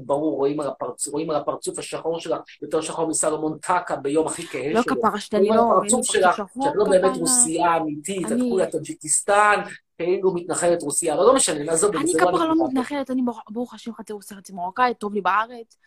ברור, 0.00 0.36
רואים 0.36 0.60
על 0.60 0.66
הפרצוף- 0.66 1.12
רואים 1.12 1.30
על 1.30 1.36
הפרצוף 1.36 1.78
השחור 1.78 2.20
שלך, 2.20 2.40
יותר 2.62 2.80
שחור 2.80 3.08
מסלומון 3.08 3.58
טקה 3.58 3.96
ביום 3.96 4.26
הכי 4.26 4.46
כהה 4.46 4.72
לא 4.72 4.82
שלו. 4.82 4.96
כפרה 4.96 5.18
שלי, 5.20 5.38
אני 5.38 5.48
רואים 5.48 5.60
לא... 5.60 5.70
על 5.72 5.78
הפרצוף 5.78 6.04
שלך, 6.04 6.36
שאת 6.36 6.72
לא 6.74 6.84
באמת. 6.84 7.16
רוסייה 7.16 7.76
אמיתית, 7.76 8.26
את 8.32 8.36
כולה 8.50 8.66
טאג'יקיסטן, 8.66 9.60
כאילו 10.04 10.34
מתנחלת 10.34 10.82
רוסיה, 10.82 11.14
אבל 11.14 11.22
לא 11.22 11.34
משנה, 11.34 11.64
נעזוב 11.64 11.96
את 11.96 12.06
זה, 12.06 12.12
אני 12.12 12.12
לא 12.12 12.18
כפרה 12.30 12.44
לא 12.46 12.52
הנקודה. 12.52 12.70
מתנחלת, 12.70 13.10
אני 13.10 13.22
ברוך- 13.50 13.74
השם 13.74 13.94
חצי 13.94 14.12
רוסיה 14.12 14.36
חצי 14.36 14.52
מרוקאית, 14.52 14.98
טוב 14.98 15.14
לי 15.14 15.20
בארץ. 15.20 15.78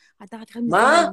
מה? 0.69 1.05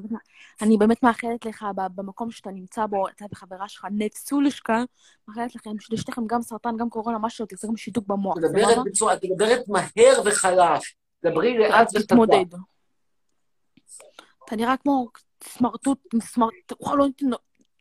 אני 0.63 0.77
באמת 0.79 1.03
מאחלת 1.03 1.47
לך 1.47 1.65
במקום 1.95 2.31
שאתה 2.31 2.51
נמצא 2.51 2.87
בו, 2.87 3.09
אתה 3.09 3.25
וחברה 3.33 3.69
שלך, 3.69 3.87
נצולשקה, 3.93 4.85
מאחלת 5.29 5.55
לכם, 5.55 5.71
לשתיכם 5.91 6.27
גם 6.27 6.43
סרטן, 6.43 6.77
גם 6.77 6.91
קורונה, 6.91 7.19
מה 7.19 7.31
שלא 7.31 7.47
תרצה, 7.47 7.69
גם 7.69 7.77
שיתוק 7.77 8.07
במוח, 8.07 8.37
את 9.13 9.25
מדברת 9.25 9.69
מהר 9.69 10.21
וחלש. 10.25 10.97
דברי 11.25 11.59
לאט 11.59 11.89
וחזק. 11.95 12.07
תתמודד. 12.07 12.45
אתה 14.45 14.57
נראה 14.57 14.77
כמו 14.77 15.09
סמרטוט, 15.45 15.99
סמרט... 16.23 16.73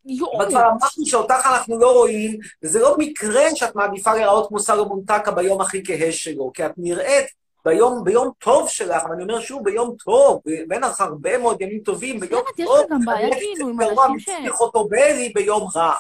יואו. 0.10 0.38
אבל 0.38 0.50
כבר 0.50 0.62
אמרנו 0.62 1.06
שאותך 1.06 1.46
אנחנו 1.46 1.80
לא 1.80 1.92
רואים, 1.92 2.40
וזה 2.64 2.80
לא 2.80 2.96
מקרה 2.98 3.56
שאת 3.56 3.76
מעדיפה 3.76 4.14
להיראות 4.14 4.48
כמו 4.48 4.60
סלומון 4.60 5.04
טקה 5.08 5.32
ביום 5.32 5.62
הכי 5.62 5.84
כהה 5.86 6.12
שלו, 6.12 6.52
כי 6.54 6.66
את 6.66 6.72
נראית 6.78 7.26
ביום, 7.66 8.04
ביום 8.04 8.32
טוב 8.40 8.70
שלך, 8.70 9.04
ואני 9.10 9.24
אומר 9.24 9.40
שוב, 9.40 9.64
ביום 9.64 9.96
טוב, 10.06 10.42
בין 10.68 10.82
הרבה 11.00 11.38
מאוד 11.38 11.62
ימים 11.62 11.80
טובים, 11.80 12.20
ביום 12.20 12.42
באמת, 12.44 12.60
יש 12.60 12.66
טוב, 12.66 12.80
לך 12.80 12.86
גם 12.92 13.06
בעיה 13.06 13.30
כאילו 13.36 13.70
עם 13.70 13.82
אנשים 13.82 14.20
ש... 14.20 14.30
חוטובלי 14.50 15.32
ביום 15.36 15.68
רע. 15.76 15.94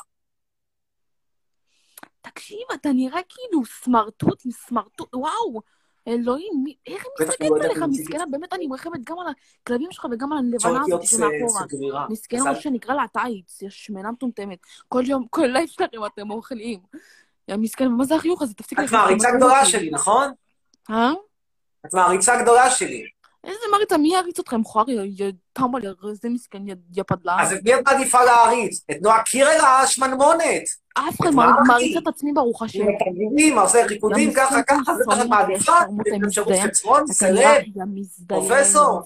תקשיב, 2.22 2.68
אתה 2.74 2.90
נראה 2.90 3.20
כאילו 3.30 3.62
סמרטוט 3.84 4.42
עם 4.46 4.52
סמרטוט, 4.52 5.16
וואו. 5.16 5.62
אלוהים, 6.08 6.64
איך 6.88 7.06
היא 7.06 7.28
מסתכלת 7.28 7.50
לא 7.50 7.64
עליך, 7.64 7.84
מסכנה, 7.90 8.24
באמת 8.32 8.54
אני 8.54 8.68
מרחמת 8.68 9.04
גם 9.04 9.20
על 9.20 9.34
הכלבים 9.64 9.92
שלך 9.92 10.08
וגם 10.12 10.34
על 10.34 10.38
הלבנה 10.38 10.82
הזאת 10.82 11.04
שמאחורה. 11.04 12.08
מסכנה, 12.10 12.44
מה 12.44 12.56
שנקרא 12.56 12.96
לה 12.96 13.06
טייץ, 13.14 13.62
יש 13.62 13.86
שמנה 13.86 14.12
מטומטמת. 14.12 14.58
כל 14.88 15.04
יום, 15.06 15.26
כל 15.30 15.46
לילה 15.46 15.68
שלכם 15.68 16.06
אתם 16.06 16.32
אוכלים. 16.32 16.80
יא 17.48 17.56
מסכן, 17.56 17.88
מה 17.88 18.04
זה 18.04 18.16
החיוך 18.16 18.42
הזה? 18.42 18.54
תפסיק 18.54 18.80
את 18.80 18.84
לחיות 18.84 19.02
מעריצה 19.02 19.32
גדולה. 19.38 19.66
שלי, 19.66 19.90
נכון? 19.92 20.32
אה? 20.90 21.12
את 21.86 21.94
מעריצה 21.94 22.42
גדולה 22.42 22.70
שלי. 22.70 23.04
איזה 23.50 23.66
מריצה, 23.72 23.98
מי 23.98 24.14
יריץ 24.14 24.40
אתכם, 24.40 24.64
חואר, 24.64 24.90
יא 24.90 25.32
טמבל, 25.54 25.84
יא 25.84 25.90
איזה 26.10 26.30
מסכן, 26.30 26.68
יא- 26.68 27.04
פדלן. 27.08 27.38
אז 27.40 27.54
את 27.54 27.64
מי 27.64 27.76
את 27.76 27.80
מעדיפה 27.86 28.24
להעריץ? 28.24 28.86
את 28.92 28.98
נועה 29.02 29.24
קירל 29.24 29.58
השמנמונת. 29.84 30.64
אף 30.94 31.22
אחד 31.22 31.30
מעריץ? 31.32 31.98
את 31.98 32.08
עצמי, 32.08 32.34
ברוך 32.34 32.64
השם. 32.64 32.82
עם 32.82 32.96
התרגילים, 32.96 33.60
עושה 33.60 33.86
ריקודים, 33.86 34.34
ככה, 34.34 34.64
ככה, 34.64 34.96
זה 34.98 35.04
שונא, 35.12 35.24
מעדיפה? 35.24 35.74
את 35.82 36.24
אפשרות 36.28 36.48
אתה 37.18 37.32
נראה, 37.32 37.56
סלב? 37.62 37.64
פרופסור? 38.28 39.02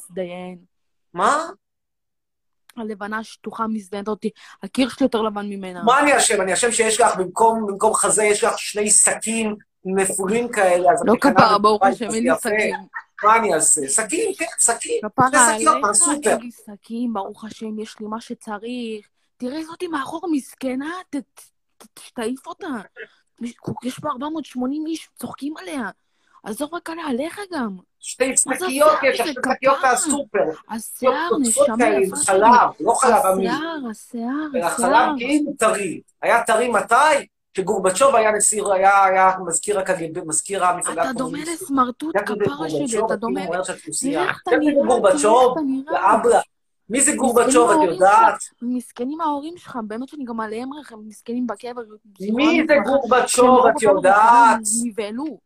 מה? 1.13 1.47
הלבנה 2.77 3.17
השטוחה 3.17 3.67
מזדיינת 3.67 4.07
אותי, 4.07 4.29
הקיר 4.63 4.89
שלי 4.89 5.05
יותר 5.05 5.21
לבן 5.21 5.45
ממנה. 5.45 5.83
מה 5.83 5.99
אני 5.99 6.17
אשם? 6.17 6.41
אני 6.41 6.53
אשם 6.53 6.71
שיש 6.71 7.01
לך 7.01 7.15
במקום, 7.17 7.65
במקום 7.67 7.93
חזה, 7.93 8.23
יש 8.23 8.43
לך 8.43 8.59
שני 8.59 8.91
שקים 8.91 9.55
נפולים 9.85 10.47
כאלה, 10.51 10.91
אז 10.91 11.03
לא 11.05 11.13
כפרה, 11.21 11.57
ברוך 11.57 11.83
השם, 11.83 12.05
אין 12.05 12.23
לי. 12.23 12.29
שקים. 12.39 12.75
מה 13.23 13.35
אני 13.35 13.53
אעשה? 13.53 13.81
שקים, 13.89 14.33
כן, 14.37 14.45
שקים. 14.59 15.01
שתי 15.27 15.37
שקיות 15.57 15.77
מהסופר. 15.81 16.29
אין 16.29 16.39
לי 16.41 16.49
שקים, 16.51 17.13
ברוך 17.13 17.43
השם, 17.43 17.79
יש 17.79 17.99
לי 17.99 18.05
מה 18.05 18.21
שצריך. 18.21 19.07
תראה 19.37 19.63
זאתי 19.63 19.87
מאחור 19.87 20.21
מסכנה, 20.31 20.91
תעיף 22.13 22.47
אותה. 22.47 22.67
יש- 23.83 23.99
פה 24.01 24.09
480 24.09 24.85
איש, 24.87 25.09
צוחקים 25.19 25.57
עליה. 25.57 25.89
עזוב 26.43 26.73
רק 26.73 26.89
עליה, 26.89 27.05
עליך 27.07 27.39
גם. 27.53 27.77
שתי 27.99 28.37
שקיות 28.37 28.91
יש, 29.03 29.17
שתי 29.17 29.33
שקיות? 29.33 29.77
מהסופר. 29.83 30.39
השיער, 30.69 31.29
קוצות 31.29 31.69
נשמה 31.69 31.87
יפה 31.87 32.15
שלי. 32.15 32.25
חלב, 32.25 32.69
לא 32.79 32.93
חלב 32.93 33.25
אמין. 33.33 33.49
השיער, 33.51 33.77
השיער, 33.91 34.65
החלב 34.65 34.85
השיער. 34.85 35.13
כאילו 35.17 35.51
טרי. 35.59 36.01
היה 36.21 36.43
טרי 36.43 36.67
מתי? 36.69 37.27
כשגורבצ'וב 37.53 38.15
היה 38.15 38.31
נשיא, 38.31 38.63
היה, 38.73 39.03
היה 39.03 39.31
מזכיר 39.45 39.79
הקג"ב, 39.79 40.27
מזכיר 40.27 40.65
המפלגה 40.65 41.03
אתה 41.03 41.13
דומה 41.13 41.37
הקומוניסטית. 41.37 41.61
לסמרטוט, 41.61 42.15
כפרה 42.17 42.69
שלי? 42.69 42.99
אתה 43.05 43.15
דומה. 43.15 43.41
איך 43.41 44.41
אתה 44.47 44.57
נראה, 44.57 44.85
גורבצ'וב? 44.85 45.57
נראה. 45.59 45.93
לאברה. 45.93 46.41
מי 46.89 47.01
זה 47.01 47.15
גורבצ'וב, 47.15 47.71
את 47.71 47.77
יודעת? 47.89 48.35
מסכנים 48.61 49.21
ההורים 49.21 49.57
שלך, 49.57 49.79
באמת 49.87 50.09
שאני 50.09 50.23
גם 50.25 50.39
עליהם 50.39 50.73
רחם, 50.73 50.99
מסכנים 51.05 51.47
בקבר. 51.47 51.81
מי 52.19 52.61
זה 52.67 52.75
גורבצ'וב, 52.85 53.65
את 53.65 53.73
אותנו 53.75 53.97
יודעת? 53.97 54.59
נבהלו. 54.85 55.37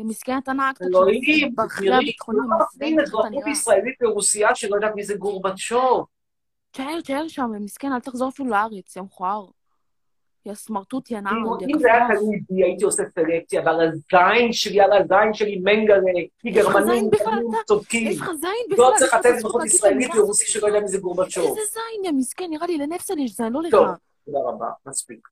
מסכן 0.00 0.38
אתה 0.38 0.52
נהגת 0.52 0.82
אלוהים, 0.82 1.54
תראי, 1.78 2.12
לא 2.28 2.44
אתה 2.56 3.02
אזרחות 3.02 3.30
נראה. 3.30 3.50
ישראלית 3.50 3.94
לרוסיה 4.00 4.54
שלא 4.54 4.74
יודעת 4.74 4.94
מי 4.94 5.04
זה 5.04 5.14
גורבצ'וב. 5.14 6.06
תשאר, 6.70 7.00
תשאר 7.00 7.28
שם, 7.28 7.50
מסכן, 7.60 7.92
אל 7.92 8.00
תחזור 8.00 8.28
אפילו 8.28 8.50
לארץ, 8.50 8.96
יא 8.96 9.02
מכוער. 9.02 9.46
יא 10.46 10.54
סמרטוט, 10.54 11.10
יא 11.10 11.20
נער, 11.20 11.32
יא 11.60 11.66
אם 11.74 11.78
זה 11.78 11.92
היה. 11.92 12.08
תלוי 12.08 12.40
בי, 12.50 12.62
הייתי 12.62 12.84
עושה 12.84 13.02
סלקציה, 13.14 13.62
אבל 13.62 13.80
הזין 13.80 14.52
שלי, 14.52 14.80
על 14.80 14.92
הזין 14.92 15.34
שלי 15.34 15.56
מנגלה, 15.56 16.22
כי 16.38 16.50
גרמנים 16.50 17.10
צודקים. 17.66 18.08
יש 18.08 18.20
לך 18.20 18.30
זין 18.40 18.50
בכלל, 18.70 18.84
לא 18.84 18.92
צריך 18.98 19.14
לך 19.14 19.20
לתת 19.20 19.28
זכות 19.28 19.36
אזרחות 19.36 19.64
ישראלית 19.66 20.14
לרוסי 20.14 20.46
שלא 20.46 20.66
יודע 20.66 20.80
מי 20.80 20.88
זה 20.88 20.98
גורבצ'וב. 20.98 21.44
איזה 21.44 21.60
זין, 21.72 22.04
יא 22.04 22.12
מסכן, 22.12 22.46
נראה 22.50 22.66
לי 22.66 22.78
לנפסל 22.78 23.18
יש 23.18 23.36
זין, 23.36 23.52
לא 23.52 23.62
לך. 23.62 23.70
טוב. 23.70 23.86
תודה 24.24 24.38
רבה, 24.44 24.70
מספיק. 24.86 25.28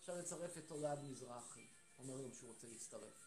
עכשיו 0.00 0.14
לצרף 0.18 0.58
את 0.58 0.70
אולד 0.70 0.98
מזרחי. 1.10 1.60
אומר 1.98 2.14
לנו 2.14 2.28
שהוא 2.32 2.48
רוצה 2.48 2.66
להצטרף. 2.72 3.18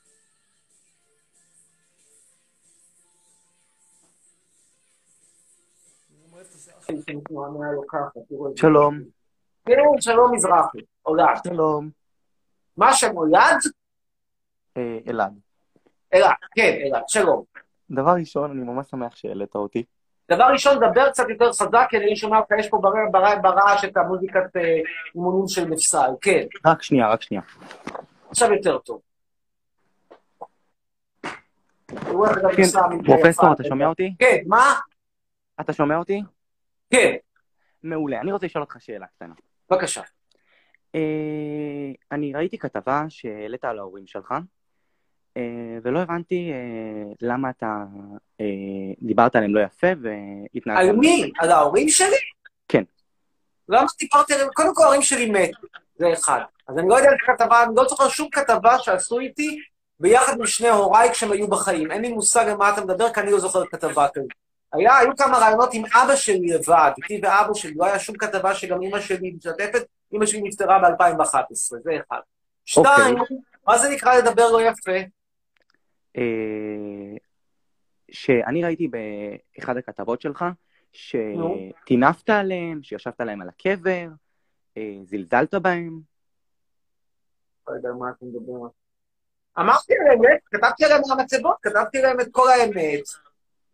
השיער 6.56 6.82
שלו. 8.30 8.54
שלום. 8.56 9.21
כן, 9.66 9.74
שלום 10.00 10.34
מזרחי, 10.36 10.78
אולד. 11.06 11.26
שלום. 11.48 11.90
מה 12.78 12.94
שם 12.94 13.18
אולד? 13.18 13.58
אה, 14.78 14.98
אלעד. 15.08 15.34
אלעד, 16.14 16.36
כן, 16.56 16.78
אלעד, 16.86 17.04
שלום. 17.08 17.44
דבר 17.92 18.12
ראשון, 18.20 18.52
אני 18.52 18.64
ממש 18.64 18.88
שמח 18.90 19.16
שהעלית 19.16 19.56
אותי. 19.56 19.84
דבר 20.32 20.44
ראשון, 20.44 20.78
דבר 20.92 21.10
קצת 21.10 21.24
יותר 21.30 21.50
חזק, 21.50 21.88
כי 21.90 21.98
אני 21.98 22.16
שומע 22.16 22.38
אותך, 22.38 22.52
יש 22.60 22.70
פה 22.70 22.78
בר- 22.78 23.12
בר- 23.12 23.40
ברעש 23.42 23.86
את 23.86 23.98
המוזיקת 23.98 24.56
אה, 24.56 24.78
אימונים 25.16 25.48
של 25.48 25.66
נפסל. 25.66 26.10
כן, 26.22 26.46
רק 26.66 26.82
שנייה, 26.84 27.10
רק 27.10 27.22
שנייה. 27.22 27.44
עכשיו 28.30 28.54
יותר 28.54 28.78
טוב. 28.78 29.02
כן, 32.56 32.64
פרופסור. 33.06 33.54
אתה 33.54 33.64
שומע 33.64 33.88
אותי? 33.88 34.16
כן, 34.20 34.38
מה? 34.48 34.74
אתה 35.62 35.74
שומע 35.74 35.98
אותי? 35.98 36.22
כן, 36.90 37.16
מעולה. 37.84 38.22
אני 38.22 38.32
רוצה 38.32 38.46
לשאול 38.46 38.64
אותך 38.64 38.76
שאלה 38.80 39.06
קטנה. 39.08 39.34
בבקשה. 39.72 40.02
אה, 40.96 41.92
אני 42.12 42.34
ראיתי 42.34 42.58
כתבה 42.58 43.04
שהעלית 43.10 43.66
על 43.66 43.80
ההורים 43.80 44.08
שלך, 44.08 44.34
אה, 45.38 45.78
ולא 45.84 46.00
הבנתי 46.00 46.52
אה, 46.52 47.14
למה 47.22 47.50
אתה 47.50 47.86
דיברת 49.02 49.36
עליהם 49.36 49.56
לא 49.56 49.62
יפה 49.62 49.88
והתנהגת... 50.02 50.90
על 50.90 50.96
מי? 50.96 51.32
על 51.40 51.52
ההורים 51.52 51.90
שלי? 51.90 52.16
כן. 52.68 52.84
למה 53.70 53.88
דיברתי 54.00 54.34
עליהם? 54.34 54.50
קודם 54.54 54.76
כל 54.76 54.84
ההורים 54.84 55.02
שלי 55.02 55.32
מתו, 55.32 55.68
זה 55.96 56.14
אחד. 56.14 56.42
אז 56.68 56.78
אני 56.78 56.90
לא 56.90 56.96
יודע 56.96 57.10
איזה 57.10 57.38
כתבה, 57.38 57.64
אני 57.64 57.76
לא 57.76 57.88
זוכר 57.90 58.10
שום 58.10 58.30
כתבה 58.32 58.80
שעשו 58.80 59.20
איתי 59.20 59.60
ביחד 60.00 60.40
עם 60.40 60.46
שני 60.46 60.70
הוריי 60.70 61.12
כשהם 61.12 61.32
היו 61.32 61.48
בחיים. 61.48 61.92
אין 61.92 62.02
לי 62.02 62.10
מושג 62.14 62.48
על 62.48 62.58
מה 62.58 62.74
אתה 62.74 62.86
מדבר, 62.86 63.14
כי 63.14 63.20
אני 63.20 63.32
לא 63.32 63.40
זוכר 63.40 63.66
כתבה 63.66 64.08
כזאת. 64.14 64.41
היה, 64.74 64.98
היו 64.98 65.16
כמה 65.18 65.38
רעיונות 65.38 65.70
עם 65.74 65.84
אבא 65.86 66.16
שלי 66.16 66.48
לבד, 66.48 66.92
איתי 66.98 67.28
ואבא 67.28 67.54
שלי, 67.54 67.74
לא 67.76 67.86
היה 67.86 68.00
שום 68.00 68.18
כתבה 68.18 68.56
שגם 68.56 68.82
אמא 68.82 69.00
שלי 69.00 69.32
משתתפת, 69.32 69.86
אמא 70.14 70.26
שלי 70.26 70.42
נפטרה 70.42 70.80
ב-2011, 70.80 71.78
זה 71.84 71.92
אחד. 72.08 72.20
שתיים, 72.66 73.18
מה 73.68 73.78
זה 73.78 73.90
נקרא 73.90 74.16
לדבר 74.16 74.52
לא 74.52 74.62
יפה? 74.62 74.98
אה, 76.18 77.18
שאני 78.12 78.64
ראיתי 78.64 78.88
באחד 78.88 79.78
הכתבות 79.78 80.22
שלך. 80.22 80.46
שטינפת 80.94 82.30
עליהם, 82.30 82.84
שישבת 82.84 83.22
להם 83.22 83.42
על 83.42 83.50
הקבר, 83.50 84.08
אה, 84.78 84.98
זלזלת 85.04 85.54
בהם. 85.54 86.00
לא 87.68 87.74
יודע 87.74 87.90
מה 88.00 88.10
אתם 88.10 88.26
מדברים. 88.26 88.70
אמרתי 89.60 89.94
על 89.94 90.08
האמת, 90.08 90.40
כתבתי 90.46 90.86
עליהם 90.86 91.02
מהמצבות, 91.10 91.56
כתבתי 91.62 92.02
להם 92.02 92.20
את 92.20 92.28
כל 92.32 92.50
האמת, 92.50 93.04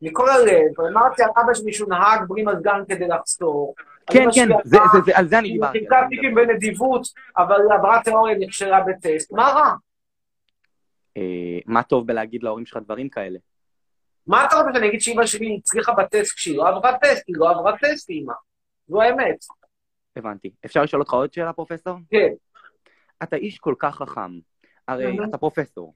מכל 0.01 0.29
הלב, 0.29 0.81
אמרתי 0.91 1.23
על 1.23 1.29
אבא 1.43 1.53
שלי 1.53 1.73
שהוא 1.73 1.89
נהג 1.89 2.21
בלי 2.29 2.43
מזגן 2.43 2.81
כדי 2.89 3.07
לחצור. 3.07 3.75
כן, 4.11 4.25
כן, 4.35 4.47
זה- 4.63 4.77
זה- 4.93 4.99
זה- 5.05 5.17
על 5.17 5.27
זה 5.27 5.39
אני 5.39 5.51
דיברתי. 5.51 5.79
חילקה 5.79 6.01
תיקים 6.09 6.35
בנדיבות, 6.35 7.01
אבל 7.37 7.61
עברה 7.79 8.01
תיאוריה 8.03 8.37
נכשלה 8.37 8.79
בטסט. 8.83 9.31
מה 9.31 9.43
רע? 9.43 9.73
אה, 11.17 11.21
מה 11.65 11.83
טוב 11.83 12.07
בלהגיד 12.07 12.43
להורים 12.43 12.65
שלך 12.65 12.83
דברים 12.83 13.09
כאלה? 13.09 13.39
מה 14.27 14.45
אתה 14.45 14.55
רוצה 14.55 14.69
שאני 14.73 14.87
אגיד 14.89 15.01
שאימא 15.01 15.25
שלי 15.25 15.57
הצליחה 15.59 15.93
בטסט 15.93 16.35
כשהיא 16.35 16.57
לא 16.57 16.67
עברה 16.67 16.97
טסט? 16.97 17.23
היא 17.27 17.35
לא 17.39 17.49
עברה 17.49 17.77
טסט, 17.77 18.09
אימא. 18.09 18.33
זו 18.87 19.01
האמת. 19.01 19.37
הבנתי. 20.15 20.51
אפשר 20.65 20.83
לשאול 20.83 21.01
אותך 21.01 21.13
עוד 21.13 21.33
שאלה, 21.33 21.53
פרופסור? 21.53 21.93
כן, 22.09 22.27
אתה 23.23 23.35
איש 23.35 23.59
כל 23.59 23.75
כך 23.79 23.95
חכם. 23.95 24.31
הרי. 24.87 25.17
אתה 25.29 25.37
פרופסור. 25.37 25.93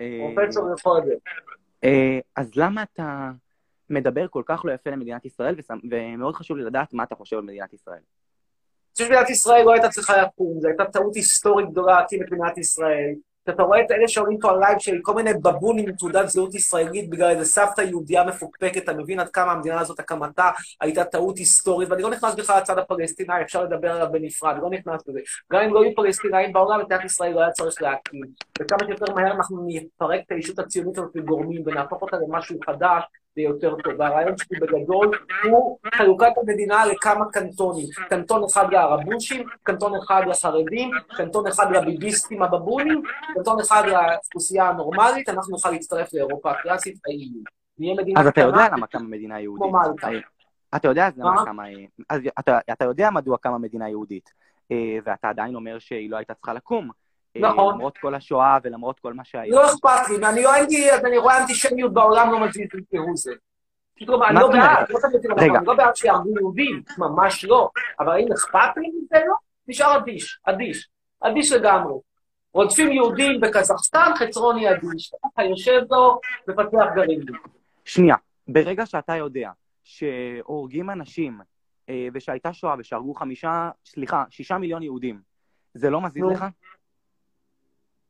אה, 0.00 0.18
פרופסור. 0.36 0.70
אה, 0.70 1.16
אז 2.36 2.50
למה 2.56 2.82
אתה 2.82 3.30
מדבר 3.90 4.28
כל 4.28 4.42
כך 4.46 4.64
לא 4.64 4.72
יפה 4.72 4.90
למדינת 4.90 5.24
ישראל, 5.24 5.54
ומאוד 5.90 6.34
חשוב 6.34 6.56
לי 6.56 6.64
לדעת 6.64 6.92
מה 6.92 7.02
אתה 7.02 7.14
חושב 7.14 7.36
על 7.36 7.42
מדינת 7.42 7.72
ישראל. 7.72 7.96
אני 7.96 8.92
חושב 8.92 9.04
שמדינת 9.04 9.30
ישראל 9.30 9.64
לא 9.64 9.72
הייתה 9.72 9.88
צריכה 9.88 10.22
לקום, 10.22 10.60
זו 10.60 10.68
הייתה 10.68 10.84
טעות 10.84 11.16
היסטורית 11.16 11.70
גדולה 11.70 12.00
להקים 12.00 12.22
את 12.22 12.32
מדינת 12.32 12.58
ישראל. 12.58 13.14
כשאתה 13.46 13.62
רואה 13.62 13.80
את 13.80 13.90
אלה 13.90 14.08
שעולים 14.08 14.38
פה 14.38 14.50
על 14.50 14.58
לייב 14.58 14.78
של 14.78 14.98
כל 15.02 15.14
מיני 15.14 15.34
בבונים 15.34 15.88
עם 15.88 15.94
תעודת 15.94 16.28
זהות 16.28 16.54
ישראלית 16.54 17.10
בגלל 17.10 17.30
איזה 17.30 17.44
סבתא 17.44 17.80
יהודייה 17.80 18.24
מפוקפקת, 18.24 18.82
אתה 18.82 18.92
מבין 18.92 19.20
עד 19.20 19.28
כמה 19.28 19.52
המדינה 19.52 19.80
הזאת, 19.80 20.00
הקמתה, 20.00 20.50
הייתה 20.80 21.04
טעות 21.04 21.38
היסטורית, 21.38 21.90
ואני 21.90 22.02
לא 22.02 22.10
נכנס 22.10 22.34
בכלל 22.34 22.58
לצד 22.58 22.78
הפלסטיני, 22.78 23.42
אפשר 23.42 23.64
לדבר 23.64 23.92
עליו 23.92 24.08
בנפרד, 24.12 24.56
לא 24.62 24.70
נכנס 24.70 25.08
לזה. 25.08 25.20
גם 25.52 25.60
אם 25.60 25.74
לא 25.74 25.84
יהיו 25.84 25.94
פלסטינאים 25.94 26.52
בעולם, 26.52 26.80
מדינת 26.80 27.04
ישראל 27.04 27.32
לא 27.32 27.40
היה 27.40 27.50
צריך 27.50 27.82
להקים. 27.82 28.20
וכמה 28.60 28.78
שיותר 28.86 29.14
מהר 29.14 29.32
אנחנו 29.32 29.66
נפרק 29.66 30.20
את 30.26 30.32
הישות 30.32 30.58
הציונית 30.58 30.98
הזאת 30.98 31.10
לגורמים 31.14 31.62
ונהפוך 31.66 32.02
אותה 32.02 32.16
למשהו 32.16 32.58
חדש 32.66 33.04
ויותר 33.36 33.74
טוב. 33.84 33.92
והרעיון 33.98 34.38
שלי 34.38 34.60
בגדול 34.60 35.10
הוא 35.44 35.78
חלוקת 35.94 36.32
המדינה 36.42 36.86
לכמה 36.86 37.24
קנטונים. 37.32 37.86
קנטון 38.08 38.44
אחד 38.44 38.72
לערבושים, 38.72 39.46
קנטון 39.62 39.92
אחד 40.04 40.22
לחרדים, 40.26 40.90
קנטון 41.16 41.46
אחד 41.46 41.66
לביביסטים 41.72 42.42
הבבונים, 42.42 43.02
קנטון 43.34 43.60
אחד 43.60 43.82
לאוכלוסייה 43.86 44.68
הנורמלית, 44.68 45.28
אנחנו 45.28 45.50
נוכל 45.50 45.70
להצטרף 45.70 46.14
לאירופה 46.14 46.50
הקלאסית, 46.50 46.96
ה-EU. 46.96 47.50
נהיה 47.78 47.94
מדינה 47.94 48.20
אז 48.20 48.26
אתה 48.26 48.40
יודע 48.40 48.68
למה 48.72 48.86
קמה 48.86 49.08
מדינה 49.08 49.40
יהודית. 49.40 49.70
כמו 49.70 49.80
מלטה. 49.80 50.08
אה, 50.08 50.18
אתה 50.76 50.88
יודע 50.88 51.08
למה 51.16 51.32
מה? 51.32 51.44
קמה... 51.44 51.64
אז 52.08 52.20
אתה, 52.38 52.58
אתה 52.72 52.84
יודע 52.84 53.10
מדוע 53.10 53.38
קמה 53.38 53.58
מדינה 53.58 53.88
יהודית, 53.88 54.30
אה, 54.72 54.98
ואתה 55.04 55.28
עדיין 55.28 55.54
אומר 55.54 55.78
שהיא 55.78 56.10
לא 56.10 56.16
הייתה 56.16 56.34
צריכה 56.34 56.52
לקום. 56.52 56.90
נכון. 57.40 57.74
למרות 57.74 57.98
כל 57.98 58.14
השואה 58.14 58.58
ולמרות 58.62 59.00
כל 59.00 59.14
מה 59.14 59.24
שהיה. 59.24 59.54
לא 59.54 59.66
אכפת 59.66 60.08
לי, 60.10 60.26
אני 60.26 60.42
לא 60.42 60.56
אז 60.94 61.04
אני 61.04 61.18
רואה 61.18 61.42
אנטישמיות 61.42 61.92
בעולם, 61.94 62.32
לא 62.32 62.40
מזיז 62.40 62.68
לי 62.74 62.82
כהוא 62.90 63.12
זה. 63.14 63.32
פשוט 63.96 64.08
לא- 64.08 64.26
אני 64.28 64.34
לא? 64.34 64.48
בעד, 64.48 64.86
לא 64.90 65.60
לא 65.66 65.74
בעד 65.74 65.96
שיהרגו 65.96 66.30
יהודים, 66.38 66.82
ממש 66.98 67.44
לא. 67.44 67.70
אבל 68.00 68.12
האם 68.12 68.32
אכפת 68.32 68.76
לי 68.76 68.88
מזה? 68.88 69.24
לא. 69.26 69.34
נשאר 69.68 69.96
אדיש, 69.96 70.40
אדיש, 70.44 70.88
אדיש 71.20 71.52
לגמרי. 71.52 71.94
רודפים 72.54 72.92
יהודים 72.92 73.40
בקזחסטן, 73.40 74.10
חצרוני 74.16 74.70
אדיש. 74.70 75.12
ככה 75.24 75.44
יושב 75.44 75.80
לו 75.90 76.20
מפתח 76.48 76.84
גרעינים. 76.94 77.26
שנייה, 77.84 78.16
ברגע 78.48 78.86
שאתה 78.86 79.16
יודע 79.16 79.50
שהורגים 79.84 80.90
אנשים, 80.90 81.40
אה, 81.88 82.08
ושהייתה 82.14 82.52
שואה 82.52 82.74
ושהרגו 82.78 83.14
חמישה, 83.14 83.70
סליחה, 83.84 84.24
שישה 84.30 84.58
מיליון 84.58 84.82
יהודים, 84.82 85.20
זה 85.74 85.90
לא 85.90 86.00
מזיז. 86.00 86.22
לך? 86.32 86.44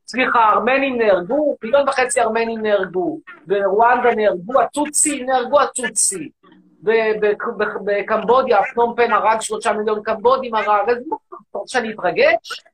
סליחה, 0.09 0.48
ארמנים 0.48 0.98
נהרגו, 0.98 1.57
מיליון 1.62 1.88
וחצי 1.88 2.20
ארמנים 2.20 2.62
נהרגו, 2.62 3.20
ברואנדה 3.46 4.14
נהרגו 4.14 4.61
הטוצי, 4.61 5.22
נהרגו 5.22 5.61
הטוצי. 5.61 6.28
בקמבודיה, 7.84 8.59
פנום 8.74 8.94
פן 8.96 9.12
הרג 9.12 9.40
שלושה 9.40 9.72
מיליון 9.72 10.02
קמבודים, 10.02 10.54
הרג, 10.54 10.90
אז 10.90 10.96
אתה 11.50 11.59
רוצה 11.59 11.78
שאני 11.78 11.92
אתרגש? 11.92 12.64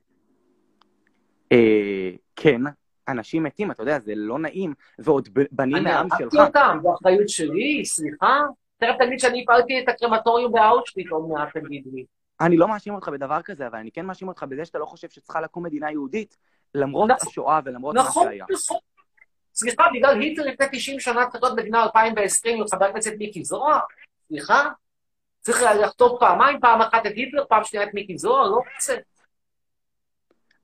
אה, 1.51 2.09
כן, 2.35 2.61
אנשים 3.07 3.43
מתים, 3.43 3.71
אתה 3.71 3.83
יודע, 3.83 3.99
זה 3.99 4.13
לא 4.15 4.39
נעים, 4.39 4.73
ועוד 4.99 5.29
בנים 5.51 5.75
אני 5.75 5.83
מהעם 5.83 6.07
שלך. 6.17 6.33
אותם, 6.35 6.77
זו 6.81 6.93
אחריות 6.93 7.29
שלי, 7.29 7.85
סליחה. 7.85 8.41
תכף 8.77 8.93
תגיד 8.99 9.19
שאני 9.19 9.43
הפעלתי 9.43 9.79
את 9.83 9.89
הקרמטוריום 9.89 10.51
באושוויץ, 10.51 11.07
עוד 11.11 11.29
מעט 11.29 11.57
תגיד 11.57 11.83
לי. 11.93 12.05
אני 12.41 12.57
לא 12.57 12.67
מאשים 12.67 12.95
אותך 12.95 13.09
בדבר 13.09 13.41
כזה, 13.41 13.67
אבל 13.67 13.79
אני 13.79 13.91
כן 13.91 14.05
מאשים 14.05 14.27
אותך 14.27 14.43
בזה 14.43 14.65
שאתה 14.65 14.79
לא 14.79 14.85
חושב 14.85 15.09
שצריכה 15.09 15.41
לקום 15.41 15.63
מדינה 15.63 15.91
יהודית, 15.91 16.37
למרות 16.75 17.09
נכון. 17.09 17.27
השואה 17.29 17.59
ולמרות 17.65 17.95
מה 17.95 18.01
נכון, 18.01 18.27
שהיה. 18.27 18.45
נכון. 18.51 18.77
סליחה, 19.55 19.83
בגלל 19.93 20.21
היטלר 20.21 20.45
לפני 20.45 20.67
90 20.71 20.99
שנה 20.99 21.25
להיות 21.25 21.53
מדינה 21.57 21.83
2020 21.83 22.61
עם 22.61 22.67
חבר 22.67 22.85
הכנסת 22.85 23.13
מיקי 23.17 23.43
זוהר? 23.43 23.79
סליחה? 24.27 24.69
צריך 25.41 25.61
לכתוב 25.61 26.19
פעמיים, 26.19 26.59
פעם 26.59 26.81
אחת 26.81 27.05
את 27.05 27.11
היטלר, 27.15 27.45
פעם 27.49 27.63
שנייה 27.63 27.85
את 27.87 27.93
מיקי 27.93 28.17
זוהר? 28.17 28.49
לא 28.49 28.59
רוצה. 28.75 28.95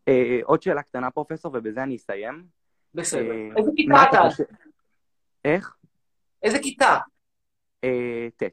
אה, 0.07 0.39
עוד 0.43 0.61
שאלה 0.61 0.81
קטנה, 0.83 1.11
פרופסור, 1.11 1.51
ובזה 1.55 1.83
אני 1.83 1.95
אסיים. 1.95 2.45
בסדר. 2.95 3.31
אה, 3.31 3.57
איזה 3.57 3.71
כיתה 3.75 3.91
מה 3.93 4.09
אתה? 4.09 4.21
חושב- 4.29 4.43
איך? 5.45 5.75
איזה 6.43 6.59
כיתה? 6.59 6.97
אה, 7.83 8.27
ט'. 8.37 8.43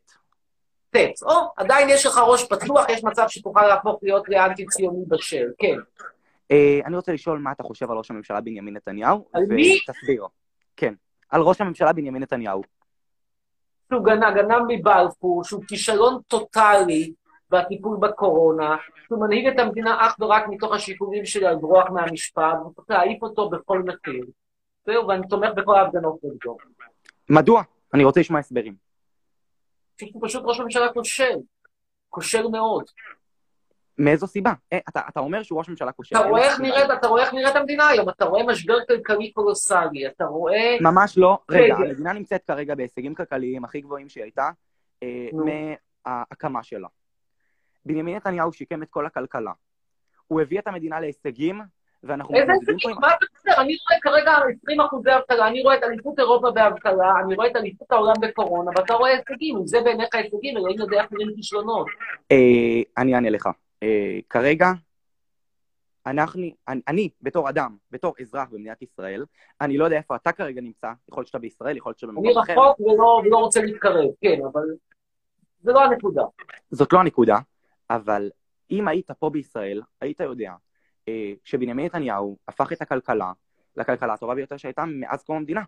ט'. 0.97 1.23
או, 1.23 1.53
עדיין 1.57 1.89
יש 1.91 2.07
לך 2.07 2.19
ראש 2.27 2.45
פתוח, 2.45 2.89
יש 2.89 3.05
מצב 3.05 3.25
שתוכל 3.29 3.67
להפוך 3.67 3.99
להיות 4.03 4.29
לאנטי-ציוני 4.29 5.05
בשל. 5.09 5.47
כן. 5.59 5.77
אה, 6.51 6.81
אני 6.85 6.97
רוצה 6.97 7.13
לשאול 7.13 7.39
מה 7.39 7.53
אתה 7.53 7.63
חושב 7.63 7.91
על 7.91 7.97
ראש 7.97 8.11
הממשלה 8.11 8.41
בנימין 8.41 8.77
נתניהו, 8.77 9.29
על 9.33 9.43
מי? 9.49 9.79
ותסביר. 9.89 10.27
כן, 10.77 10.95
על 11.31 11.43
ראש 11.43 11.61
הממשלה 11.61 11.93
בנימין 11.93 12.23
נתניהו. 12.23 12.63
שהוא 13.89 14.05
גנב, 14.05 14.35
גנב 14.35 14.63
מבלפור, 14.69 15.45
שהוא 15.45 15.63
כישלון 15.69 16.21
טוטאלי 16.29 17.13
בטיפול 17.51 17.97
בקורונה, 18.01 18.77
שהוא 19.07 19.21
מנהיג 19.21 19.47
את 19.47 19.59
המדינה 19.59 20.07
אך 20.07 20.17
ורק 20.21 20.45
מתוך 20.49 20.73
השיקולים 20.73 21.25
של 21.25 21.49
לברוח 21.49 21.91
מהמשפט, 21.91 22.57
וצריך 22.67 22.91
להעיף 22.91 23.23
אותו 23.23 23.51
בכל 23.51 23.83
מחיר. 23.83 24.25
זהו, 24.87 25.09
ואני 25.09 25.29
תומך 25.29 25.49
בכל 25.57 25.75
ההפגנות 25.77 26.19
נגדו. 26.25 26.57
מדוע? 27.31 27.63
אני 27.95 28.05
רוצה 28.05 28.21
לשמוע 28.21 28.41
הסברים. 28.41 28.75
כי 29.99 30.11
הוא 30.15 30.29
פשוט 30.29 30.43
ראש 30.45 30.61
ממשלה 30.61 30.93
כושל. 30.93 31.37
כושל 32.09 32.49
מאוד. 32.49 32.85
מאיזו 33.99 34.27
סיבה? 34.27 34.53
אה, 34.73 34.79
אתה, 34.89 35.01
אתה 35.09 35.21
אומר 35.21 35.43
שהוא 35.43 35.59
ראש 35.59 35.69
ממשלה 35.69 35.93
כושל. 35.93 36.17
אתה 36.17 36.27
רואה 36.29 36.43
איך. 36.43 36.61
נראית, 36.61 36.91
אתה 36.99 37.07
רואה 37.07 37.23
איך 37.23 37.35
נראית 37.35 37.57
המדינה 37.57 37.89
היום, 37.89 38.09
אתה 38.09 38.25
רואה 38.25 38.43
משבר 38.43 38.77
כלכלי 38.89 39.33
קולוסלי, 39.33 40.07
אתה 40.07 40.25
רואה... 40.25 40.77
ממש 40.81 41.19
לא. 41.19 41.39
רגע, 41.51 41.75
רגע. 41.75 41.75
המדינה 41.75 42.13
נמצאת 42.13 42.43
כרגע 42.47 42.75
בהישגים 42.75 43.15
כלכליים 43.15 43.65
הכי 43.65 43.81
גבוהים 43.81 44.09
שהיא 44.09 44.25
הייתה 44.25 44.51
אה. 45.03 45.29
מההקמה 46.07 46.63
שלה. 46.63 46.89
בנימין 47.87 48.17
נתניהו 48.17 48.53
שיקם 48.53 48.83
את 48.83 48.91
כל 48.91 49.07
הכלכלה. 49.07 49.53
הוא 50.27 50.41
הביא 50.41 50.59
את 50.59 50.67
המדינה 50.67 51.01
להישגים, 51.01 51.61
ואנחנו 52.03 52.35
איזה 52.35 52.53
הישגים? 52.53 52.97
מה 53.01 53.09
אתה 53.09 53.27
מדבר? 53.47 53.63
אני 53.63 53.77
רואה 53.89 54.01
כרגע 54.03 54.33
20 54.63 54.81
אחוזי 54.81 55.11
אבטלה, 55.17 55.49
אני 55.49 55.63
רואה 55.63 55.77
את 55.77 55.83
אליפות 55.83 56.19
אירופה 56.19 56.51
באבטלה, 56.51 57.13
אני 57.25 57.35
רואה 57.35 57.47
את 57.47 57.57
אליפות 57.57 57.93
העולם 57.93 58.15
בקורונה, 58.21 58.71
ואתה 58.77 58.95
רואה 58.95 59.11
הישגים, 59.11 59.57
אם 59.57 59.67
זה 59.67 59.81
בעיניך 59.85 60.09
הישגים, 60.15 60.57
אלוהים 60.57 60.79
יודע 60.79 61.01
איך 61.01 61.13
נראים 61.13 61.37
כישלונות. 61.37 61.87
אה, 62.33 63.03
אני 63.03 63.15
אענה 63.15 63.31
לך. 63.31 63.49
אה, 63.83 64.19
כרגע, 64.31 64.73
אנחנו, 66.07 66.43
אני, 66.69 66.81
אני, 66.89 67.11
בתור 67.23 67.49
אדם, 67.49 67.77
בתור 67.91 68.15
אזרח 68.21 68.49
במדינת 68.51 68.83
ישראל, 68.83 69.25
אני 69.61 69.79
לא 69.79 69.85
יודע 69.85 69.97
איפה 69.97 70.17
אתה 70.17 70.33
כרגע 70.33 70.61
נמצא, 70.61 70.93
יכול 71.09 71.21
להיות 71.21 71.27
שאתה 71.27 71.39
בישראל, 71.39 71.77
יכול 71.77 71.91
להיות 71.91 71.99
שאתה 71.99 72.13
אני 72.13 72.17
במקום 72.21 72.43
אחר. 72.43 72.53
רחוק 72.53 72.81
ולא 72.81 73.23
ולא 73.25 73.37
רוצה 73.37 73.61
להתקרב, 73.63 74.11
כן, 74.21 74.39
אבל 74.53 74.65
זה 75.61 75.73
לא 75.73 75.85
הנקודה. 75.85 76.23
זאת 76.71 76.93
לא 76.93 77.01
הנקודה, 77.01 77.39
אבל 77.91 78.31
אם 78.71 78.89
היית 78.89 79.11
פה 79.11 79.31
בישראל, 79.31 79.83
היית 80.01 80.21
יודע 80.21 80.53
אה, 81.09 81.33
שבנימין 81.45 81.87
נתניהו 81.87 82.37
הפך 82.49 82.73
את 82.73 82.83
הכלכלה 82.83 83.33
לכלכלה 83.77 84.15
הטובה 84.15 84.35
ביותר 84.35 84.57
שהייתה 84.57 84.85
מאז 84.85 85.25
קום 85.25 85.37
המדינה. 85.37 85.63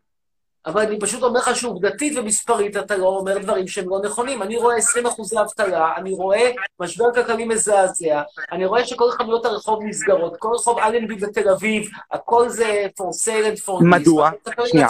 אבל 0.69 0.81
אני 0.81 1.01
פשוט 1.01 1.23
אומר 1.23 1.41
לך 1.41 1.57
שעובדתית 1.57 2.19
ומספרית 2.19 2.77
אתה 2.77 2.97
לא 2.97 3.07
אומר 3.07 3.39
דברים 3.39 3.69
שהם 3.69 3.89
לא 3.89 4.01
נכונים. 4.05 4.43
אני 4.43 4.57
רואה 4.57 4.77
20 4.77 5.07
אחוזי 5.07 5.41
אבטלה, 5.41 5.97
אני 5.97 6.13
רואה 6.13 6.51
משבר 6.81 7.15
כלכלי 7.15 7.45
מזעזע, 7.45 8.23
אני 8.53 8.67
רואה 8.67 8.85
שכל 8.85 9.11
חנויות 9.11 9.45
הרחוב 9.45 9.85
נסגרות, 9.85 10.37
כל 10.39 10.49
רחוב 10.55 10.79
אלנבי 10.79 11.15
בתל 11.15 11.49
אביב, 11.49 11.89
הכל 12.11 12.49
זה 12.49 12.87
for 13.01 13.05
sale 13.05 13.57
and 13.57 13.65
for 13.67 13.81
this. 13.81 13.85
מדוע? 13.85 14.31
שנייה. 14.67 14.89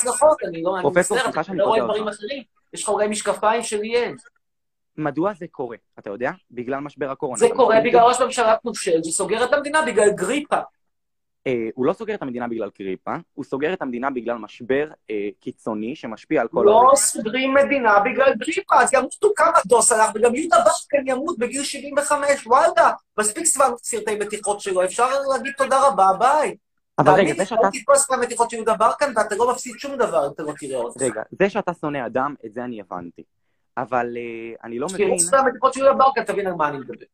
אני 0.49 0.63
לא, 0.63 0.77
מצטער, 0.83 1.29
אתה 1.29 1.41
לא 1.55 1.65
רואה 1.65 1.81
דברים. 1.85 2.09
אחרים. 2.09 2.43
יש 2.73 2.83
לך 2.83 2.89
אולי 2.89 3.09
משקפיים 3.09 3.63
שלי 3.63 3.97
אין. 3.97 4.17
מדוע 4.97 5.33
זה 5.35 5.47
קורה? 5.51 5.77
אתה 5.99 6.11
יודע? 6.11 6.31
בגלל 6.51 6.79
משבר 6.79 7.11
הקורונה. 7.11 7.39
זה 7.39 7.49
קורה 7.57 7.81
בגלל? 7.85 8.01
ראש 8.01 8.21
ממשלה 8.21 8.57
כושל 8.57 9.03
שסוגר 9.05 9.45
את 9.45 9.53
המדינה 9.53 9.83
בגלל 9.83 10.11
גריפה. 10.11 10.59
אה, 11.49 11.69
הוא 11.75 11.87
לא 11.87 11.93
סוגר 11.93 12.15
את 12.15 12.23
המדינה 12.23 12.49
בגלל 12.49 12.71
קריפה, 12.71 13.15
הוא 13.35 13.45
סוגר 13.45 13.73
את 13.73 13.83
המדינה 13.83 14.11
בגלל 14.11 14.37
משבר 14.37 14.91
אה, 15.11 15.29
קיצוני 15.41 15.97
שמשפיע 15.97 16.41
על 16.41 16.49
כל 16.49 16.63
לא 16.67 16.71
העולם. 16.71 16.97
סוגרים 16.97 17.55
מדינה 17.55 18.01
בגלל 18.01 18.35
גריפה, 18.35 18.83
אז 18.83 18.95
ימותו 18.95 19.29
כמה 19.37 19.53
דוס 19.67 19.93
הלך, 19.93 20.11
וגם 20.15 20.35
יהודה 20.35 20.57
ברקן 20.57 21.09
ימות 21.09 21.39
בגיל 21.39 21.65
75, 21.65 22.47
וואלה, 22.47 22.93
מספיק 23.19 23.45
סבב 23.45 23.71
סרטי 23.83 24.15
מתיחות 24.15 24.61
שלו, 24.61 24.85
אפשר 24.85 25.07
להגיד 25.33 25.53
תודה 25.57 25.89
רבה, 25.89 26.09
ביי. 26.19 26.57
אבל 26.99 27.13
רגע, 27.13 27.35
זה 27.35 27.45
שאתה... 27.45 27.61
ראיתי 27.63 27.85
כל 27.85 27.95
סרטי 27.95 28.21
מתיחות 28.21 28.51
של 28.51 28.57
יהודה 28.57 28.75
ברקן, 28.75 29.13
ואתה 29.17 29.35
לא 29.35 29.51
מפסיד 29.51 29.75
שום 29.79 29.97
דבר 29.97 30.27
אתה 30.35 30.43
לא 30.43 30.53
תראה 30.59 30.79
אותו. 30.79 31.05
רגע, 31.05 31.23
זה 31.31 31.51
שאתה 31.51 31.73
שונא 31.75 32.07
אדם, 32.07 32.35
את 32.47 32.53
זה 32.53 32.65
אני 32.65 32.81
הבנתי. 32.81 33.23
אבל 33.77 34.17
אה, 34.17 34.55
אני 34.65 34.79
לא 34.79 34.87
מבין, 34.87 35.07
תראה 35.07 35.19
סרטי 35.19 35.51
מתיחות 35.51 35.75
של 35.75 35.81
יהודה 35.81 35.99
ברקן, 35.99 36.25
תבין 36.25 36.47
על 36.47 36.55
מה 36.55 36.69
אני 36.69 36.79
מדבר. 36.79 37.07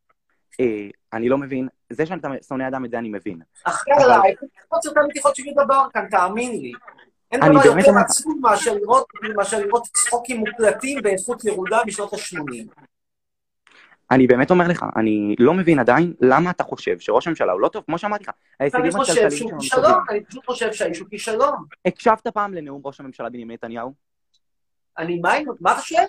אה, 0.61 0.89
אני 1.13 1.29
לא 1.29 1.39
מבין, 1.39 1.69
זה 1.91 2.07
שאתה 2.07 2.29
שונא 2.49 2.69
אדם, 2.69 2.85
את 2.85 2.91
זה 2.91 2.99
אני 2.99 3.09
מבין. 3.09 3.39
אבל- 3.67 3.75
עליי, 4.13 4.35
כל 4.69 4.77
סרטי 4.83 4.99
מתיחות 5.09 5.37
של 5.37 5.47
יהודה 5.47 5.65
ברקן, 5.65 6.09
תאמין 6.11 6.61
לי. 6.61 6.73
אין 7.33 7.43
אני 7.43 7.51
דבר 7.55 7.67
יותר 7.79 7.91
אומר- 7.91 8.01
עצוב 8.01 8.35
מאשר 8.41 8.75
לראות- 8.75 9.07
לראות 9.59 9.83
צחוקים 9.93 10.37
מוקלטים 10.37 11.03
באיכות 11.03 11.45
ירודה 11.45 11.81
בשנות 11.87 12.13
ה-80. 12.13 12.65
אני 14.11 14.27
באמת 14.27 14.51
אומר 14.51 14.69
לך, 14.69 14.85
אני 14.97 15.35
לא 15.39 15.55
מבין 15.55 15.79
עדיין 15.79 16.15
למה 16.21 16.51
אתה 16.51 16.65
חושב 16.65 16.99
שראש 16.99 17.27
הממשלה 17.27 17.53
הוא 17.53 17.61
לא 17.61 17.69
טוב, 17.69 17.85
כמו 17.87 17.99
שאמרתי 17.99 18.25
לך, 18.25 18.31
אני 18.61 18.91
חושב 18.93 19.31
שהוא 19.31 19.53
כישלון. 19.61 19.93
אני 20.11 20.25
פשוט 20.25 20.47
חושב 20.47 20.73
שהאיש 20.73 20.99
הוא 20.99 21.09
כישלון. 21.11 21.55
הקשבת 21.87 22.27
פעם 22.27 22.55
לנאום 22.55 22.83
ראש 22.85 23.01
הממשלה 23.01 23.29
בנימין 23.29 23.55
נתניהו? 23.55 23.93
אני, 24.99 25.19
מה, 25.21 25.33
מה 25.61 25.73
אתה 25.73 25.81
שואל? 25.81 26.05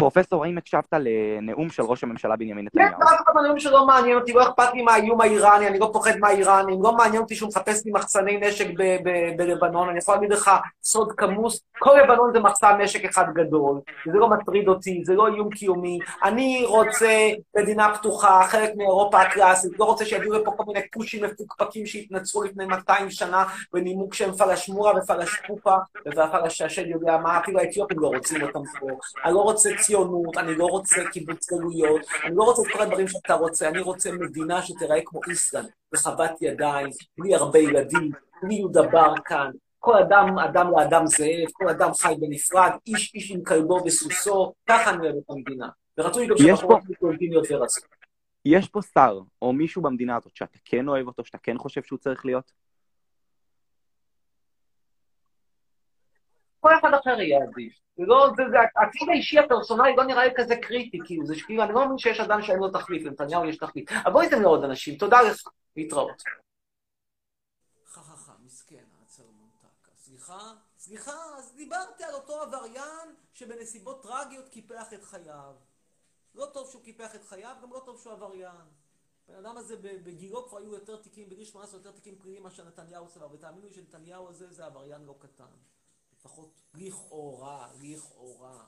פרופסור, 0.00 0.44
האם 0.44 0.58
הקשבת 0.58 0.92
לנאום 0.92 1.70
של 1.70 1.82
ראש 1.82 2.04
הממשלה 2.04 2.36
בנימין 2.36 2.68
כן, 2.74 2.82
נתניהו? 2.82 3.02
אף 3.02 3.22
אחד 3.24 3.32
מהנאום 3.34 3.58
שלא 3.58 3.86
מעניין 3.86 4.18
אותי, 4.18 4.32
לא 4.32 4.42
אכפת 4.42 4.74
לי 4.74 4.82
מהאיום 4.82 5.20
האיראני, 5.20 5.68
אני 5.68 5.78
לא 5.78 5.90
פוחד 5.92 6.16
מהאיראנים, 6.20 6.82
לא 6.82 6.96
מעניין 6.96 7.22
אותי 7.22 7.34
שהוא 7.34 7.48
מחפש 7.48 7.84
לי 7.84 7.92
מחסני 7.92 8.36
נשק 8.36 8.66
בלבנון, 9.36 9.88
אני 9.88 9.98
יכול 9.98 10.14
להגיד 10.14 10.32
לך 10.32 10.50
סוד 10.82 11.12
כמוס, 11.12 11.60
כל 11.78 11.98
לבנון 12.04 12.32
זה 12.32 12.40
מחסן 12.40 12.80
נשק 12.80 13.04
אחד 13.04 13.24
גדול, 13.34 13.80
זה 14.12 14.18
לא 14.18 14.28
מטריד 14.28 14.68
אותי, 14.68 15.02
זה 15.04 15.14
לא 15.14 15.26
איום 15.26 15.50
קיומי, 15.50 15.98
אני 16.24 16.64
רוצה 16.66 17.28
מדינה 17.56 17.94
פתוחה, 17.94 18.40
חלק 18.48 18.70
מאירופה 18.76 19.20
הקלאסית, 19.20 19.78
לא 19.78 19.84
רוצה 19.84 20.04
שיביאו 20.04 20.32
לפה 20.32 20.52
כל 20.56 20.64
מיני 20.66 20.80
כושים 20.94 21.24
מפוקפקים 21.24 21.86
שהתנצרו 21.86 22.42
לפני 22.42 22.66
200 22.66 23.10
שנה 23.10 23.44
בנימוק 23.72 24.14
שהם 24.14 24.32
פלשמורה 24.32 24.92
ופלשפופה, 24.96 25.76
והפלש 26.16 26.62
השד 26.62 26.86
יודע 26.86 27.16
מה, 27.16 27.38
אפילו 27.38 27.60
האתיופים 27.60 27.98
לא 27.98 28.08
רוצים 28.08 28.42
אותם 28.42 28.60
פה, 28.80 28.86
אני 29.24 29.34
לא 29.34 29.40
רוצה 29.40 29.70
ציונות, 29.92 30.36
אני 30.36 30.54
לא 30.54 30.64
רוצה 30.66 31.02
קיבוץ 31.12 31.52
גלויות, 31.52 32.00
אני 32.24 32.36
לא 32.36 32.44
רוצה 32.44 32.62
את 32.62 32.66
כל 32.72 32.82
הדברים 32.82 33.08
שאתה 33.08 33.34
רוצה, 33.34 33.68
אני 33.68 33.80
רוצה 33.80 34.12
מדינה 34.12 34.62
שתיראה 34.62 35.00
כמו 35.04 35.20
איסלנד, 35.28 35.68
רחבת 35.94 36.30
ידיים, 36.40 36.88
בלי 37.18 37.34
הרבה 37.34 37.58
ילדים, 37.58 38.10
בלי 38.42 38.54
יהודה 38.54 38.82
ברקן, 38.82 39.50
כל 39.78 39.98
אדם, 39.98 40.38
אדם 40.38 40.70
לאדם 40.78 41.06
זאב, 41.06 41.48
כל 41.52 41.68
אדם 41.68 41.94
חי 41.94 42.14
בנפרד, 42.20 42.70
איש 42.86 43.14
איש 43.14 43.30
עם 43.30 43.44
כלבו 43.44 43.80
וסוסו, 43.86 44.52
ככה 44.68 44.90
אני 44.90 45.06
אוהב 45.06 45.16
את 45.16 45.30
המדינה. 45.30 45.68
ורצוי 45.98 46.26
גם 46.26 46.34
יש 46.38 46.42
שהבחורות 46.42 46.82
פה- 46.82 46.92
יהיו 47.00 47.10
אינטימיות 47.10 47.44
ורצו. 47.50 47.80
יש 48.44 48.68
פה 48.68 48.80
שר, 48.82 49.20
או 49.42 49.52
מישהו 49.52 49.82
במדינה 49.82 50.16
הזאת, 50.16 50.36
שאתה 50.36 50.58
כן 50.64 50.88
אוהב 50.88 51.06
אותו, 51.06 51.24
שאתה 51.24 51.38
כן 51.38 51.58
חושב 51.58 51.82
שהוא 51.82 51.98
צריך 51.98 52.26
להיות? 52.26 52.52
כל 56.60 56.70
אחד 56.80 56.94
אחר 56.94 57.20
יהיה 57.20 57.38
עדיף. 57.42 57.72
לא, 57.98 58.30
זה, 58.36 58.42
זה, 58.50 58.56
העתיד 58.76 59.08
האישי 59.08 59.38
הפרסונלי 59.38 59.96
לא 59.96 60.04
נראה 60.04 60.24
לי 60.24 60.30
כזה 60.36 60.56
קריטי, 60.56 60.98
כאילו, 61.04 61.26
זה 61.26 61.34
כאילו, 61.46 61.62
אני 61.62 61.72
לא 61.72 61.80
מאמין 61.80 61.98
שיש 61.98 62.20
אדם 62.20 62.42
שאין 62.42 62.58
לו 62.58 62.70
תחליף, 62.70 63.06
לנתניהו 63.06 63.44
יש 63.44 63.56
תחליף. 63.56 63.92
אבל 64.04 64.12
בוא 64.12 64.22
ניתן 64.22 64.42
לעוד 64.42 64.64
אנשים, 64.64 64.98
תודה 64.98 65.22
לך, 65.22 65.42
להתראות. 65.76 66.22
חככה, 67.86 68.32
מסכן, 68.44 68.84
העצר 69.00 69.22
מונטקה. 69.22 69.68
סליחה? 69.96 70.38
סליחה, 70.78 71.12
אז 71.38 71.54
דיברתי 71.56 72.04
על 72.04 72.14
אותו 72.14 72.42
עבריין 72.42 73.14
שבנסיבות 73.32 74.02
טרגיות 74.02 74.48
קיפח 74.48 74.92
את 74.92 75.04
חייו. 75.04 75.54
לא 76.34 76.46
טוב 76.46 76.70
שהוא 76.70 76.82
קיפח 76.82 77.14
את 77.14 77.24
חייו, 77.24 77.56
גם 77.62 77.72
לא 77.72 77.82
טוב 77.84 78.00
שהוא 78.00 78.12
עבריין. 78.12 78.66
הבן 79.28 79.46
אדם 79.46 79.56
הזה 79.56 79.76
בגילו 79.76 80.48
כבר 80.48 80.58
היו 80.58 80.74
יותר 80.74 80.96
תיקים, 80.96 81.28
בגיל 81.28 81.44
18 81.44 81.80
יותר 81.80 81.90
תיקים 81.90 82.18
פליליים 82.18 82.42
מאשר 82.42 82.64
נתניהו 82.64 83.08
צבר, 83.08 83.32
ותאמינו 83.32 83.66
לי 83.66 83.72
שנתניהו 83.72 84.28
הזה 84.28 84.52
זה 84.52 84.66
עבריין 84.66 85.04
לא 85.04 85.14
קטן. 85.18 85.44
לפחות 86.18 86.54
לכאורה, 86.74 87.72
לכאורה. 87.80 88.66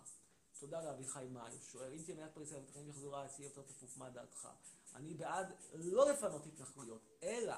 תודה 0.58 0.84
לאביחי 0.84 1.26
מאי, 1.30 1.52
הוא 1.52 1.60
שואל, 1.60 1.92
אם 1.92 2.02
תהיה 2.02 2.16
מדינת 2.16 2.34
פלסטין 2.34 2.58
ותכנים 2.58 2.88
יחזרו 2.88 3.10
להציע 3.10 3.44
יותר 3.44 3.62
תפוף, 3.62 3.96
מה 3.96 4.10
דעתך? 4.10 4.48
אני 4.94 5.14
בעד 5.14 5.46
לא 5.74 6.10
לפנות 6.10 6.46
התנחלויות, 6.46 7.02
אלא 7.22 7.54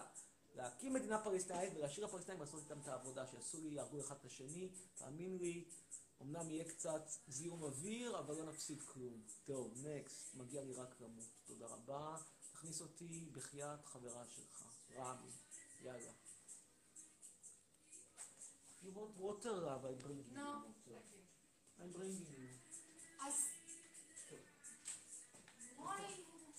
להקים 0.55 0.93
מדינה 0.93 1.24
פלסטינאית 1.24 1.72
ולהשאיר 1.76 2.07
לפלסטינים 2.07 2.40
לעשות 2.40 2.62
איתם 2.62 2.80
את 2.80 2.88
העבודה, 2.88 3.26
שיעשו 3.26 3.61
לי, 3.61 3.68
יהרגו 3.68 4.01
אחד 4.01 4.16
את 4.20 4.24
השני, 4.24 4.70
תאמין 4.95 5.38
לי, 5.38 5.64
אמנם 6.22 6.51
יהיה 6.51 6.64
קצת 6.64 7.03
זיהום 7.28 7.62
אוויר, 7.62 8.18
אבל 8.18 8.34
לא 8.34 8.45
נפסיד 8.45 8.82
כלום. 8.82 9.22
טוב, 9.45 9.72
נקסט, 9.76 10.34
מגיע 10.34 10.64
לי 10.64 10.74
רק 10.74 11.01
למות. 11.01 11.28
תודה 11.45 11.66
רבה. 11.66 12.16
תכניס 12.53 12.80
אותי 12.80 13.30
בחייאת 13.32 13.84
חברה 13.84 14.24
שלך, 14.26 14.64
רמי. 14.97 15.30
יאללה. 15.80 16.11
You 18.83 18.91
want 18.91 19.14
water, 19.14 19.62
Rav? 19.62 19.87
I 19.87 19.95
bring 19.95 20.26
you. 20.26 20.35
No, 20.35 20.66
thank. 20.91 21.07
I'm 21.78 21.91
bringing 21.95 22.26
you. 22.26 22.51
Why? 25.78 26.03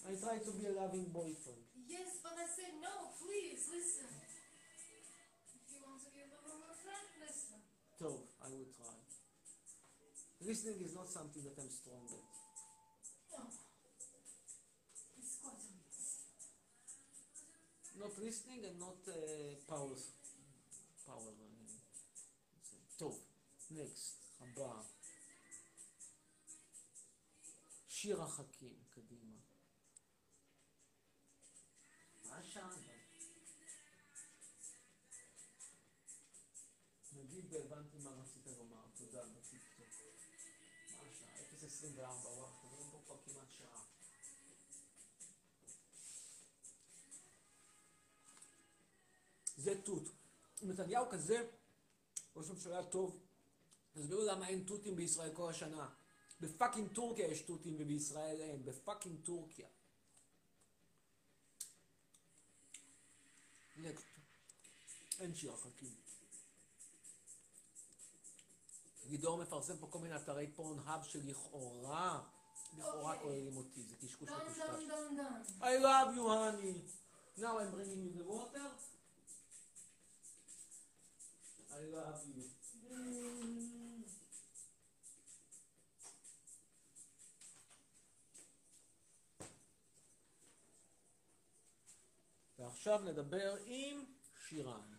I 0.08 0.12
try 0.16 0.36
to 0.40 0.52
be 0.56 0.68
a 0.68 0.74
loving 0.76 1.12
boyfriend. 1.12 1.64
Yes, 1.88 2.24
but 2.24 2.40
I 2.40 2.48
said 2.48 2.80
no. 2.80 3.12
Please 3.20 3.68
listen. 3.72 4.08
If 4.08 5.68
you 5.68 5.80
want 5.84 6.00
to 6.00 6.10
give 6.16 6.32
the 6.32 6.40
room 6.48 6.64
a 6.64 6.76
friend, 6.80 7.08
listen. 7.24 7.60
So 8.00 8.28
I 8.40 8.48
will 8.52 8.72
try. 8.72 8.96
Listening 10.44 10.80
is 10.84 10.96
not 10.96 11.08
something 11.12 11.44
that 11.44 11.60
I'm 11.60 11.72
strong 11.72 12.08
at. 12.08 12.24
No. 13.36 13.52
It's 15.20 15.40
quite 15.44 15.60
a. 15.60 15.72
Not 18.00 18.16
listening 18.20 18.64
and 18.68 18.80
not 18.80 19.00
uh, 19.08 19.56
power, 19.68 19.96
power 21.08 21.32
טוב, 23.04 23.26
next, 23.72 24.40
הבא. 24.40 24.82
שיר 27.88 28.22
החכים, 28.22 28.84
קדימה. 28.90 29.36
מה 32.26 32.38
השעה? 32.38 32.76
נגיד 37.14 37.54
הבנתי 37.54 37.98
מה 37.98 38.10
רצית 38.10 38.48
לומר, 38.48 38.86
תודה 38.96 39.26
בטיקטוק. 39.26 39.86
מה 40.96 41.02
השעה? 41.10 41.36
0.24, 41.36 42.00
וואו, 42.00 42.48
מדברים 42.64 42.92
פה 42.92 43.02
כבר 43.06 43.18
כמעט 43.26 43.52
שעה. 43.52 43.86
זה 49.58 49.82
תות. 49.82 50.04
נתניהו 50.62 51.10
כזה, 51.10 51.50
ראש 52.36 52.50
ממשלה 52.50 52.84
טוב, 52.84 53.20
תסבירו 53.94 54.24
למה 54.24 54.48
אין 54.48 54.64
תותים 54.64 54.96
בישראל 54.96 55.34
כל 55.34 55.50
השנה. 55.50 55.90
ב 56.42 56.48
fucking 56.48 56.94
טורקיה 56.94 57.28
יש 57.28 57.42
תותים 57.42 57.76
ובישראל 57.80 58.42
אין, 58.42 58.66
ב 58.66 58.73
fucking 58.73 59.26
טורקיה. 59.26 59.68
Next. 63.78 64.06
אין 65.20 65.36
שיר 65.36 65.54
החכים. 65.54 65.96
גידור 69.08 69.38
מפרסם 69.38 69.78
פה 69.78 69.88
כל 69.90 70.00
מיני 70.00 70.16
אתרי 70.16 70.48
פורנהאב 70.56 71.04
שלכאורה, 71.04 72.24
לכאורה 72.78 73.20
כוללים 73.20 73.58
אותי, 73.58 73.84
זה 73.84 73.96
קשקוש 73.96 74.30
done. 74.30 75.62
I 75.62 75.78
love 75.78 76.16
you, 76.16 76.28
honey. 76.28 76.82
Now 77.38 77.58
I'm 77.60 77.72
bringing 77.72 78.02
you 78.06 78.12
the 78.18 78.24
water. 78.24 78.68
I 81.74 81.82
love 81.96 82.22
you. 82.36 82.44
ועכשיו 92.60 93.00
נדבר 93.00 93.56
עם 93.66 94.06
שירן. 94.48 94.94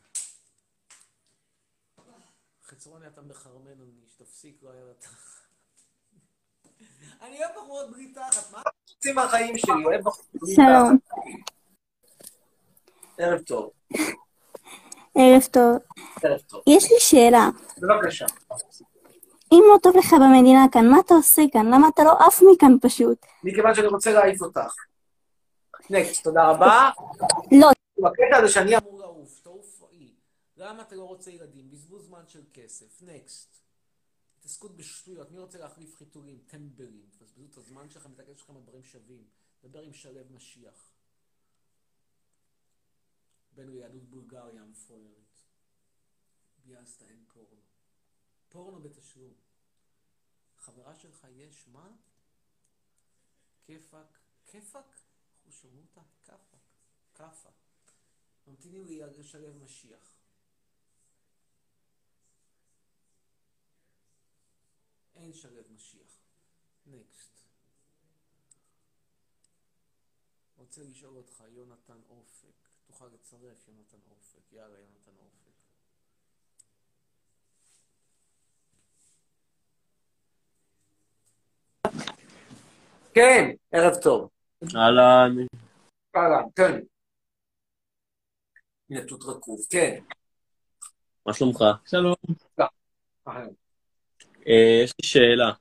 חצרוני, 2.65 3.07
אתה 3.07 3.23
מחרמן 3.23 3.81
אותי, 3.81 4.07
שתפסיק 4.07 4.63
לא 4.63 4.71
היה 4.71 4.85
לתחת. 4.85 5.45
אני 7.21 7.45
אוהב 7.45 7.51
בחורות 7.57 7.91
בלי 7.91 8.13
תחת, 8.13 8.53
מה? 8.53 8.63
רוצים 8.91 9.15
מהחיים 9.15 9.59
שלי, 9.59 9.85
אוהב 9.85 10.01
בחורות 10.01 10.29
בלי 10.35 10.55
שלום, 10.55 10.99
תחת. 10.99 11.55
ערב 13.19 13.43
טוב. 13.43 13.74
ערב 15.19 15.43
טוב. 15.51 15.79
ערב 16.23 16.41
טוב. 16.41 16.63
יש 16.67 16.93
לי 16.93 17.01
שאלה. 17.01 17.49
בבקשה. 17.79 18.27
אם 19.53 19.63
לא 19.73 19.79
טוב 19.83 19.97
לך 19.97 20.13
במדינה 20.13 20.67
כאן, 20.73 20.89
מה 20.91 21.01
אתה 21.01 21.15
עושה 21.15 21.43
כאן? 21.53 21.67
למה 21.67 21.89
אתה 21.89 22.05
לא 22.05 22.13
עף 22.27 22.43
מכאן 22.53 22.77
פשוט? 22.83 23.27
מכיוון 23.45 23.75
שאני 23.75 23.87
רוצה 23.87 24.13
להעיף 24.13 24.43
אותך. 24.43 24.75
נקסט, 25.91 26.25
תודה 26.25 26.51
רבה. 26.51 26.91
לא. 27.53 27.69
בקטע 27.99 28.37
הזה 28.37 28.49
שאני 28.49 28.77
אמור 28.77 29.01
לעוף, 29.01 29.41
תעופי. 29.43 30.15
למה 30.57 30.83
אתה 30.83 30.97
לא 30.97 31.03
רוצה 31.03 31.31
ילדים? 31.31 31.71
בזבוז 31.71 32.07
זמן 32.07 32.23
של 32.27 32.41
כסף. 32.53 33.03
נקסט. 33.03 33.55
התעסקות 34.39 34.77
בשטויות, 34.77 35.31
מי 35.31 35.39
רוצה 35.39 35.59
להחליף 35.59 35.97
חיתולים? 35.97 36.39
טמבלים. 36.47 37.03
תבזבזו 37.19 37.45
את 37.53 37.59
הזמן 37.59 37.91
שלכם, 37.91 38.11
מתעקש 38.11 38.41
שלכם 38.41 38.57
על 38.57 38.63
דברים 38.63 38.83
שווים. 38.83 39.25
דבר 39.65 39.81
עם 39.81 39.93
שלו 39.93 40.21
משיח. 40.37 40.94
בן 43.55 43.69
ליהדות 43.69 44.03
בולגריה 44.03 44.63
המפוארת. 44.63 45.39
ביאסת 46.59 47.03
אין 47.03 47.25
פורנו. 47.33 47.63
פורנו 48.49 48.83
בתשלום. 48.83 49.35
חברה 50.59 50.95
שלך 50.95 51.27
יש 51.31 51.69
מה? 51.69 51.91
כיפק. 53.65 54.19
כיפק? 54.47 54.97
חושמותה? 55.45 56.01
כפק. 56.25 56.59
כאפה. 57.15 57.51
ממתינים 58.47 58.87
לי 58.87 59.01
לשלב 59.01 59.57
משיח. 59.57 60.19
אין 65.15 65.33
שלב 65.33 65.73
משיח. 65.73 66.21
נקסט. 66.87 67.35
רוצה 70.57 70.83
לשאול 70.83 71.17
אותך, 71.17 71.45
יונתן 71.49 72.01
אופק. 72.09 72.74
תוכל 72.95 73.07
לצרף 73.15 73.69
יונתן 73.69 73.97
אופק. 74.11 74.53
יאללה, 74.53 74.79
יונתן 74.79 75.13
אופק. 75.19 75.51
כן, 83.15 83.51
ערב 83.73 83.95
טוב. 84.03 84.31
אהלן. 84.77 85.37
אהלן, 86.17 86.45
כן. 86.57 86.81
הנה 88.91 89.07
תות 89.07 89.23
רקוב, 89.25 89.61
כן. 89.71 90.01
מה 91.27 91.35
שלומך? 91.35 91.65
שלום. 91.87 92.15
אהלן. 93.29 93.49
אה, 94.47 94.81
יש 94.85 94.93
לי 95.03 95.09
שאלה. 95.09 95.53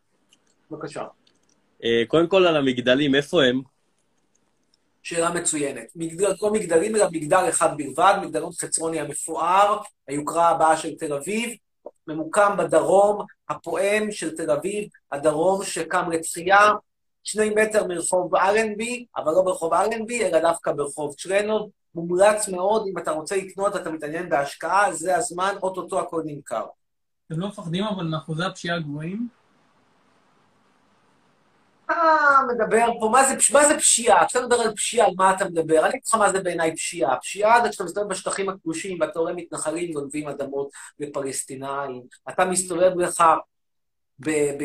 בבקשה. 0.71 1.07
אה, 1.83 2.03
קודם 2.07 2.29
כל 2.29 2.47
על 2.47 2.55
המגדלים, 2.55 3.15
איפה 3.15 3.43
הם? 3.43 3.72
שאלה 5.03 5.31
מצוינת. 5.31 5.87
מגדל, 5.95 6.33
לא 6.41 6.53
מגדלים, 6.53 6.95
אלא 6.95 7.05
מגדל 7.11 7.45
אחד 7.49 7.77
בלבד, 7.77 8.13
מגדלון 8.21 8.51
חצרוני 8.61 8.99
המפואר, 8.99 9.81
היוקרה 10.07 10.49
הבאה 10.49 10.77
של 10.77 10.95
תל 10.95 11.13
אביב, 11.13 11.49
ממוקם 12.07 12.55
בדרום 12.57 13.25
הפועם 13.49 14.11
של 14.11 14.35
תל 14.35 14.51
אביב, 14.51 14.89
הדרום 15.11 15.63
שקם 15.63 16.11
לתחייה, 16.11 16.71
שני 17.23 17.49
מטר 17.49 17.87
מרחוב 17.87 18.35
אלנבי, 18.35 19.05
אבל 19.17 19.31
לא 19.31 19.41
ברחוב 19.41 19.73
אלנבי, 19.73 20.25
אלא 20.25 20.39
דווקא 20.39 20.71
ברחוב 20.71 21.15
צ'רנוב. 21.15 21.69
מומלץ 21.95 22.49
מאוד, 22.49 22.87
אם 22.87 22.97
אתה 22.97 23.11
רוצה 23.11 23.35
לקנות 23.37 23.75
ואתה 23.75 23.91
מתעניין 23.91 24.29
בהשקעה, 24.29 24.93
זה 24.93 25.17
הזמן, 25.17 25.55
אוטוטו 25.63 25.99
הכל 25.99 26.21
נמכר. 26.25 26.65
אתם 27.27 27.39
לא 27.39 27.47
מפחדים 27.47 27.83
אבל 27.83 28.03
מאחוזי 28.03 28.43
הפשיעה 28.43 28.77
הגבוהים? 28.77 29.27
אתה 31.93 32.53
מדבר 32.53 32.85
פה, 32.99 33.09
מה 33.11 33.25
זה, 33.25 33.35
מה 33.53 33.67
זה 33.67 33.77
פשיעה? 33.77 34.25
כשאתה 34.25 34.45
מדבר 34.45 34.55
על 34.55 34.75
פשיעה, 34.75 35.07
על 35.07 35.13
מה 35.17 35.33
אתה 35.33 35.45
מדבר? 35.45 35.79
אני 35.79 35.89
אגיד 35.89 36.01
לך 36.05 36.15
מה 36.15 36.31
זה 36.31 36.41
בעיניי 36.41 36.75
פשיעה. 36.75 37.19
פשיעה 37.19 37.63
זה 37.63 37.69
כשאתה 37.69 37.83
מסתובב 37.83 38.09
בשטחים 38.09 38.49
הכבושים 38.49 38.97
ואתה 39.01 39.19
רואה 39.19 39.33
מתנחלים 39.33 39.93
גונבים 39.93 40.27
אדמות 40.27 40.69
לפלסטינאים. 40.99 42.03
אתה 42.29 42.45
מסתובב 42.45 42.91
לך 42.99 43.23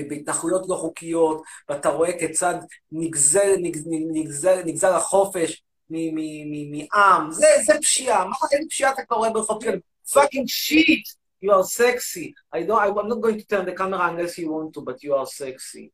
בהתנחלויות 0.09 0.66
לא 0.68 0.74
חוקיות, 0.74 1.43
ואתה 1.68 1.89
רואה 1.89 2.18
כיצד 2.18 2.55
נגזר, 2.93 3.55
נגזר, 3.62 3.91
נגזר, 4.12 4.62
נגזר 4.64 4.95
החופש 4.95 5.62
מעם. 5.91 7.31
זה, 7.31 7.47
זה 7.66 7.72
פשיעה. 7.81 8.24
מה, 8.24 8.37
איזה 8.53 8.64
פשיעה 8.70 8.93
אתה 8.93 9.03
קורא 9.03 9.29
ברחוב 9.29 9.64
כאלה? 9.64 9.79
fucking 10.09 10.47
shit! 10.47 11.07
You 11.41 11.53
are 11.53 11.64
sexy. 11.64 12.35
I 12.53 12.62
don't, 12.62 12.99
I'm 12.99 13.09
not 13.09 13.20
going 13.20 13.39
to 13.39 13.47
turn 13.47 13.66
the 13.66 13.72
camera 13.72 14.09
unless 14.11 14.39
you 14.39 14.51
want 14.53 14.74
to, 14.74 14.81
but 14.81 15.03
you 15.03 15.14
are 15.14 15.26
sexy. 15.26 15.93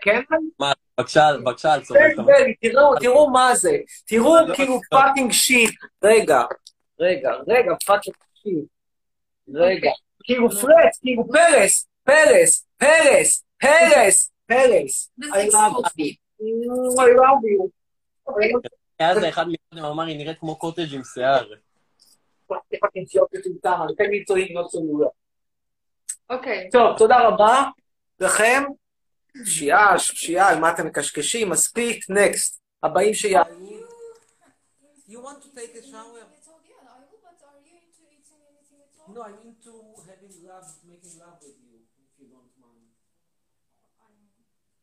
כן? 0.00 0.20
מה, 0.58 0.72
בבקשה, 0.98 1.28
בבקשה, 1.40 1.74
אל 1.74 1.82
צודק. 1.82 2.00
תראו, 2.60 2.94
תראו 3.00 3.30
מה 3.30 3.54
זה. 3.54 3.76
תראו 4.06 4.34
כאילו 4.54 4.80
פאקינג 4.90 5.32
שיט. 5.32 5.74
רגע, 6.04 6.42
רגע, 7.00 7.30
רגע, 7.48 7.72
פאקינג 7.86 8.16
שיט. 8.42 8.64
רגע. 9.54 9.90
כאילו 10.24 10.50
פרץ, 10.50 10.98
כאילו 11.00 11.24
פרס, 11.32 11.88
פרס, 12.04 12.66
פרס, 12.76 13.44
פרס, 13.58 14.30
פרס. 14.46 15.10
I 15.22 15.24
love 15.26 15.90
you. 15.98 16.14
I 16.98 17.08
love 17.20 17.42
you. 17.44 17.68
היה 18.98 19.20
זה 19.20 19.28
אחד 19.28 19.46
מקודם 19.48 19.84
אמר, 19.84 20.04
היא 20.04 20.18
נראית 20.18 20.38
כמו 20.38 20.56
קוטג' 20.56 20.94
עם 20.94 21.04
שיער. 21.04 21.48
לא. 25.00 25.08
אוקיי. 26.30 26.68
טוב, 26.72 26.98
תודה 26.98 27.28
רבה 27.28 27.62
לכם. 28.20 28.62
פשיעה, 29.42 29.98
פשיעה, 29.98 30.48
על 30.48 30.60
מה 30.60 30.72
אתם 30.72 30.86
מקשקשים? 30.86 31.50
מספיק, 31.50 32.10
נקסט. 32.10 32.60
הבאים 32.82 33.14
שיעלו. 33.14 33.54
You 35.08 35.20
want 35.20 35.40
to 35.42 35.50
take 35.58 35.74
a 35.74 35.82
shower? 35.82 36.22
Yeah, 36.24 36.90
I 36.94 36.98
will, 37.04 37.20
but 37.26 37.38
are 37.48 37.60
you 37.66 37.76
into 37.84 38.02
eating 38.14 38.40
anything 38.50 38.80
at 38.86 38.92
all? 38.98 39.12
No, 39.14 39.20
I'm 39.28 39.38
into 39.48 39.72
having 40.08 40.34
love, 40.48 40.66
making 40.92 41.14
love 41.24 41.38
with 41.44 41.58
you, 41.66 41.76
if 42.02 42.10
you 42.18 42.26
don't 42.34 42.54
mind. 42.64 42.88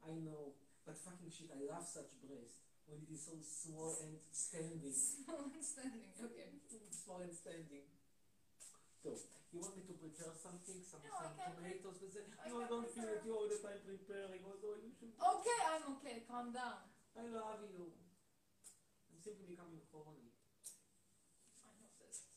I 0.09 0.13
know, 0.25 0.43
but 0.85 0.95
fucking 1.05 1.31
shit, 1.35 1.49
I 1.57 1.61
love 1.73 1.85
such 1.97 2.11
breast 2.23 2.55
when 2.87 2.97
it 3.03 3.09
is 3.15 3.21
so 3.27 3.33
small 3.41 3.91
and 4.03 4.13
standing. 4.45 4.93
Standing, 5.73 6.11
okay. 6.25 6.49
Small 7.03 7.19
and 7.25 7.33
standing. 7.43 7.85
So, 9.01 9.17
you 9.49 9.57
want 9.57 9.73
me 9.73 9.81
to 9.89 9.97
prepare 9.97 10.29
something, 10.37 10.77
some, 10.85 11.01
No, 11.01 11.09
some 11.17 11.33
tomatoes 11.33 11.97
I 11.97 12.45
can't 12.45 12.69
don't 12.69 12.85
feel 12.85 13.09
it. 13.09 13.25
You 13.25 13.33
all 13.33 13.49
the 13.49 13.57
time 13.57 13.81
preparing. 13.81 14.45
Although 14.45 14.77
you 14.77 14.93
should. 14.93 15.17
Okay, 15.17 15.59
I'm 15.73 15.83
okay. 15.97 16.21
Calm 16.29 16.53
down. 16.53 16.85
I 17.17 17.25
love 17.25 17.65
you. 17.65 17.89
I'm 19.09 19.17
simply 19.17 19.57
becoming 19.57 19.81
horny. 19.89 20.29
I 21.65 21.73
know 21.81 21.89
this. 21.97 22.29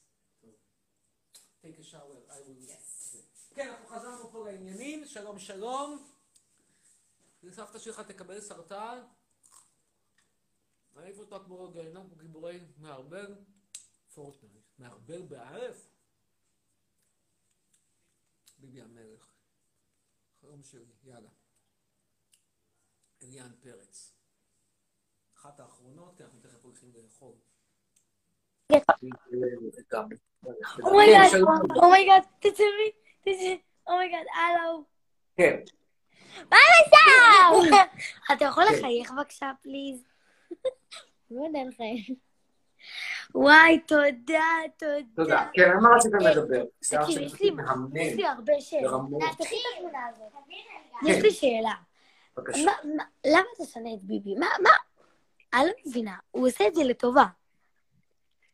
Take 1.60 1.76
a 1.76 1.84
shower, 1.84 2.24
I 2.32 2.40
will... 2.48 2.56
Yes. 2.64 2.90
כן, 3.54 3.68
אנחנו 3.68 3.86
חזרנו 3.86 4.30
פה 4.30 4.44
לעניינים, 4.44 5.06
שלום 5.06 5.38
שלום. 5.38 6.06
סבתא 7.50 7.78
שלך 7.78 8.00
תקבל 8.00 8.40
סרטן. 8.40 8.98
העיף 10.96 11.18
אותה 11.18 11.38
כמו 11.44 11.72
גיהנום, 11.72 12.10
גיבורי 12.18 12.60
מערבל. 12.78 13.34
פורטנייט. 14.14 14.64
מערבל 14.78 15.22
באלף? 15.22 15.93
ביבי 18.64 18.80
המלך. 18.80 19.32
חלום 20.40 20.62
שלי, 20.62 20.92
יאללה. 21.04 21.28
אליאן 23.22 23.52
פרץ. 23.60 24.14
אחת 25.36 25.60
האחרונות, 25.60 26.16
כי 26.16 26.24
אנחנו 26.24 26.40
תכף 26.40 26.64
הולכים 26.64 26.92
לאכול. 26.94 27.34
Oh 30.82 30.97
my 30.97 31.11
god. 31.11 31.40
Oh 31.76 31.88
my 31.88 31.99
god, 31.99 32.22
תצלמי, 32.38 32.90
תצלמי, 33.20 33.62
oh 33.86 33.96
my 33.96 34.06
god, 34.06 34.26
הלו. 34.34 34.84
כן. 35.36 35.60
מה 36.50 36.56
נעשה? 36.56 37.82
אתה 38.32 38.44
יכול. 38.44 38.64
לחייך 38.64 39.10
בבקשה, 39.10 39.52
please? 39.62 40.04
לא 41.30 41.46
יודע 41.46 41.58
לחייך. 41.68 42.10
וואי, 43.34 43.78
תודה, 43.78 44.40
תודה. 44.78 44.94
תודה. 45.16 45.46
כן, 45.52 45.70
על 45.70 45.76
מה 45.76 45.88
רציתם 45.96 46.16
לדבר? 46.18 46.64
תקשיב, 46.78 47.22
יש 47.22 47.40
לי 48.16 48.26
הרבה 48.26 48.60
שאלות. 48.60 49.10
תכין 49.38 49.58
את 49.58 49.78
התמונה 49.78 50.06
הזאת. 50.08 50.32
כן. 51.00 51.06
יש 51.06 51.22
לי 51.22 51.30
שאלה. 51.30 51.72
בבקשה. 52.36 52.64
מה- 52.64 52.94
מה- 52.96 53.04
למה 53.26 53.44
אתה 53.56 53.64
שונא 53.64 53.88
את 53.94 54.02
ביבי? 54.02 54.34
מה, 54.34 54.46
מה? 54.62 54.70
אני 55.54 55.66
לא 55.66 55.72
מבינה. 55.86 56.14
הוא 56.30 56.48
עושה 56.48 56.66
את 56.66 56.74
זה 56.74 56.84
לטובה. 56.84 57.24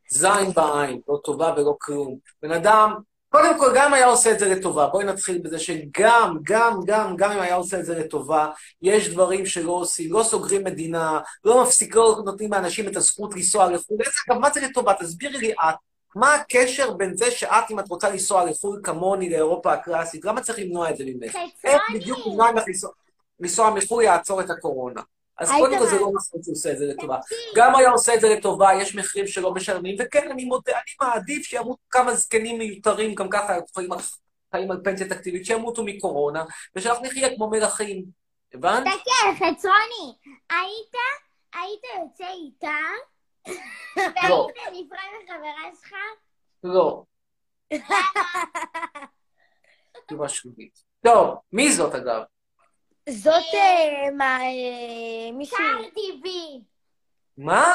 זין 0.09 0.51
בעין, 0.55 1.01
לא 1.09 1.21
טובה 1.25 1.55
ולא 1.57 1.77
כלום. 1.81 2.19
בן 2.43 2.53
אדם, 2.53 2.95
קודם 3.31 3.59
כל, 3.59 3.73
גם 3.75 3.95
היה 3.95 4.07
עושה 4.07 4.33
את 4.33 4.39
זה 4.39 4.49
לטובה, 4.49 4.87
בואי 4.87 5.05
נתחיל 5.05 5.39
בזה 5.39 5.59
שגם, 5.59 6.39
גם, 6.43 6.81
גם, 6.87 7.17
גם 7.17 7.33
אם 7.33 7.41
היה 7.41 7.55
עושה 7.55 7.81
את 7.81 7.85
זה 7.85 7.99
לטובה, 7.99 8.51
יש 8.83 9.09
דברים 9.09 9.47
שלא 9.47 9.73
עושים, 9.73 10.13
לא 10.13 10.23
סוגרים 10.23 10.65
מדינה, 10.65 11.21
לא 11.45 11.63
מפסיק, 11.63 11.95
לא 11.95 12.23
נותנים 12.25 12.53
לאנשים 12.53 12.89
את 12.89 12.97
הזכות 12.97 13.35
לנסוע 13.35 13.71
לחו"ל. 13.71 13.99
אגב, 14.29 14.41
מה 14.41 14.51
זה 14.51 14.61
לטובה? 14.61 14.95
תסבירי 14.95 15.39
לי 15.39 15.53
את, 15.53 15.75
מה 16.17 16.35
הקשר 16.35 16.93
בין 16.93 17.17
זה 17.17 17.31
שאת, 17.31 17.71
אם 17.71 17.79
את 17.79 17.89
רוצה 17.89 18.11
לנסוע 18.11 18.45
לחו"ל 18.45 18.81
כמוני, 18.83 19.31
לאירופה 19.31 19.73
הקלאסית, 19.73 20.25
למה 20.25 20.41
צריך 20.41 20.59
למנוע 20.59 20.91
את 20.91 20.97
זה 20.97 21.05
ממך? 21.07 21.37
איך 21.65 21.83
בדיוק 21.95 22.19
למנוע 22.27 22.53
ממך 22.53 22.65
לנסוע 23.41 23.71
מחו"ל 23.71 24.03
יעצור 24.03 24.41
את 24.41 24.51
הקורונה? 24.51 25.01
אז 25.41 25.51
קודם 25.51 25.79
כל 25.79 25.87
זה 25.87 25.97
לא 26.01 26.11
נכון 26.15 26.43
שהוא 26.43 26.53
עושה 26.53 26.73
את 26.73 26.79
זה 26.79 26.87
לטובה. 26.87 27.19
גם 27.57 27.75
היה 27.75 27.91
עושה 27.91 28.15
את 28.15 28.21
זה 28.21 28.29
לטובה, 28.29 28.71
יש 28.75 28.95
מחירים 28.95 29.27
שלא 29.27 29.55
משלמים, 29.55 29.97
וכן, 29.99 30.31
אני 30.31 30.45
מודה, 30.45 30.73
אני 30.73 31.09
מעדיף 31.09 31.47
שימותו 31.47 31.83
כמה 31.91 32.15
זקנים 32.15 32.59
מיותרים, 32.59 33.15
גם 33.15 33.29
ככה 33.31 33.55
חיים, 33.75 33.91
חיים 34.53 34.71
על 34.71 34.81
פנסיה 34.85 35.09
תקציבית, 35.09 35.47
שימותו 35.47 35.85
מקורונה, 35.85 36.45
ושאנחנו 36.77 37.07
נחיה 37.07 37.37
כמו 37.37 37.51
מלכים. 37.51 38.05
הבנת? 38.55 38.83
תקן, 38.83 39.35
חצרוני, 39.35 40.17
היית, 40.51 40.95
היית 41.55 41.83
יוצא 41.99 42.33
איתה? 42.33 42.79
לא. 44.29 44.49
והיית 44.57 44.87
נפרד 44.87 44.99
מחברה 45.25 45.71
שלך? 45.81 45.93
לא. 46.65 47.03
תשובה 50.07 50.29
שלילית. 50.29 50.83
טוב, 51.05 51.39
מי 51.53 51.73
זאת 51.73 51.95
אגב? 51.95 52.23
זאת 53.11 53.45
אה, 53.55 54.11
מה... 54.17 54.39
אה, 54.43 55.33
מישהי... 55.33 55.57
קרדי 55.57 56.21
בי. 56.23 56.61
מה? 57.39 57.73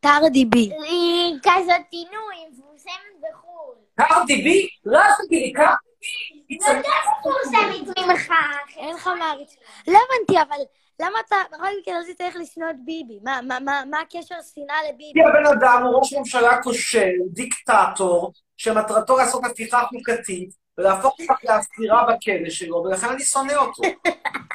טרדי 0.00 0.44
בי. 0.44 0.70
היא 0.82 1.34
כזאת, 1.42 1.92
נו, 1.92 2.30
היא 2.34 2.46
מפורסמת 2.52 2.92
בחו"ל. 3.20 3.74
קרדי 4.06 4.42
בי? 4.42 4.68
לא 4.84 5.00
תגידי, 5.26 5.52
קרדי 5.52 5.68
בי. 6.00 6.06
היא 6.48 6.58
יותר 6.76 6.88
מפורסמת 7.20 7.98
ממך. 7.98 8.32
אין 8.76 8.94
לך 8.96 9.10
מעריץ. 9.18 9.56
לא 9.88 9.98
הבנתי, 9.98 10.42
אבל 10.42 10.62
למה 11.00 11.18
אתה 11.26 11.36
בכל 11.52 11.66
מקרה 11.80 11.98
רצית 12.00 12.20
איך 12.20 12.36
לשנוא 12.36 12.70
את 12.70 12.76
ביבי? 12.84 13.18
מה- 13.22 13.40
מה- 13.42 13.60
מה 13.60 13.82
מה 13.90 14.00
הקשר 14.00 14.34
שנאה 14.54 14.76
לביבי? 14.88 15.12
כי 15.20 15.28
הבן 15.28 15.46
אדם 15.46 15.82
הוא 15.86 15.98
ראש 15.98 16.12
ממשלה 16.12 16.62
כושל, 16.62 17.10
דיקטטור, 17.32 18.32
שמטרתו 18.56 19.16
לעשות 19.16 19.44
הפיכה 19.44 19.82
חוקתית, 19.86 20.50
ולהפוך 20.78 21.16
אותך 21.20 21.44
לאסירה 21.44 22.04
בכלא 22.04 22.50
שלו, 22.50 22.76
ולכן 22.76 23.06
אני 23.08 23.24
שונא 23.24 23.52
אותו. 23.52 23.82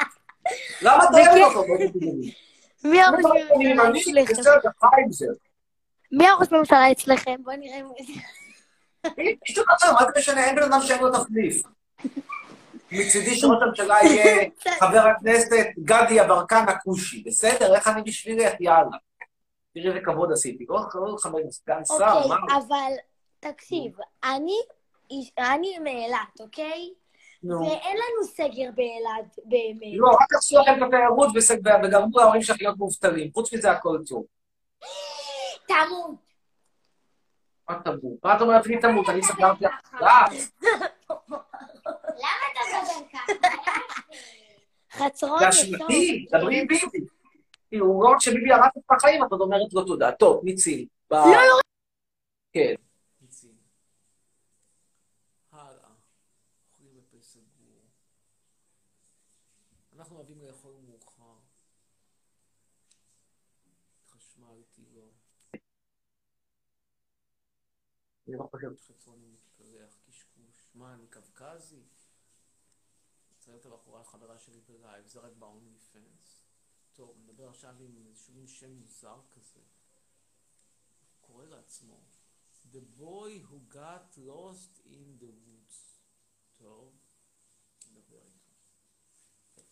למה 0.86 1.04
אתה 1.04 1.32
אוהב 1.32 1.56
אותו? 1.56 1.74
מי 2.84 3.02
הראש 3.02 3.26
אם 3.26 3.74
אתה 3.74 3.90
ממשלה 3.90 4.22
ימני, 4.22 4.24
אצלכם? 4.24 4.70
מי 6.12 6.28
הראש 6.28 6.48
ממשלה 6.52 6.92
אצלכם? 6.92 7.36
בוא 7.44 7.54
נראה 7.54 7.80
אם... 7.80 7.86
פשוט 9.48 9.66
עכשיו, 9.70 9.94
מה 9.94 10.00
זה 10.00 10.20
משנה, 10.20 10.46
אין 10.46 10.56
בן 10.56 10.64
אדם 10.64 10.82
שאין 10.82 11.00
לו 11.00 11.12
תחליף. 11.12 11.64
מצידי 12.92 13.36
שראש 13.36 13.62
הממשלה 13.62 13.98
יהיה 14.04 14.50
חבר 14.82 15.00
הכנסת 15.00 15.68
גדי 15.80 16.14
יברקן 16.14 16.66
הכושי, 16.68 17.24
בסדר? 17.26 17.76
איך 17.76 17.88
אני 17.88 18.02
בשבילך? 18.02 18.54
יאללה. 18.60 18.98
תראי 19.74 19.88
איזה 19.88 20.00
כבוד 20.06 20.32
עשיתי. 20.32 20.66
לא 20.70 21.16
חבר 21.20 21.52
סגן 21.52 21.86
שר, 21.86 22.22
אוקיי? 22.24 22.58
אבל 22.58 22.92
תקשיב, 23.40 23.92
אני 24.24 24.58
אני 25.38 25.80
מאילת, 25.80 26.40
אוקיי? 26.40 26.94
נו. 27.44 27.60
ואין 27.62 27.98
לנו 27.98 28.28
סגר 28.28 28.70
באילת 28.76 29.40
באמת. 29.46 29.94
לא, 29.98 30.08
רק 30.08 30.34
עשו 30.38 30.60
לכם 30.60 30.72
את 30.78 30.88
התיירות 30.88 31.30
וגרמו 31.84 32.20
להורים 32.20 32.42
שלך 32.42 32.58
להיות 32.62 32.78
מובטלים. 32.78 33.32
חוץ 33.34 33.54
מזה 33.54 33.72
הכל 33.72 33.98
טוב. 34.08 34.26
תמות. 35.68 36.16
מה 37.70 37.80
תמות? 37.84 38.24
מה 38.24 38.36
את 38.38 38.42
אומרת 38.42 38.66
לי 38.66 38.80
תמות? 38.80 39.10
אני 39.10 39.24
סגרתי 39.24 39.66
לך. 39.66 39.72
אה, 39.94 40.26
למה 42.08 42.46
אתה 42.52 42.60
מדבר 42.68 43.10
ככה? 43.14 43.34
חצרון 44.92 45.40
זה 45.40 45.50
אשמתי, 45.50 46.26
דברי 46.32 46.60
עם 46.62 46.68
ביבי. 46.68 47.08
כאילו, 47.70 48.04
לא 48.04 48.10
רק 48.10 48.18
שביבי 48.20 48.52
הרס 48.54 48.72
את 48.78 48.84
החיים, 48.98 49.24
את 49.24 49.32
עוד 49.32 49.42
אומרת 49.42 49.74
לו 49.74 49.86
תודה. 49.86 50.12
טוב, 50.12 50.46
מיציל. 50.46 50.86
ב- 51.10 51.14
לא, 51.14 51.22
לא. 51.32 51.60
כן. 52.54 52.74
מיציל. 53.22 53.52
הלאה. 55.52 55.90
אוכלים 56.72 56.92
בפה 56.98 57.18
סגור. 57.22 57.82
אנחנו 59.98 60.16
אוהבים 60.16 60.38
לאכול 60.48 60.72
מאוחר. 60.90 61.34
חשמל 64.10 64.48
איתי 64.58 64.82
לא. 64.96 65.02
אני 68.32 68.40
לא 68.40 68.48
חושב. 68.52 68.76
חצרוני 68.88 69.28
מתקלח, 69.28 69.98
קשקוש. 70.08 70.70
מה, 70.74 70.94
אני 70.94 71.08
קווקזי? 71.08 71.84
מציירת 73.32 73.66
הבחורה 73.66 74.04
חברה 74.04 74.38
שלי 74.38 74.62
בלייב, 74.62 75.08
זה 75.08 75.20
רק 75.20 75.32
ב-only 75.40 75.96
fans. 75.96 76.30
טוב, 76.94 77.18
נדבר 77.26 77.50
עכשיו 77.50 77.76
עם 77.80 78.08
איזשהו 78.08 78.34
מין 78.34 78.48
שם 78.48 78.72
מוזר 78.72 79.20
כזה. 79.32 79.60
קורא 81.22 81.46
לעצמו 81.46 82.00
The 82.74 83.00
boy 83.00 83.42
who 83.50 83.74
got 83.74 84.18
lost 84.18 84.86
in 84.86 85.24
the 85.24 85.28
woods. 85.28 85.76
טוב, 86.58 86.94
נדבר 87.92 88.26
איתו. 88.26 88.52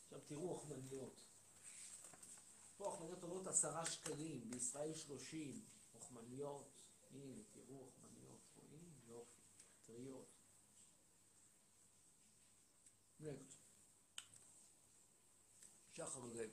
עכשיו 0.03 0.20
תראו 0.26 0.49
אוכמניות. 0.49 1.22
פה 2.78 2.86
אוכמניות 2.86 3.24
עולות 3.24 3.47
עשרה 3.47 3.86
שקלים, 3.86 4.49
בישראל 4.49 4.95
שלושים. 4.95 5.66
אוכמניות, 5.95 6.72
הנה, 7.12 7.43
תראו 7.51 7.80
אוכמניות, 7.80 7.98
טריות. 9.89 10.25
נקסט. 13.19 13.59
שחר 15.91 16.19
לוי. 16.19 16.47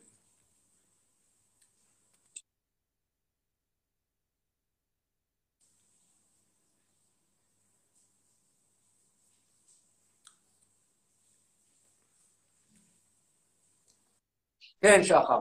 כן, 14.81 15.03
שחר. 15.03 15.41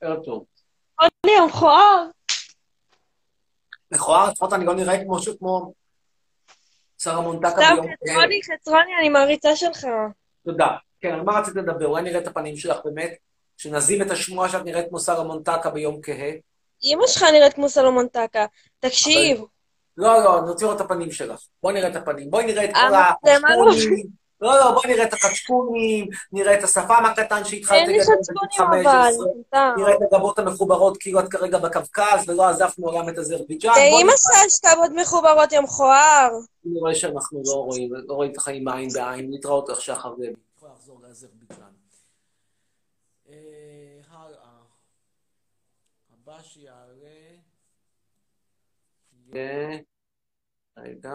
ערב 0.00 0.24
טוב. 0.24 0.46
אני 1.00 1.32
המכוער. 1.42 2.10
מכוער, 3.90 4.30
לפחות 4.30 4.52
אני 4.52 4.64
לא 4.64 4.74
נראה 4.74 5.04
כמו 5.04 5.18
משהו 7.06 7.12
כמו 7.12 7.12
שר 7.12 7.18
המונטקה 7.18 7.50
סתם 7.50 7.76
ביום 7.82 7.94
חצרוני, 8.02 8.40
חצרוני, 8.42 8.96
אני 9.00 9.08
מעריצה 9.08 9.56
שלך. 9.56 9.86
תודה. 10.44 10.68
כן, 11.00 11.12
על 11.12 11.22
מה 11.22 11.38
רצית 11.38 11.54
לדבר? 11.54 11.86
אולי 11.86 12.02
נראה 12.02 12.18
את 12.18 12.26
הפנים 12.26 12.56
שלך 12.56 12.78
באמת, 12.84 13.14
שנזים 13.56 14.02
את 14.02 14.10
השמועה 14.10 14.48
שאת 14.48 14.64
נראית 14.64 14.88
כמו 14.88 15.00
שר 15.00 15.20
המונטקה 15.20 15.70
ביום 15.70 16.00
כהה. 16.02 16.30
אמא 16.82 17.06
שלך 17.06 17.22
נראית 17.22 17.54
כמו 17.54 17.68
סלומון 17.68 18.08
טקה. 18.08 18.46
תקשיב, 18.80 19.44
לא, 19.96 20.24
לא, 20.24 20.38
אני 20.38 20.48
רוצה 20.48 20.64
לראות 20.64 20.80
את 20.80 20.86
הפנים 20.86 21.12
שלך. 21.12 21.40
בואי 21.62 21.74
נראה 21.74 21.88
את 21.88 21.96
הפנים. 21.96 22.30
בואי 22.30 22.46
נראה 22.46 22.64
את 22.64 22.70
כל 22.72 22.80
המצלמה 22.80 23.54
לא-. 24.44 24.58
לא, 24.58 24.72
בואי 24.72 24.86
נראה 24.88 25.04
את 25.04 25.12
החצ'קונים, 25.12 26.08
נראה 26.32 26.58
את 26.58 26.64
השפם 26.64 27.02
הקטן 27.04 27.44
שהתחלת 27.44 27.88
לגדל 27.88 27.94
בגיל 27.94 28.62
אבל, 28.62 28.84
15, 28.84 29.26
סתם. 29.46 29.74
נראה 29.76 29.94
את 29.94 29.98
הגבות 30.12 30.38
המחוברות 30.38 30.96
כאילו 31.00 31.20
את 31.20 31.28
כרגע 31.28 31.58
בקווקז, 31.58 32.28
ולא 32.28 32.48
עזבת 32.48 32.78
מעולם 32.78 33.08
את 33.08 33.18
אזרבייג'אן. 33.18 33.72
יש 34.46 34.60
כבוד 34.60 34.92
מחוברות, 35.00 35.52
יא 35.52 35.60
מכוער. 35.60 36.30
אני 36.66 36.80
רואה 36.80 36.94
שאנחנו 36.94 37.42
לא 37.46 37.54
רואים, 37.54 37.90
לא 37.94 38.14
רואים 38.14 38.32
את 38.32 38.36
החיים 38.36 38.68
עין 38.68 38.88
בעין. 38.88 39.30
להתראות 39.30 39.68
לך, 39.68 39.80
שחר 39.80 40.08
לוי. 40.08 40.32
יכול 40.56 40.68
לחזור 40.72 41.00
לאזרבייג'אן. 41.02 41.72
אה, 43.28 43.34
הלאה. 44.10 44.38
הבא 46.12 46.42
שיעלה... 46.42 46.84
רגע. 50.76 51.12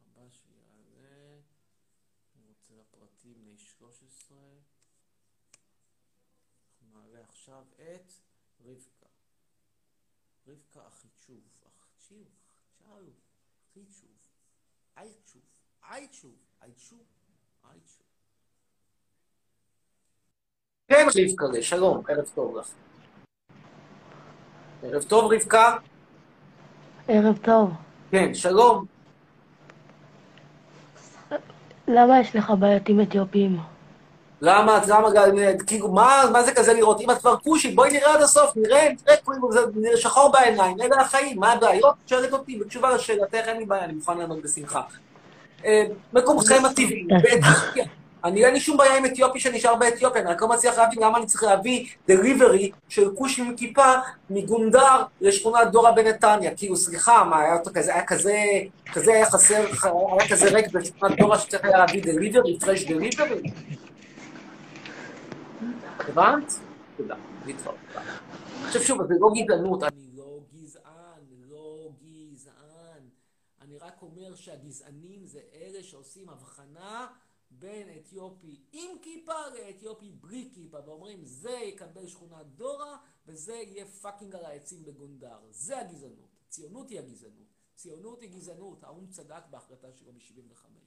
הבא 0.00 0.22
שיעלה... 0.30 1.38
אני 2.36 2.44
רוצה 2.48 2.72
לפרטים 2.80 3.34
בני 3.34 3.56
13. 3.58 4.38
אנחנו 6.82 7.00
נעלה 7.00 7.18
עכשיו 7.46 7.62
את 7.78 8.12
רבקה. 8.64 9.06
רבקה 10.48 10.80
אחיצ'וב. 10.88 11.40
אחיצ'וב, 11.66 12.26
אחיצ'וב, 12.82 13.12
אחיצ'וב. 13.70 14.08
אייצ'וב, 14.96 15.42
אייצ'וב, 15.90 16.32
אייצ'וב, 16.62 17.04
אייצ'וב. 17.64 18.06
כן, 20.88 21.06
רבקה, 21.08 21.62
שלום, 21.62 22.02
ערב 22.08 22.28
טוב 22.34 22.56
לך. 22.56 22.70
ערב 24.82 25.02
טוב, 25.02 25.32
רבקה. 25.32 25.76
ערב 27.08 27.38
טוב. 27.44 27.70
כן, 28.10 28.34
שלום. 28.34 28.86
למה 31.88 32.20
יש 32.20 32.36
לך 32.36 32.52
בעיות 32.60 32.88
עם 32.88 33.00
אתיופים? 33.00 33.75
למה, 34.40 34.80
למה, 34.88 35.08
כאילו, 35.66 35.88
מה, 35.88 36.22
מה 36.32 36.42
זה 36.42 36.54
כזה 36.54 36.72
לראות? 36.72 37.00
אם 37.00 37.10
את 37.10 37.18
כבר 37.18 37.36
כושי, 37.36 37.74
בואי 37.74 37.90
נראה 37.90 38.14
עד 38.14 38.22
הסוף, 38.22 38.52
נראה, 38.56 38.88
נראה, 39.06 39.16
כאילו, 39.16 39.52
זה 39.52 39.60
נראה 39.74 39.96
שחור 39.96 40.32
בעיניים, 40.32 40.76
אלה 40.80 41.00
החיים, 41.00 41.40
מה 41.40 41.52
הבעיות? 41.52 41.94
שואלת 42.06 42.32
אותי, 42.32 42.58
בתשובה 42.58 42.94
לשאלתך, 42.94 43.34
אין 43.34 43.56
לי 43.56 43.64
בעיה, 43.64 43.84
אני 43.84 43.92
מוכן 43.92 44.18
לענות 44.18 44.42
בשמחה. 44.42 44.80
אה, 45.64 45.84
מקומכם 46.12 46.64
הטבעי, 46.64 47.06
באתיופיה. 47.22 47.84
אני 48.24 48.44
אין 48.44 48.54
לי 48.54 48.60
שום 48.60 48.76
בעיה 48.76 48.96
עם 48.96 49.04
אתיופי 49.04 49.40
שנשאר 49.40 49.74
באתיופיה, 49.74 50.22
אני 50.22 50.30
רק 50.30 50.42
לא 50.42 50.48
מצליח 50.48 50.78
להבין 50.78 51.02
למה 51.02 51.18
אני 51.18 51.26
צריך 51.26 51.42
להביא 51.42 51.86
דליברי 52.08 52.70
של 52.88 53.10
כושי 53.14 53.42
עם 53.42 53.56
כיפה 53.56 53.92
מגונדר 54.30 55.02
לשכונת 55.20 55.70
דורה 55.70 55.92
בנתניה. 55.92 56.50
כאילו, 56.56 56.76
סליחה, 56.76 57.24
מה, 57.24 57.40
היה 57.40 57.56
כזה, 57.74 57.94
היה 57.94 58.04
כזה, 58.06 58.36
כזה 58.92 59.12
היה 59.12 59.26
חסר, 59.26 59.66
היה 59.84 60.28
כזה 60.28 60.50
ריק 60.50 60.72
בשכונת 60.72 61.18
דורה 61.18 61.38
שצריך 61.38 61.64
היה 61.64 61.78
להביא 61.78 62.02
delivery, 62.02 62.58
fresh 62.58 62.84
delivery? 62.84 63.40
הבנת? 65.98 66.52
תודה, 66.96 67.16
להתראות. 67.46 67.76
עכשיו 68.66 68.82
שוב, 68.82 68.98
זה 69.08 69.14
לא 69.20 69.28
גזענות, 69.34 69.82
אני 69.82 70.10
לא 70.14 70.40
גזען, 70.52 71.22
לא 71.30 71.90
גזען. 72.02 73.08
אני 73.60 73.78
רק 73.78 74.02
אומר 74.02 74.34
שהגזענים 74.34 75.26
זה 75.26 75.40
אלה 75.54 75.82
שעושים 75.82 76.28
הבחנה 76.28 77.06
בין 77.50 77.88
אתיופי 78.00 78.60
עם 78.72 78.98
כיפה 79.02 79.32
לאתיופי 79.54 80.10
בלי 80.10 80.50
כיפה, 80.54 80.78
ואומרים 80.86 81.24
זה 81.24 81.50
יקבל 81.50 82.06
שכונת 82.06 82.46
דורה 82.46 82.98
וזה 83.26 83.54
יהיה 83.54 83.86
fucking 83.86 84.34
על 84.34 84.44
העצים 84.44 84.84
בגונדר. 84.84 85.38
זה 85.50 85.78
הגזענות. 85.78 86.36
ציונות 86.48 86.90
היא 86.90 86.98
הגזענות. 86.98 87.46
ציונות 87.74 88.22
היא 88.22 88.30
גזענות. 88.30 88.84
האו"ם 88.84 89.06
צדק 89.06 89.42
בהחלטה 89.50 89.92
שלו 89.92 90.12
ב-75. 90.12 90.85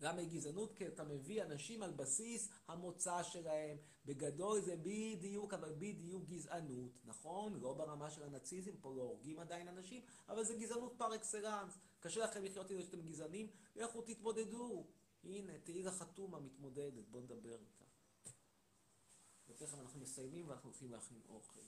למה 0.00 0.20
היא 0.20 0.30
גזענות? 0.30 0.72
כי 0.72 0.86
אתה 0.86 1.04
מביא 1.04 1.42
אנשים 1.42 1.82
על 1.82 1.92
בסיס 1.92 2.48
המוצא 2.68 3.22
שלהם. 3.22 3.76
בגדול 4.04 4.60
זה 4.60 4.76
בדיוק, 4.76 5.54
אבל 5.54 5.74
בדיוק 5.78 6.24
גזענות, 6.24 6.92
נכון? 7.04 7.60
לא 7.60 7.74
ברמה 7.74 8.10
של 8.10 8.22
הנאציזם, 8.22 8.72
פה 8.80 8.94
לא 8.96 9.02
הורגים 9.02 9.38
עדיין 9.38 9.68
אנשים, 9.68 10.02
אבל 10.28 10.44
זה 10.44 10.54
גזענות 10.54 10.94
פר 10.98 11.14
אקסלנס. 11.14 11.78
קשה 12.00 12.24
לכם 12.24 12.44
לחיות 12.44 12.70
עם 12.70 12.76
זה 12.76 12.82
שאתם 12.82 13.00
גזענים? 13.00 13.50
לכו 13.76 14.02
תתמודדו. 14.02 14.86
הנה, 15.24 15.58
תהילה 15.58 15.92
חתומה 15.92 16.40
מתמודדת, 16.40 17.08
בואו 17.08 17.22
נדבר 17.22 17.58
איתה. 17.60 17.84
ותכף 19.48 19.78
אנחנו 19.78 20.00
מסיימים 20.00 20.48
ואנחנו 20.48 20.68
הולכים 20.68 20.90
להכין 20.90 21.20
אוכל. 21.28 21.60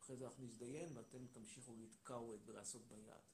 אחרי 0.00 0.16
זה 0.16 0.26
אנחנו 0.26 0.44
נזדיין 0.44 0.96
ואתם 0.96 1.26
תמשיכו 1.26 1.74
להתקאוות 1.76 2.40
ולעשות 2.46 2.82
ביד. 2.88 3.31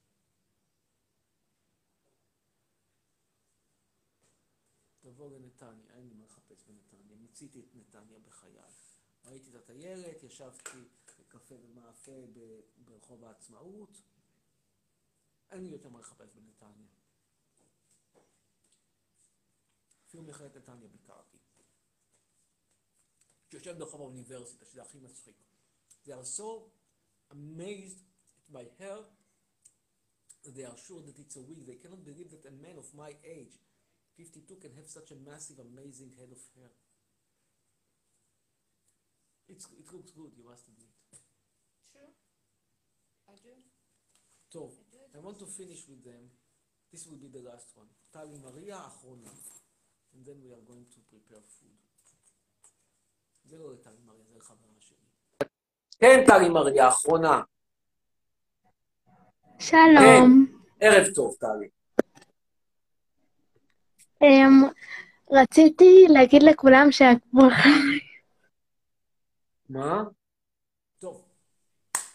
תבוא 5.08 5.30
לנתניה, 5.30 5.94
אין 5.94 6.08
לי 6.08 6.14
מה 6.14 6.24
לחפש 6.24 6.64
בנתניה, 6.64 7.16
מיציתי 7.16 7.60
את 7.60 7.74
נתניה 7.74 8.18
בחיי. 8.18 8.60
ראיתי 9.24 9.50
את 9.50 9.54
הטיילת, 9.54 10.22
ישבתי 10.22 10.78
בקפה 11.18 11.54
ומאפה 11.54 12.12
ברחוב 12.84 13.24
העצמאות, 13.24 14.02
אין 15.50 15.64
לי 15.64 15.70
יותר 15.70 15.88
מה 15.88 16.00
לחפש 16.00 16.34
בנתניה. 16.34 16.88
אפילו 20.06 20.22
מכללת 20.22 20.56
נתניה 20.56 20.88
ביקרתי. 20.88 21.38
שיושב 23.50 23.78
ברחוב 23.78 24.00
האוניברסיטה, 24.00 24.64
שזה 24.64 24.82
הכי 24.82 24.98
מצחיק. 24.98 25.36
They 26.04 26.10
are 26.10 26.38
so 26.38 26.70
amazed 27.30 28.00
at 28.38 28.52
my 28.52 28.64
that 30.44 30.54
they 30.54 30.64
are 30.64 30.78
sure 30.86 31.02
that 31.02 31.18
it's 31.18 31.36
a 31.36 31.40
wig. 31.40 31.66
They 31.66 31.78
cannot 31.82 32.04
believe 32.04 32.30
that 32.30 32.44
a 32.46 32.50
man 32.50 32.76
of 32.78 32.94
my 32.94 33.12
age 33.24 33.54
52 34.18 34.56
can 34.56 34.72
have 34.74 34.88
such 34.88 35.12
a 35.12 35.18
massive, 35.30 35.58
amazing 35.62 36.10
head 36.18 36.30
of 36.34 36.42
hair. 36.56 36.74
It's, 39.48 39.64
it 39.78 39.86
looks 39.94 40.10
good, 40.10 40.32
you 40.36 40.44
must 40.44 40.66
admit. 40.66 40.90
True. 41.92 42.12
I 43.30 43.34
do. 43.46 43.54
טוב, 44.48 44.78
I 45.14 45.18
want 45.18 45.38
to 45.38 45.46
finish 45.46 45.86
with 45.88 46.02
them. 46.04 46.24
This 46.92 47.06
will 47.06 47.16
be 47.16 47.28
the 47.28 47.42
last 47.50 47.70
one. 47.76 47.88
טלי 48.10 48.38
מריה 48.38 48.76
האחרונה. 48.76 49.30
And 50.14 50.26
then 50.26 50.42
we 50.42 50.50
are 50.52 50.64
going 50.66 50.86
to 50.94 51.00
prepare 51.12 51.42
food. 51.42 51.78
זה 53.44 53.58
לא 53.58 53.72
לטלי 53.72 54.00
מריה, 54.04 54.24
זה 54.24 54.34
לחברה 54.36 54.70
שלי. 54.78 54.96
כן, 56.00 56.24
טלי 56.26 56.48
מריה 56.48 56.86
האחרונה. 56.86 57.42
שלום. 59.58 60.46
ערב 60.80 61.06
טוב, 61.14 61.36
טלי. 61.40 61.77
אמ, 64.22 64.68
רציתי 65.30 66.06
להגיד 66.08 66.42
לכולם 66.42 66.86
שעקבו 66.90 67.48
אחריי. 67.48 68.00
מה? 69.68 70.04
טוב, 70.98 71.24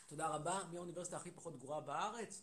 תודה 0.08 0.28
רבה. 0.28 0.60
מי 0.72 0.78
האוניברסיטה 0.78 1.18
הכי 1.18 1.32
פחות 1.32 1.60
גרועה 1.60 1.82
בארץ? 1.82 2.42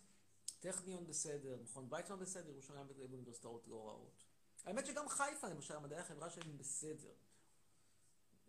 טכניון 0.61 1.07
בסדר, 1.07 1.57
מכון 1.63 1.87
ויצמן 1.91 2.19
בסדר, 2.19 2.51
ירושלים 2.51 2.87
באוניברסיטאות 2.97 3.69
לא 3.69 3.89
רעות. 3.89 4.25
האמת 4.65 4.87
שגם 4.87 5.09
חיפה, 5.09 5.49
למשל, 5.49 5.79
מדעי 5.79 5.99
החברה 5.99 6.31
שלהם 6.31 6.59
בסדר. 6.59 7.13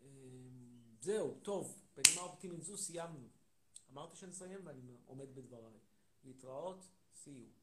אמ, 0.01 0.07
זהו, 1.01 1.39
טוב, 1.41 1.80
בנימה 1.95 2.22
אופטימית 2.22 2.64
זו 2.64 2.78
סיימנו. 2.78 3.28
אמרתי 3.93 4.18
שנסיים 4.18 4.59
ואני 4.64 4.82
עומד 5.05 5.36
בדבריי. 5.36 5.80
להתראות, 6.24 6.86
see 7.24 7.28
you. 7.28 7.61